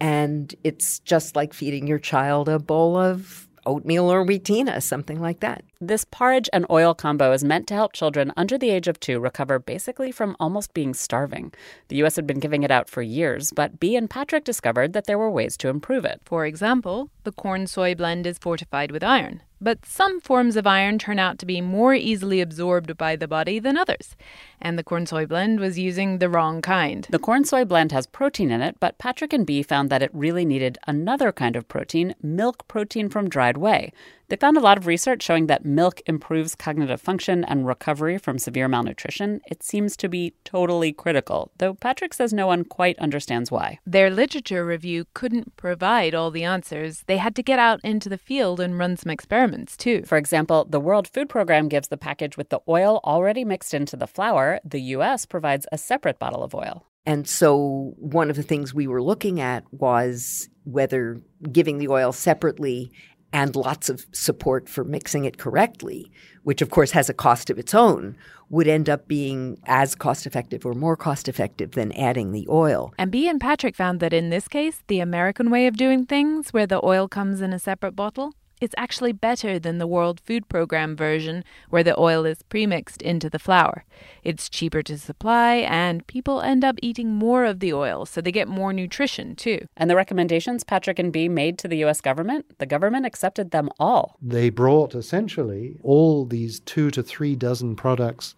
And 0.00 0.54
it's 0.62 0.98
just 1.00 1.36
like 1.36 1.54
feeding 1.54 1.86
your 1.86 1.98
child 1.98 2.48
a 2.48 2.58
bowl 2.58 2.96
of 2.96 3.48
oatmeal 3.64 4.10
or 4.10 4.24
wheatena, 4.24 4.80
something 4.82 5.20
like 5.20 5.40
that. 5.40 5.64
This 5.80 6.06
porridge 6.06 6.48
and 6.54 6.64
oil 6.70 6.94
combo 6.94 7.32
is 7.32 7.44
meant 7.44 7.66
to 7.66 7.74
help 7.74 7.92
children 7.92 8.32
under 8.34 8.56
the 8.56 8.70
age 8.70 8.88
of 8.88 8.98
two 8.98 9.20
recover 9.20 9.58
basically 9.58 10.10
from 10.10 10.34
almost 10.40 10.72
being 10.72 10.94
starving. 10.94 11.52
The 11.88 11.96
U.S. 11.96 12.16
had 12.16 12.26
been 12.26 12.40
giving 12.40 12.62
it 12.62 12.70
out 12.70 12.88
for 12.88 13.02
years, 13.02 13.52
but 13.52 13.78
Bea 13.78 13.96
and 13.96 14.08
Patrick 14.08 14.44
discovered 14.44 14.94
that 14.94 15.04
there 15.04 15.18
were 15.18 15.30
ways 15.30 15.54
to 15.58 15.68
improve 15.68 16.06
it. 16.06 16.22
For 16.24 16.46
example, 16.46 17.10
the 17.24 17.32
corn 17.32 17.66
soy 17.66 17.94
blend 17.94 18.26
is 18.26 18.38
fortified 18.38 18.90
with 18.90 19.04
iron. 19.04 19.42
But 19.60 19.86
some 19.86 20.20
forms 20.20 20.56
of 20.56 20.66
iron 20.66 20.98
turn 20.98 21.18
out 21.18 21.38
to 21.38 21.46
be 21.46 21.62
more 21.62 21.94
easily 21.94 22.42
absorbed 22.42 22.96
by 22.98 23.16
the 23.16 23.28
body 23.28 23.58
than 23.58 23.78
others, 23.78 24.14
and 24.60 24.78
the 24.78 24.84
corn 24.84 25.06
soy 25.06 25.24
blend 25.24 25.60
was 25.60 25.78
using 25.78 26.18
the 26.18 26.28
wrong 26.28 26.60
kind. 26.60 27.06
The 27.10 27.18
corn 27.18 27.44
soy 27.44 27.64
blend 27.64 27.90
has 27.92 28.06
protein 28.06 28.50
in 28.50 28.60
it, 28.60 28.76
but 28.80 28.98
Patrick 28.98 29.32
and 29.32 29.46
Bea 29.46 29.62
found 29.62 29.88
that 29.88 30.02
it 30.02 30.10
really 30.12 30.44
needed 30.44 30.76
another 30.86 31.32
kind 31.32 31.56
of 31.56 31.68
protein, 31.68 32.14
milk 32.22 32.68
protein 32.68 33.08
from 33.08 33.30
dried 33.30 33.56
whey. 33.56 33.92
They 34.28 34.36
found 34.36 34.56
a 34.56 34.60
lot 34.60 34.76
of 34.76 34.86
research 34.86 35.22
showing 35.22 35.46
that 35.46 35.64
milk 35.64 36.00
improves 36.06 36.56
cognitive 36.56 37.00
function 37.00 37.44
and 37.44 37.66
recovery 37.66 38.18
from 38.18 38.38
severe 38.38 38.66
malnutrition. 38.66 39.40
It 39.46 39.62
seems 39.62 39.96
to 39.98 40.08
be 40.08 40.34
totally 40.44 40.92
critical, 40.92 41.52
though 41.58 41.74
Patrick 41.74 42.12
says 42.12 42.32
no 42.32 42.48
one 42.48 42.64
quite 42.64 42.98
understands 42.98 43.52
why. 43.52 43.78
Their 43.86 44.10
literature 44.10 44.66
review 44.66 45.06
couldn't 45.14 45.56
provide 45.56 46.14
all 46.14 46.32
the 46.32 46.42
answers. 46.42 47.04
They 47.06 47.18
had 47.18 47.36
to 47.36 47.42
get 47.42 47.60
out 47.60 47.80
into 47.84 48.08
the 48.08 48.18
field 48.18 48.58
and 48.58 48.78
run 48.78 48.96
some 48.96 49.10
experiments, 49.10 49.76
too. 49.76 50.02
For 50.04 50.18
example, 50.18 50.66
the 50.68 50.80
World 50.80 51.06
Food 51.06 51.28
Program 51.28 51.68
gives 51.68 51.88
the 51.88 51.96
package 51.96 52.36
with 52.36 52.48
the 52.48 52.60
oil 52.68 53.00
already 53.04 53.44
mixed 53.44 53.74
into 53.74 53.96
the 53.96 54.08
flour. 54.08 54.58
The 54.64 54.80
US 54.80 55.24
provides 55.24 55.66
a 55.70 55.78
separate 55.78 56.18
bottle 56.18 56.42
of 56.42 56.54
oil. 56.54 56.86
And 57.06 57.28
so, 57.28 57.94
one 57.98 58.30
of 58.30 58.36
the 58.36 58.42
things 58.42 58.74
we 58.74 58.88
were 58.88 59.00
looking 59.00 59.40
at 59.40 59.62
was 59.72 60.48
whether 60.64 61.20
giving 61.52 61.78
the 61.78 61.86
oil 61.86 62.10
separately 62.10 62.90
and 63.32 63.56
lots 63.56 63.88
of 63.88 64.06
support 64.12 64.68
for 64.68 64.84
mixing 64.84 65.24
it 65.24 65.38
correctly, 65.38 66.10
which 66.42 66.62
of 66.62 66.70
course 66.70 66.92
has 66.92 67.08
a 67.08 67.14
cost 67.14 67.50
of 67.50 67.58
its 67.58 67.74
own, 67.74 68.16
would 68.48 68.68
end 68.68 68.88
up 68.88 69.08
being 69.08 69.58
as 69.66 69.94
cost 69.94 70.26
effective 70.26 70.64
or 70.64 70.72
more 70.72 70.96
cost 70.96 71.28
effective 71.28 71.72
than 71.72 71.92
adding 71.92 72.32
the 72.32 72.46
oil. 72.48 72.94
And 72.98 73.10
Bea 73.10 73.28
and 73.28 73.40
Patrick 73.40 73.74
found 73.74 74.00
that 74.00 74.12
in 74.12 74.30
this 74.30 74.48
case, 74.48 74.82
the 74.86 75.00
American 75.00 75.50
way 75.50 75.66
of 75.66 75.76
doing 75.76 76.06
things, 76.06 76.52
where 76.52 76.66
the 76.66 76.84
oil 76.84 77.08
comes 77.08 77.40
in 77.40 77.52
a 77.52 77.58
separate 77.58 77.96
bottle, 77.96 78.32
it's 78.60 78.74
actually 78.78 79.12
better 79.12 79.58
than 79.58 79.78
the 79.78 79.86
World 79.86 80.20
Food 80.20 80.48
Program 80.48 80.96
version, 80.96 81.44
where 81.70 81.82
the 81.82 81.98
oil 81.98 82.24
is 82.24 82.42
premixed 82.48 83.02
into 83.02 83.28
the 83.28 83.38
flour. 83.38 83.84
It's 84.22 84.48
cheaper 84.48 84.82
to 84.82 84.98
supply, 84.98 85.56
and 85.56 86.06
people 86.06 86.40
end 86.40 86.64
up 86.64 86.78
eating 86.82 87.14
more 87.14 87.44
of 87.44 87.60
the 87.60 87.72
oil, 87.72 88.06
so 88.06 88.20
they 88.20 88.32
get 88.32 88.48
more 88.48 88.72
nutrition 88.72 89.36
too. 89.36 89.66
And 89.76 89.90
the 89.90 89.96
recommendations 89.96 90.64
Patrick 90.64 90.98
and 90.98 91.12
Bea 91.12 91.28
made 91.28 91.58
to 91.58 91.68
the 91.68 91.78
U.S. 91.78 92.00
government, 92.00 92.58
the 92.58 92.66
government 92.66 93.06
accepted 93.06 93.50
them 93.50 93.68
all. 93.78 94.16
They 94.22 94.50
brought 94.50 94.94
essentially 94.94 95.76
all 95.82 96.24
these 96.24 96.60
two 96.60 96.90
to 96.92 97.02
three 97.02 97.36
dozen 97.36 97.76
products 97.76 98.34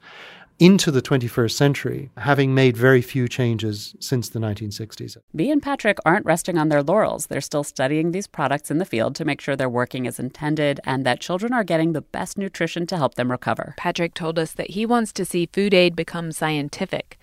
into 0.58 0.90
the 0.90 1.00
21st 1.00 1.52
century, 1.52 2.10
having 2.16 2.54
made 2.54 2.76
very 2.76 3.00
few 3.00 3.28
changes 3.28 3.94
since 4.00 4.28
the 4.28 4.38
1960s. 4.38 5.16
Bea 5.34 5.50
and 5.50 5.62
Patrick 5.62 5.98
aren't 6.04 6.26
resting 6.26 6.58
on 6.58 6.68
their 6.68 6.82
laurels. 6.82 7.26
They're 7.26 7.40
still 7.40 7.64
studying 7.64 8.10
these 8.10 8.26
products 8.26 8.70
in 8.70 8.78
the 8.78 8.84
field 8.84 9.14
to 9.16 9.24
make 9.24 9.40
sure 9.40 9.54
they're 9.54 9.68
working 9.68 10.06
as 10.06 10.18
intended 10.18 10.80
and 10.84 11.06
that 11.06 11.20
children 11.20 11.52
are 11.52 11.64
getting 11.64 11.92
the 11.92 12.00
best 12.00 12.36
nutrition 12.36 12.86
to 12.86 12.96
help 12.96 13.14
them 13.14 13.30
recover. 13.30 13.74
Patrick 13.76 14.14
told 14.14 14.38
us 14.38 14.52
that 14.52 14.70
he 14.70 14.84
wants 14.84 15.12
to 15.12 15.24
see 15.24 15.48
food 15.52 15.74
aid 15.74 15.94
become 15.94 16.32
scientific, 16.32 17.18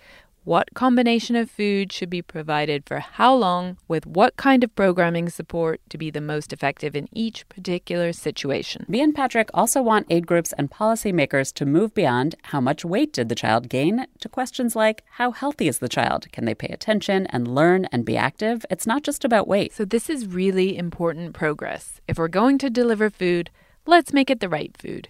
what 0.46 0.72
combination 0.74 1.34
of 1.34 1.50
food 1.50 1.92
should 1.92 2.08
be 2.08 2.22
provided 2.22 2.84
for 2.86 3.00
how 3.00 3.34
long, 3.34 3.76
with 3.88 4.06
what 4.06 4.36
kind 4.36 4.62
of 4.62 4.72
programming 4.76 5.28
support 5.28 5.80
to 5.88 5.98
be 5.98 6.08
the 6.08 6.20
most 6.20 6.52
effective 6.52 6.94
in 6.94 7.08
each 7.10 7.48
particular 7.48 8.12
situation. 8.12 8.86
Bea 8.88 9.00
and 9.00 9.12
Patrick 9.12 9.50
also 9.52 9.82
want 9.82 10.06
aid 10.08 10.24
groups 10.24 10.52
and 10.52 10.70
policymakers 10.70 11.52
to 11.52 11.66
move 11.66 11.92
beyond 11.94 12.36
how 12.44 12.60
much 12.60 12.84
weight 12.84 13.12
did 13.12 13.28
the 13.28 13.34
child 13.34 13.68
gain 13.68 14.06
to 14.20 14.28
questions 14.28 14.76
like 14.76 15.02
how 15.14 15.32
healthy 15.32 15.66
is 15.66 15.80
the 15.80 15.88
child? 15.88 16.30
Can 16.30 16.44
they 16.44 16.54
pay 16.54 16.68
attention 16.68 17.26
and 17.26 17.52
learn 17.52 17.86
and 17.86 18.04
be 18.04 18.16
active? 18.16 18.64
It's 18.70 18.86
not 18.86 19.02
just 19.02 19.24
about 19.24 19.48
weight. 19.48 19.72
So, 19.72 19.84
this 19.84 20.08
is 20.08 20.28
really 20.28 20.78
important 20.78 21.34
progress. 21.34 22.00
If 22.06 22.18
we're 22.18 22.28
going 22.28 22.58
to 22.58 22.70
deliver 22.70 23.10
food, 23.10 23.50
let's 23.84 24.12
make 24.12 24.30
it 24.30 24.38
the 24.38 24.48
right 24.48 24.76
food. 24.78 25.08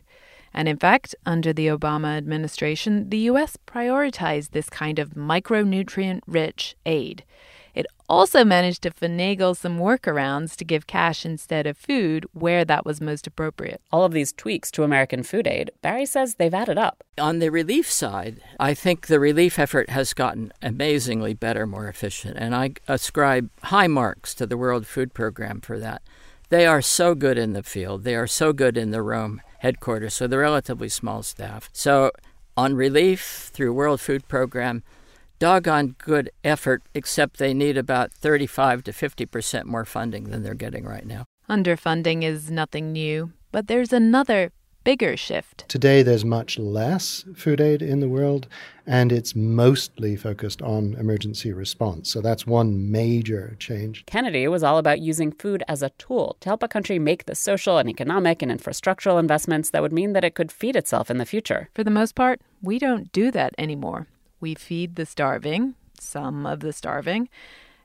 And 0.57 0.69
in 0.69 0.79
fact, 0.79 1.15
under 1.27 1.53
the 1.53 1.67
Obama 1.67 2.17
administration, 2.17 3.11
the 3.11 3.19
U.S. 3.31 3.59
prioritized 3.67 4.51
this 4.51 4.71
kind 4.71 4.99
of 4.99 5.11
micronutrient 5.11 6.23
rich 6.27 6.77
aid. 6.87 7.25
It 7.75 7.85
also 8.09 8.43
managed 8.43 8.83
to 8.85 8.91
finagle 8.91 9.55
some 9.55 9.79
workarounds 9.79 10.57
to 10.57 10.65
give 10.65 10.87
cash 10.87 11.27
instead 11.27 11.67
of 11.67 11.77
food 11.77 12.25
where 12.33 12.65
that 12.65 12.87
was 12.87 13.03
most 13.03 13.27
appropriate. 13.27 13.83
All 13.93 14.03
of 14.03 14.13
these 14.13 14.33
tweaks 14.33 14.71
to 14.71 14.83
American 14.83 15.23
food 15.23 15.47
aid, 15.47 15.71
Barry 15.83 16.07
says 16.07 16.37
they've 16.37 16.55
added 16.55 16.79
up. 16.79 17.05
On 17.19 17.39
the 17.39 17.51
relief 17.51 17.91
side, 17.93 18.41
I 18.59 18.73
think 18.73 19.09
the 19.09 19.21
relief 19.21 19.59
effort 19.59 19.91
has 19.91 20.15
gotten 20.15 20.55
amazingly 20.63 21.35
better, 21.35 21.67
more 21.67 21.87
efficient, 21.87 22.39
and 22.39 22.55
I 22.55 22.71
ascribe 22.89 23.51
high 23.65 23.89
marks 23.89 24.35
to 24.37 24.47
the 24.47 24.57
World 24.57 24.87
Food 24.87 25.13
Program 25.13 25.61
for 25.61 25.79
that. 25.79 26.01
They 26.49 26.65
are 26.65 26.81
so 26.81 27.15
good 27.15 27.37
in 27.37 27.53
the 27.53 27.63
field, 27.63 28.05
they 28.05 28.15
are 28.15 28.29
so 28.29 28.55
good 28.55 28.79
in 28.79 28.91
the 28.91 29.03
room 29.03 29.43
headquarters, 29.67 30.15
so 30.15 30.27
they're 30.27 30.39
relatively 30.39 30.89
small 30.89 31.23
staff. 31.23 31.69
So 31.73 32.13
on 32.57 32.75
relief 32.75 33.51
through 33.53 33.73
World 33.73 34.01
Food 34.01 34.29
Program, 34.29 34.83
doggone 35.39 35.97
good 35.99 36.31
effort, 36.45 36.83
except 36.95 37.39
they 37.39 37.53
need 37.53 37.77
about 37.77 38.13
35 38.13 38.85
to 38.85 38.93
50 38.93 39.27
percent 39.27 39.67
more 39.67 39.85
funding 39.85 40.25
than 40.31 40.43
they're 40.43 40.55
getting 40.55 40.85
right 40.85 41.07
now. 41.07 41.25
Underfunding 41.51 42.23
is 42.23 42.51
nothing 42.51 42.93
new, 42.93 43.33
but 43.53 43.67
there's 43.67 43.93
another 43.93 44.53
bigger 44.87 45.17
shift. 45.17 45.65
Today, 45.67 46.05
there's 46.05 46.25
much 46.25 46.61
less 46.61 47.25
food 47.35 47.61
aid 47.61 47.83
in 47.83 47.99
the 47.99 48.09
world, 48.09 48.47
and 48.87 49.11
it's 49.11 49.35
mostly 49.35 50.15
focused 50.15 50.63
on 50.63 50.95
emergency 50.95 51.53
response. 51.53 52.09
So 52.09 52.21
that's 52.21 52.47
one 52.47 52.93
major 52.93 53.57
change. 53.59 54.07
Kennedy 54.07 54.47
was 54.47 54.63
all 54.63 54.79
about 54.79 55.01
using 55.01 55.33
food 55.33 55.65
as 55.67 55.83
a 55.83 55.91
tool 55.99 56.37
to 56.39 56.49
help 56.49 56.63
a 56.63 56.69
country 56.69 57.01
make 57.01 57.27
the 57.27 57.35
social 57.35 57.79
and 57.79 57.91
economic 57.91 58.43
and 58.43 58.53
infrastructural 58.53 59.19
investments 59.19 59.71
that 59.71 59.83
would 59.83 59.93
mean 59.93 60.13
that 60.13 60.23
it 60.23 60.37
could 60.37 60.53
feed 60.53 60.77
itself 60.77 61.11
in 61.11 61.19
the 61.19 61.27
future. 61.27 61.69
For 61.75 61.83
the 61.83 61.91
most 61.91 62.15
part, 62.15 62.41
we 62.63 62.79
don't 62.79 63.11
do 63.11 63.33
that 63.33 63.57
anymore. 63.59 64.07
We 64.39 64.55
feed 64.55 64.95
the 64.95 65.05
starving, 65.05 65.75
some 65.99 66.47
of 66.47 66.61
the 66.61 66.73
starving, 66.73 67.29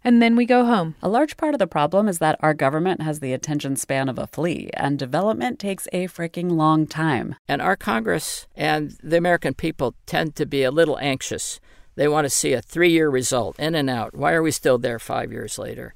and 0.04 0.22
then 0.22 0.36
we 0.36 0.45
go 0.45 0.66
home. 0.66 0.95
A 1.02 1.10
large 1.10 1.38
part 1.38 1.54
of 1.54 1.60
the 1.60 1.68
problem 1.68 2.08
is 2.08 2.20
that 2.20 2.39
our 2.41 2.54
government 2.54 3.02
has 3.02 3.20
the 3.20 3.34
attention 3.34 3.76
span 3.76 4.10
of 4.10 4.18
a 4.18 4.28
flea, 4.28 4.70
and 4.74 4.97
development 4.97 5.60
takes 5.60 5.88
a 5.91 6.08
freaking 6.08 6.52
long 6.52 6.88
time. 6.88 7.36
And 7.47 7.62
our 7.62 7.76
Congress 7.76 8.47
and 8.56 8.97
the 9.04 9.18
American 9.18 9.54
people 9.54 9.95
tend 10.06 10.36
to 10.36 10.45
be 10.45 10.64
a 10.64 10.72
little 10.72 10.97
anxious. 10.99 11.60
They 11.95 12.08
want 12.08 12.26
to 12.26 12.30
see 12.30 12.54
a 12.54 12.62
three 12.62 12.91
year 12.91 13.10
result, 13.10 13.60
in 13.60 13.76
and 13.76 13.89
out. 13.89 14.16
Why 14.16 14.34
are 14.34 14.41
we 14.41 14.52
still 14.52 14.78
there 14.78 14.99
five 14.99 15.32
years 15.32 15.60
later? 15.60 15.93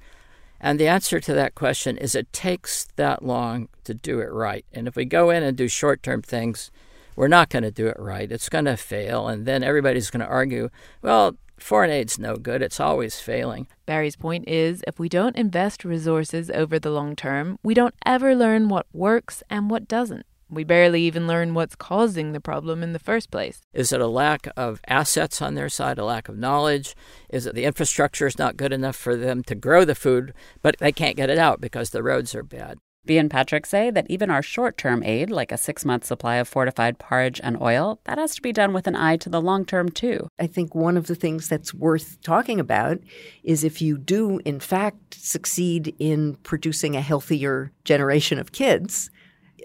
And 0.60 0.80
the 0.80 0.88
answer 0.88 1.20
to 1.20 1.34
that 1.34 1.56
question 1.56 1.98
is 1.98 2.16
it 2.16 2.32
takes 2.32 2.88
that 2.96 3.24
long 3.24 3.70
to 3.84 3.94
do 3.94 4.20
it 4.20 4.32
right. 4.32 4.66
And 4.74 4.88
if 4.88 4.96
we 4.96 5.06
go 5.06 5.30
in 5.30 5.44
and 5.44 5.56
do 5.58 5.68
short 5.68 6.02
term 6.04 6.22
things, 6.22 6.72
we're 7.16 7.28
not 7.28 7.50
going 7.50 7.64
to 7.64 7.72
do 7.72 7.88
it 7.88 7.98
right. 8.00 8.32
It's 8.32 8.50
going 8.50 8.66
to 8.66 8.78
fail. 8.78 9.28
And 9.28 9.46
then 9.46 9.64
everybody's 9.64 10.10
going 10.10 10.22
to 10.22 10.28
argue, 10.28 10.70
well, 11.02 11.38
Foreign 11.58 11.90
aid's 11.90 12.20
no 12.20 12.36
good, 12.36 12.62
it's 12.62 12.80
always 12.80 13.20
failing. 13.20 13.68
Barry's 13.86 14.16
point 14.16 14.48
is 14.48 14.84
if 14.88 15.00
we 15.00 15.10
don't 15.10 15.36
invest 15.36 15.86
resources 15.86 16.52
over 16.52 16.80
the 16.80 16.92
long 16.92 17.16
term, 17.16 17.58
we 17.64 17.74
don't 17.74 17.96
ever 18.06 18.36
learn 18.36 18.68
what 18.68 18.88
works 18.94 19.42
and 19.50 19.70
what 19.70 19.88
doesn't. 19.88 20.26
We 20.48 20.64
barely 20.64 21.02
even 21.02 21.26
learn 21.26 21.56
what's 21.56 21.76
causing 21.76 22.32
the 22.32 22.40
problem 22.40 22.84
in 22.84 22.94
the 22.94 23.00
first 23.00 23.32
place. 23.32 23.62
Is 23.74 23.92
it 23.92 24.00
a 24.00 24.08
lack 24.08 24.48
of 24.56 24.80
assets 24.88 25.42
on 25.42 25.56
their 25.56 25.70
side, 25.70 25.98
a 25.98 26.06
lack 26.06 26.30
of 26.30 26.38
knowledge? 26.38 26.96
Is 27.30 27.48
it 27.48 27.56
the 27.56 27.66
infrastructure 27.66 28.28
is 28.28 28.38
not 28.38 28.58
good 28.58 28.72
enough 28.72 28.96
for 28.96 29.16
them 29.16 29.42
to 29.44 29.56
grow 29.56 29.86
the 29.86 29.96
food, 29.96 30.34
but 30.62 30.78
they 30.80 30.92
can't 30.92 31.18
get 31.18 31.32
it 31.32 31.40
out 31.40 31.62
because 31.62 31.90
the 31.90 32.04
roads 32.04 32.36
are 32.36 32.44
bad? 32.44 32.78
Bea 33.06 33.18
and 33.18 33.30
Patrick 33.30 33.66
say 33.66 33.92
that 33.92 34.08
even 34.10 34.30
our 34.30 34.42
short 34.42 34.78
term 34.78 35.04
aid, 35.04 35.30
like 35.30 35.52
a 35.52 35.58
six 35.58 35.86
month 35.86 36.06
supply 36.06 36.36
of 36.36 36.48
fortified 36.48 36.98
porridge 37.00 37.40
and 37.44 37.62
oil, 37.62 38.00
that 38.06 38.18
has 38.18 38.36
to 38.36 38.42
be 38.42 38.52
done 38.52 38.74
with 38.74 38.88
an 38.88 38.96
eye 38.96 39.18
to 39.18 39.30
the 39.30 39.42
long 39.42 39.66
term 39.66 39.90
too. 39.90 40.28
I 40.40 40.48
think 40.48 40.74
one 40.74 40.98
of 40.98 41.08
the 41.08 41.16
things 41.16 41.48
that's 41.48 41.74
worth 41.74 42.22
talking 42.22 42.60
about 42.60 43.00
is 43.44 43.64
if 43.64 43.82
you 43.82 43.98
do, 43.98 44.40
in 44.46 44.60
fact, 44.60 45.16
succeed 45.16 45.96
in 46.00 46.36
producing 46.44 46.96
a 46.96 47.02
healthier 47.02 47.72
generation 47.84 48.40
of 48.40 48.52
kids, 48.52 49.10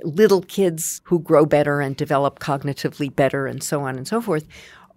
little 0.03 0.43
kids 0.43 1.01
who 1.05 1.19
grow 1.21 1.45
better 1.47 1.81
and 1.81 1.97
develop 1.97 2.39
cognitively 2.39 3.15
better 3.15 3.47
and 3.47 3.63
so 3.63 3.83
on 3.83 3.97
and 3.97 4.07
so 4.07 4.21
forth 4.21 4.47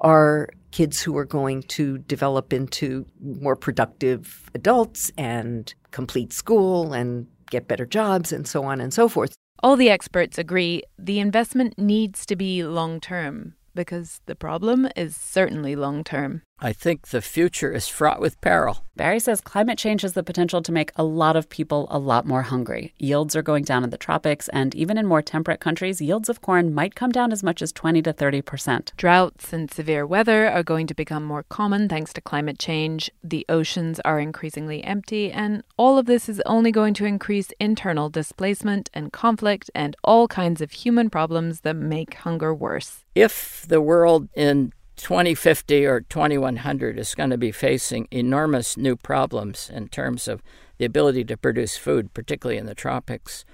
are 0.01 0.49
kids 0.71 1.01
who 1.01 1.15
are 1.17 1.25
going 1.25 1.61
to 1.63 1.99
develop 1.99 2.51
into 2.51 3.05
more 3.21 3.55
productive 3.55 4.49
adults 4.53 5.11
and 5.17 5.73
complete 5.91 6.33
school 6.33 6.93
and 6.93 7.27
get 7.53 7.67
better 7.67 7.85
jobs, 7.85 8.33
and 8.33 8.47
so 8.47 8.63
on 8.63 8.81
and 8.81 8.93
so 8.93 9.07
forth. 9.07 9.33
All 9.61 9.77
the 9.77 9.89
experts 9.89 10.37
agree 10.37 10.83
the 10.99 11.19
investment 11.19 11.77
needs 11.77 12.25
to 12.25 12.35
be 12.35 12.63
long 12.63 12.99
term 12.99 13.55
because 13.75 14.19
the 14.25 14.35
problem 14.35 14.87
is 14.95 15.15
certainly 15.15 15.75
long 15.75 16.03
term. 16.03 16.41
I 16.65 16.71
think 16.71 17.09
the 17.09 17.21
future 17.21 17.73
is 17.73 17.89
fraught 17.89 18.21
with 18.21 18.39
peril. 18.39 18.85
Barry 18.95 19.19
says 19.19 19.41
climate 19.41 19.77
change 19.77 20.03
has 20.03 20.13
the 20.13 20.23
potential 20.23 20.61
to 20.61 20.71
make 20.71 20.93
a 20.95 21.03
lot 21.03 21.35
of 21.35 21.49
people 21.49 21.87
a 21.91 21.99
lot 21.99 22.25
more 22.25 22.43
hungry. 22.43 22.93
Yields 22.97 23.35
are 23.35 23.41
going 23.41 23.65
down 23.65 23.83
in 23.83 23.89
the 23.89 23.97
tropics, 23.97 24.47
and 24.49 24.73
even 24.73 24.97
in 24.97 25.05
more 25.05 25.21
temperate 25.21 25.59
countries, 25.59 25.99
yields 25.99 26.29
of 26.29 26.41
corn 26.41 26.73
might 26.73 26.95
come 26.95 27.11
down 27.11 27.33
as 27.33 27.43
much 27.43 27.61
as 27.61 27.73
20 27.73 28.01
to 28.03 28.13
30 28.13 28.41
percent. 28.43 28.93
Droughts 28.95 29.51
and 29.51 29.69
severe 29.69 30.05
weather 30.05 30.47
are 30.47 30.63
going 30.63 30.87
to 30.87 30.93
become 30.93 31.25
more 31.25 31.43
common 31.43 31.89
thanks 31.89 32.13
to 32.13 32.21
climate 32.21 32.59
change. 32.59 33.11
The 33.21 33.45
oceans 33.49 33.99
are 34.05 34.21
increasingly 34.21 34.85
empty, 34.85 35.33
and 35.33 35.63
all 35.75 35.97
of 35.97 36.05
this 36.05 36.29
is 36.29 36.41
only 36.45 36.71
going 36.71 36.93
to 36.93 37.05
increase 37.05 37.51
internal 37.59 38.09
displacement 38.09 38.89
and 38.93 39.11
conflict 39.11 39.69
and 39.75 39.97
all 40.01 40.29
kinds 40.29 40.61
of 40.61 40.71
human 40.71 41.09
problems 41.09 41.61
that 41.61 41.75
make 41.75 42.13
hunger 42.13 42.53
worse. 42.53 43.03
If 43.15 43.65
the 43.67 43.81
world 43.81 44.29
in 44.33 44.71
2050 44.97 45.85
or 45.85 46.01
2100 46.01 46.99
is 46.99 47.15
going 47.15 47.29
to 47.29 47.37
be 47.37 47.51
facing 47.51 48.07
enormous 48.11 48.77
new 48.77 48.95
problems 48.95 49.69
in 49.69 49.87
terms 49.87 50.27
of 50.27 50.41
the 50.77 50.85
ability 50.85 51.23
to 51.25 51.37
produce 51.37 51.77
food, 51.77 52.13
particularly 52.13 52.57
in 52.57 52.65
the 52.65 52.75
tropics. 52.75 53.45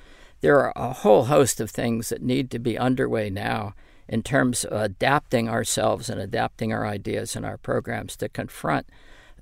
There 0.41 0.59
are 0.59 0.73
a 0.75 0.93
whole 0.93 1.25
host 1.25 1.59
of 1.59 1.69
things 1.69 2.09
that 2.09 2.21
need 2.21 2.49
to 2.51 2.59
be 2.59 2.77
underway 2.77 3.29
now 3.29 3.73
in 4.07 4.23
terms 4.23 4.63
of 4.63 4.81
adapting 4.81 5.47
ourselves 5.47 6.09
and 6.09 6.19
adapting 6.19 6.73
our 6.73 6.85
ideas 6.85 7.35
and 7.35 7.45
our 7.45 7.57
programs 7.57 8.17
to 8.17 8.29
confront 8.29 8.87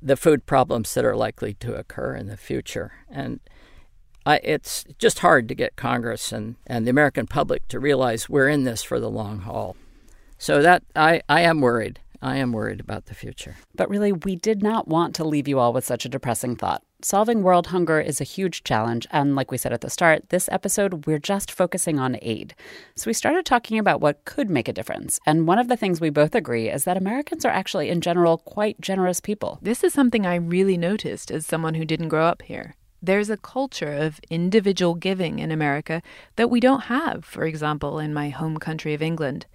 the 0.01 0.17
food 0.17 0.45
problems 0.45 0.93
that 0.93 1.05
are 1.05 1.15
likely 1.15 1.53
to 1.55 1.73
occur 1.73 2.15
in 2.15 2.27
the 2.27 2.37
future. 2.37 2.93
And 3.09 3.39
I, 4.25 4.41
it's 4.43 4.85
just 4.99 5.19
hard 5.19 5.47
to 5.47 5.55
get 5.55 5.77
Congress 5.77 6.31
and, 6.31 6.55
and 6.67 6.85
the 6.85 6.91
American 6.91 7.27
public 7.27 7.67
to 7.69 7.79
realize 7.79 8.29
we're 8.29 8.49
in 8.49 8.65
this 8.65 8.83
for 8.83 8.99
the 8.99 9.09
long 9.09 9.39
haul. 9.39 9.77
So 10.37 10.61
that 10.61 10.83
I, 10.95 11.21
I 11.27 11.41
am 11.41 11.61
worried. 11.61 11.99
I 12.21 12.37
am 12.37 12.51
worried 12.51 12.79
about 12.79 13.05
the 13.05 13.13
future. 13.13 13.57
But 13.75 13.89
really, 13.89 14.11
we 14.11 14.35
did 14.35 14.63
not 14.63 14.87
want 14.87 15.13
to 15.15 15.23
leave 15.23 15.47
you 15.47 15.59
all 15.59 15.71
with 15.71 15.85
such 15.85 16.05
a 16.05 16.09
depressing 16.09 16.55
thought. 16.55 16.83
Solving 17.01 17.43
world 17.43 17.67
hunger 17.67 17.99
is 17.99 18.19
a 18.19 18.23
huge 18.23 18.63
challenge, 18.63 19.05
and 19.11 19.35
like 19.35 19.51
we 19.51 19.57
said 19.57 19.71
at 19.71 19.81
the 19.81 19.89
start, 19.89 20.29
this 20.29 20.49
episode 20.51 21.05
we're 21.05 21.19
just 21.19 21.51
focusing 21.51 21.99
on 21.99 22.17
aid. 22.23 22.55
So 22.95 23.07
we 23.07 23.13
started 23.13 23.45
talking 23.45 23.77
about 23.77 24.01
what 24.01 24.25
could 24.25 24.49
make 24.49 24.67
a 24.67 24.73
difference. 24.73 25.19
And 25.23 25.47
one 25.47 25.59
of 25.59 25.67
the 25.67 25.77
things 25.77 26.01
we 26.01 26.09
both 26.09 26.33
agree 26.33 26.69
is 26.69 26.85
that 26.85 26.97
Americans 26.97 27.45
are 27.45 27.51
actually, 27.51 27.89
in 27.89 28.01
general, 28.01 28.39
quite 28.39 28.81
generous 28.81 29.21
people. 29.21 29.59
This 29.61 29.83
is 29.83 29.93
something 29.93 30.25
I 30.25 30.35
really 30.35 30.75
noticed 30.75 31.29
as 31.29 31.45
someone 31.45 31.75
who 31.75 31.85
didn't 31.85 32.09
grow 32.09 32.25
up 32.25 32.41
here. 32.41 32.75
There's 32.99 33.29
a 33.29 33.37
culture 33.37 33.93
of 33.93 34.19
individual 34.31 34.95
giving 34.95 35.37
in 35.37 35.51
America 35.51 36.01
that 36.35 36.49
we 36.49 36.59
don't 36.59 36.85
have, 36.85 37.25
for 37.25 37.43
example, 37.43 37.99
in 37.99 38.11
my 38.11 38.29
home 38.29 38.57
country 38.57 38.95
of 38.95 39.03
England. 39.03 39.45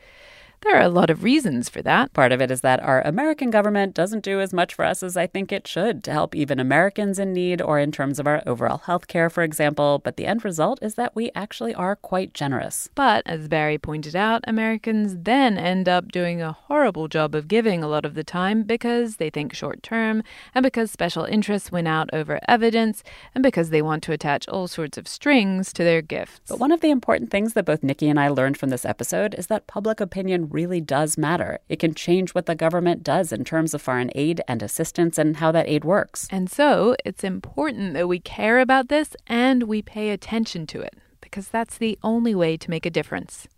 There 0.62 0.76
are 0.76 0.82
a 0.82 0.88
lot 0.88 1.10
of 1.10 1.24
reasons 1.24 1.68
for 1.68 1.82
that. 1.82 2.12
Part 2.12 2.30
of 2.30 2.40
it 2.40 2.48
is 2.52 2.60
that 2.60 2.80
our 2.80 3.02
American 3.02 3.50
government 3.50 3.94
doesn't 3.94 4.22
do 4.22 4.40
as 4.40 4.52
much 4.52 4.74
for 4.74 4.84
us 4.84 5.02
as 5.02 5.16
I 5.16 5.26
think 5.26 5.50
it 5.50 5.66
should 5.66 6.04
to 6.04 6.12
help 6.12 6.36
even 6.36 6.60
Americans 6.60 7.18
in 7.18 7.32
need 7.32 7.60
or 7.60 7.80
in 7.80 7.90
terms 7.90 8.20
of 8.20 8.28
our 8.28 8.44
overall 8.46 8.78
health 8.78 9.08
care, 9.08 9.28
for 9.28 9.42
example. 9.42 10.00
But 10.04 10.16
the 10.16 10.24
end 10.24 10.44
result 10.44 10.78
is 10.80 10.94
that 10.94 11.16
we 11.16 11.32
actually 11.34 11.74
are 11.74 11.96
quite 11.96 12.32
generous. 12.32 12.88
But 12.94 13.24
as 13.26 13.48
Barry 13.48 13.76
pointed 13.76 14.14
out, 14.14 14.44
Americans 14.46 15.16
then 15.18 15.58
end 15.58 15.88
up 15.88 16.12
doing 16.12 16.40
a 16.40 16.52
horrible 16.52 17.08
job 17.08 17.34
of 17.34 17.48
giving 17.48 17.82
a 17.82 17.88
lot 17.88 18.04
of 18.04 18.14
the 18.14 18.24
time 18.24 18.62
because 18.62 19.16
they 19.16 19.30
think 19.30 19.52
short 19.52 19.82
term 19.82 20.22
and 20.54 20.62
because 20.62 20.92
special 20.92 21.24
interests 21.24 21.72
win 21.72 21.88
out 21.88 22.08
over 22.12 22.38
evidence 22.46 23.02
and 23.34 23.42
because 23.42 23.70
they 23.70 23.82
want 23.82 24.04
to 24.04 24.12
attach 24.12 24.46
all 24.46 24.68
sorts 24.68 24.96
of 24.96 25.08
strings 25.08 25.72
to 25.72 25.82
their 25.82 26.02
gifts. 26.02 26.40
But 26.48 26.60
one 26.60 26.70
of 26.70 26.82
the 26.82 26.90
important 26.90 27.32
things 27.32 27.54
that 27.54 27.64
both 27.66 27.82
Nikki 27.82 28.08
and 28.08 28.20
I 28.20 28.28
learned 28.28 28.58
from 28.58 28.70
this 28.70 28.84
episode 28.84 29.34
is 29.34 29.48
that 29.48 29.66
public 29.66 30.00
opinion 30.00 30.50
really 30.52 30.80
does 30.80 31.16
matter. 31.16 31.58
It 31.68 31.78
can 31.78 31.94
change 31.94 32.34
what 32.34 32.46
the 32.46 32.54
government 32.54 33.02
does 33.02 33.32
in 33.32 33.44
terms 33.44 33.74
of 33.74 33.82
foreign 33.82 34.10
aid 34.14 34.40
and 34.46 34.62
assistance 34.62 35.18
and 35.18 35.36
how 35.38 35.52
that 35.52 35.68
aid 35.68 35.84
works. 35.84 36.28
And 36.30 36.50
so 36.50 36.96
it's 37.04 37.24
important 37.24 37.94
that 37.94 38.08
we 38.08 38.20
care 38.20 38.60
about 38.60 38.88
this 38.88 39.16
and 39.26 39.64
we 39.64 39.82
pay 39.82 40.10
attention 40.10 40.66
to 40.68 40.80
it 40.80 40.94
because 41.20 41.48
that's 41.48 41.78
the 41.78 41.98
only 42.02 42.34
way 42.34 42.56
to 42.56 42.70
make 42.70 42.86
a 42.86 42.90
difference. 42.90 43.48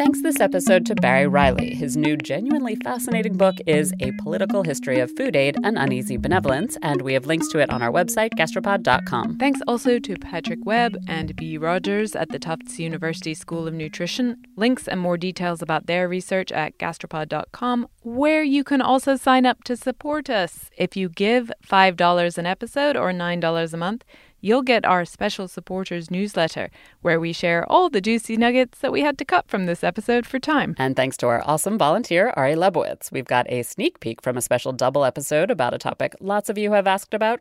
Thanks 0.00 0.22
this 0.22 0.40
episode 0.40 0.86
to 0.86 0.94
Barry 0.94 1.26
Riley. 1.26 1.74
His 1.74 1.94
new 1.94 2.16
genuinely 2.16 2.74
fascinating 2.74 3.36
book 3.36 3.56
is 3.66 3.92
A 4.00 4.12
Political 4.12 4.62
History 4.62 4.98
of 4.98 5.14
Food 5.14 5.36
Aid 5.36 5.58
and 5.62 5.76
Uneasy 5.76 6.16
Benevolence, 6.16 6.78
and 6.80 7.02
we 7.02 7.12
have 7.12 7.26
links 7.26 7.48
to 7.48 7.58
it 7.58 7.68
on 7.68 7.82
our 7.82 7.92
website, 7.92 8.30
gastropod.com. 8.30 9.36
Thanks 9.36 9.60
also 9.68 9.98
to 9.98 10.16
Patrick 10.16 10.60
Webb 10.64 10.96
and 11.06 11.36
Bea 11.36 11.58
Rogers 11.58 12.16
at 12.16 12.30
the 12.30 12.38
Tufts 12.38 12.78
University 12.78 13.34
School 13.34 13.68
of 13.68 13.74
Nutrition. 13.74 14.42
Links 14.56 14.88
and 14.88 14.98
more 14.98 15.18
details 15.18 15.60
about 15.60 15.86
their 15.86 16.08
research 16.08 16.50
at 16.50 16.78
gastropod.com, 16.78 17.86
where 18.00 18.42
you 18.42 18.64
can 18.64 18.80
also 18.80 19.16
sign 19.16 19.44
up 19.44 19.64
to 19.64 19.76
support 19.76 20.30
us. 20.30 20.70
If 20.78 20.96
you 20.96 21.10
give 21.10 21.52
$5 21.70 22.38
an 22.38 22.46
episode 22.46 22.96
or 22.96 23.12
$9 23.12 23.74
a 23.74 23.76
month, 23.76 24.04
you'll 24.40 24.62
get 24.62 24.84
our 24.84 25.04
special 25.04 25.48
supporters 25.48 26.10
newsletter, 26.10 26.70
where 27.02 27.20
we 27.20 27.32
share 27.32 27.64
all 27.70 27.88
the 27.88 28.00
juicy 28.00 28.36
nuggets 28.36 28.78
that 28.80 28.92
we 28.92 29.02
had 29.02 29.18
to 29.18 29.24
cut 29.24 29.48
from 29.48 29.66
this 29.66 29.84
episode 29.84 30.26
for 30.26 30.38
time. 30.38 30.74
And 30.78 30.96
thanks 30.96 31.16
to 31.18 31.26
our 31.28 31.42
awesome 31.46 31.78
volunteer, 31.78 32.32
Ari 32.36 32.54
Lebowitz, 32.54 33.12
we've 33.12 33.26
got 33.26 33.50
a 33.50 33.62
sneak 33.62 34.00
peek 34.00 34.22
from 34.22 34.36
a 34.36 34.42
special 34.42 34.72
double 34.72 35.04
episode 35.04 35.50
about 35.50 35.74
a 35.74 35.78
topic 35.78 36.14
lots 36.20 36.48
of 36.48 36.58
you 36.58 36.72
have 36.72 36.86
asked 36.86 37.14
about. 37.14 37.40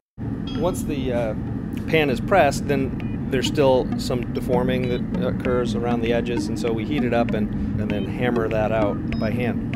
Once 0.58 0.84
the 0.84 1.14
uh, 1.14 1.34
pan 1.88 2.10
is 2.10 2.20
pressed, 2.20 2.68
then 2.68 3.28
there's 3.30 3.48
still 3.48 3.88
some 4.00 4.34
deforming 4.34 4.90
that 4.90 5.28
occurs 5.28 5.76
around 5.76 6.02
the 6.02 6.14
edges, 6.14 6.48
and 6.48 6.60
so 6.60 6.72
we 6.72 6.86
heat 6.86 7.04
it 7.04 7.14
up 7.14 7.32
and, 7.32 7.50
and 7.80 7.92
then 7.92 8.06
hammer 8.06 8.48
that 8.48 8.72
out 8.72 9.20
by 9.20 9.32
hand. 9.32 9.76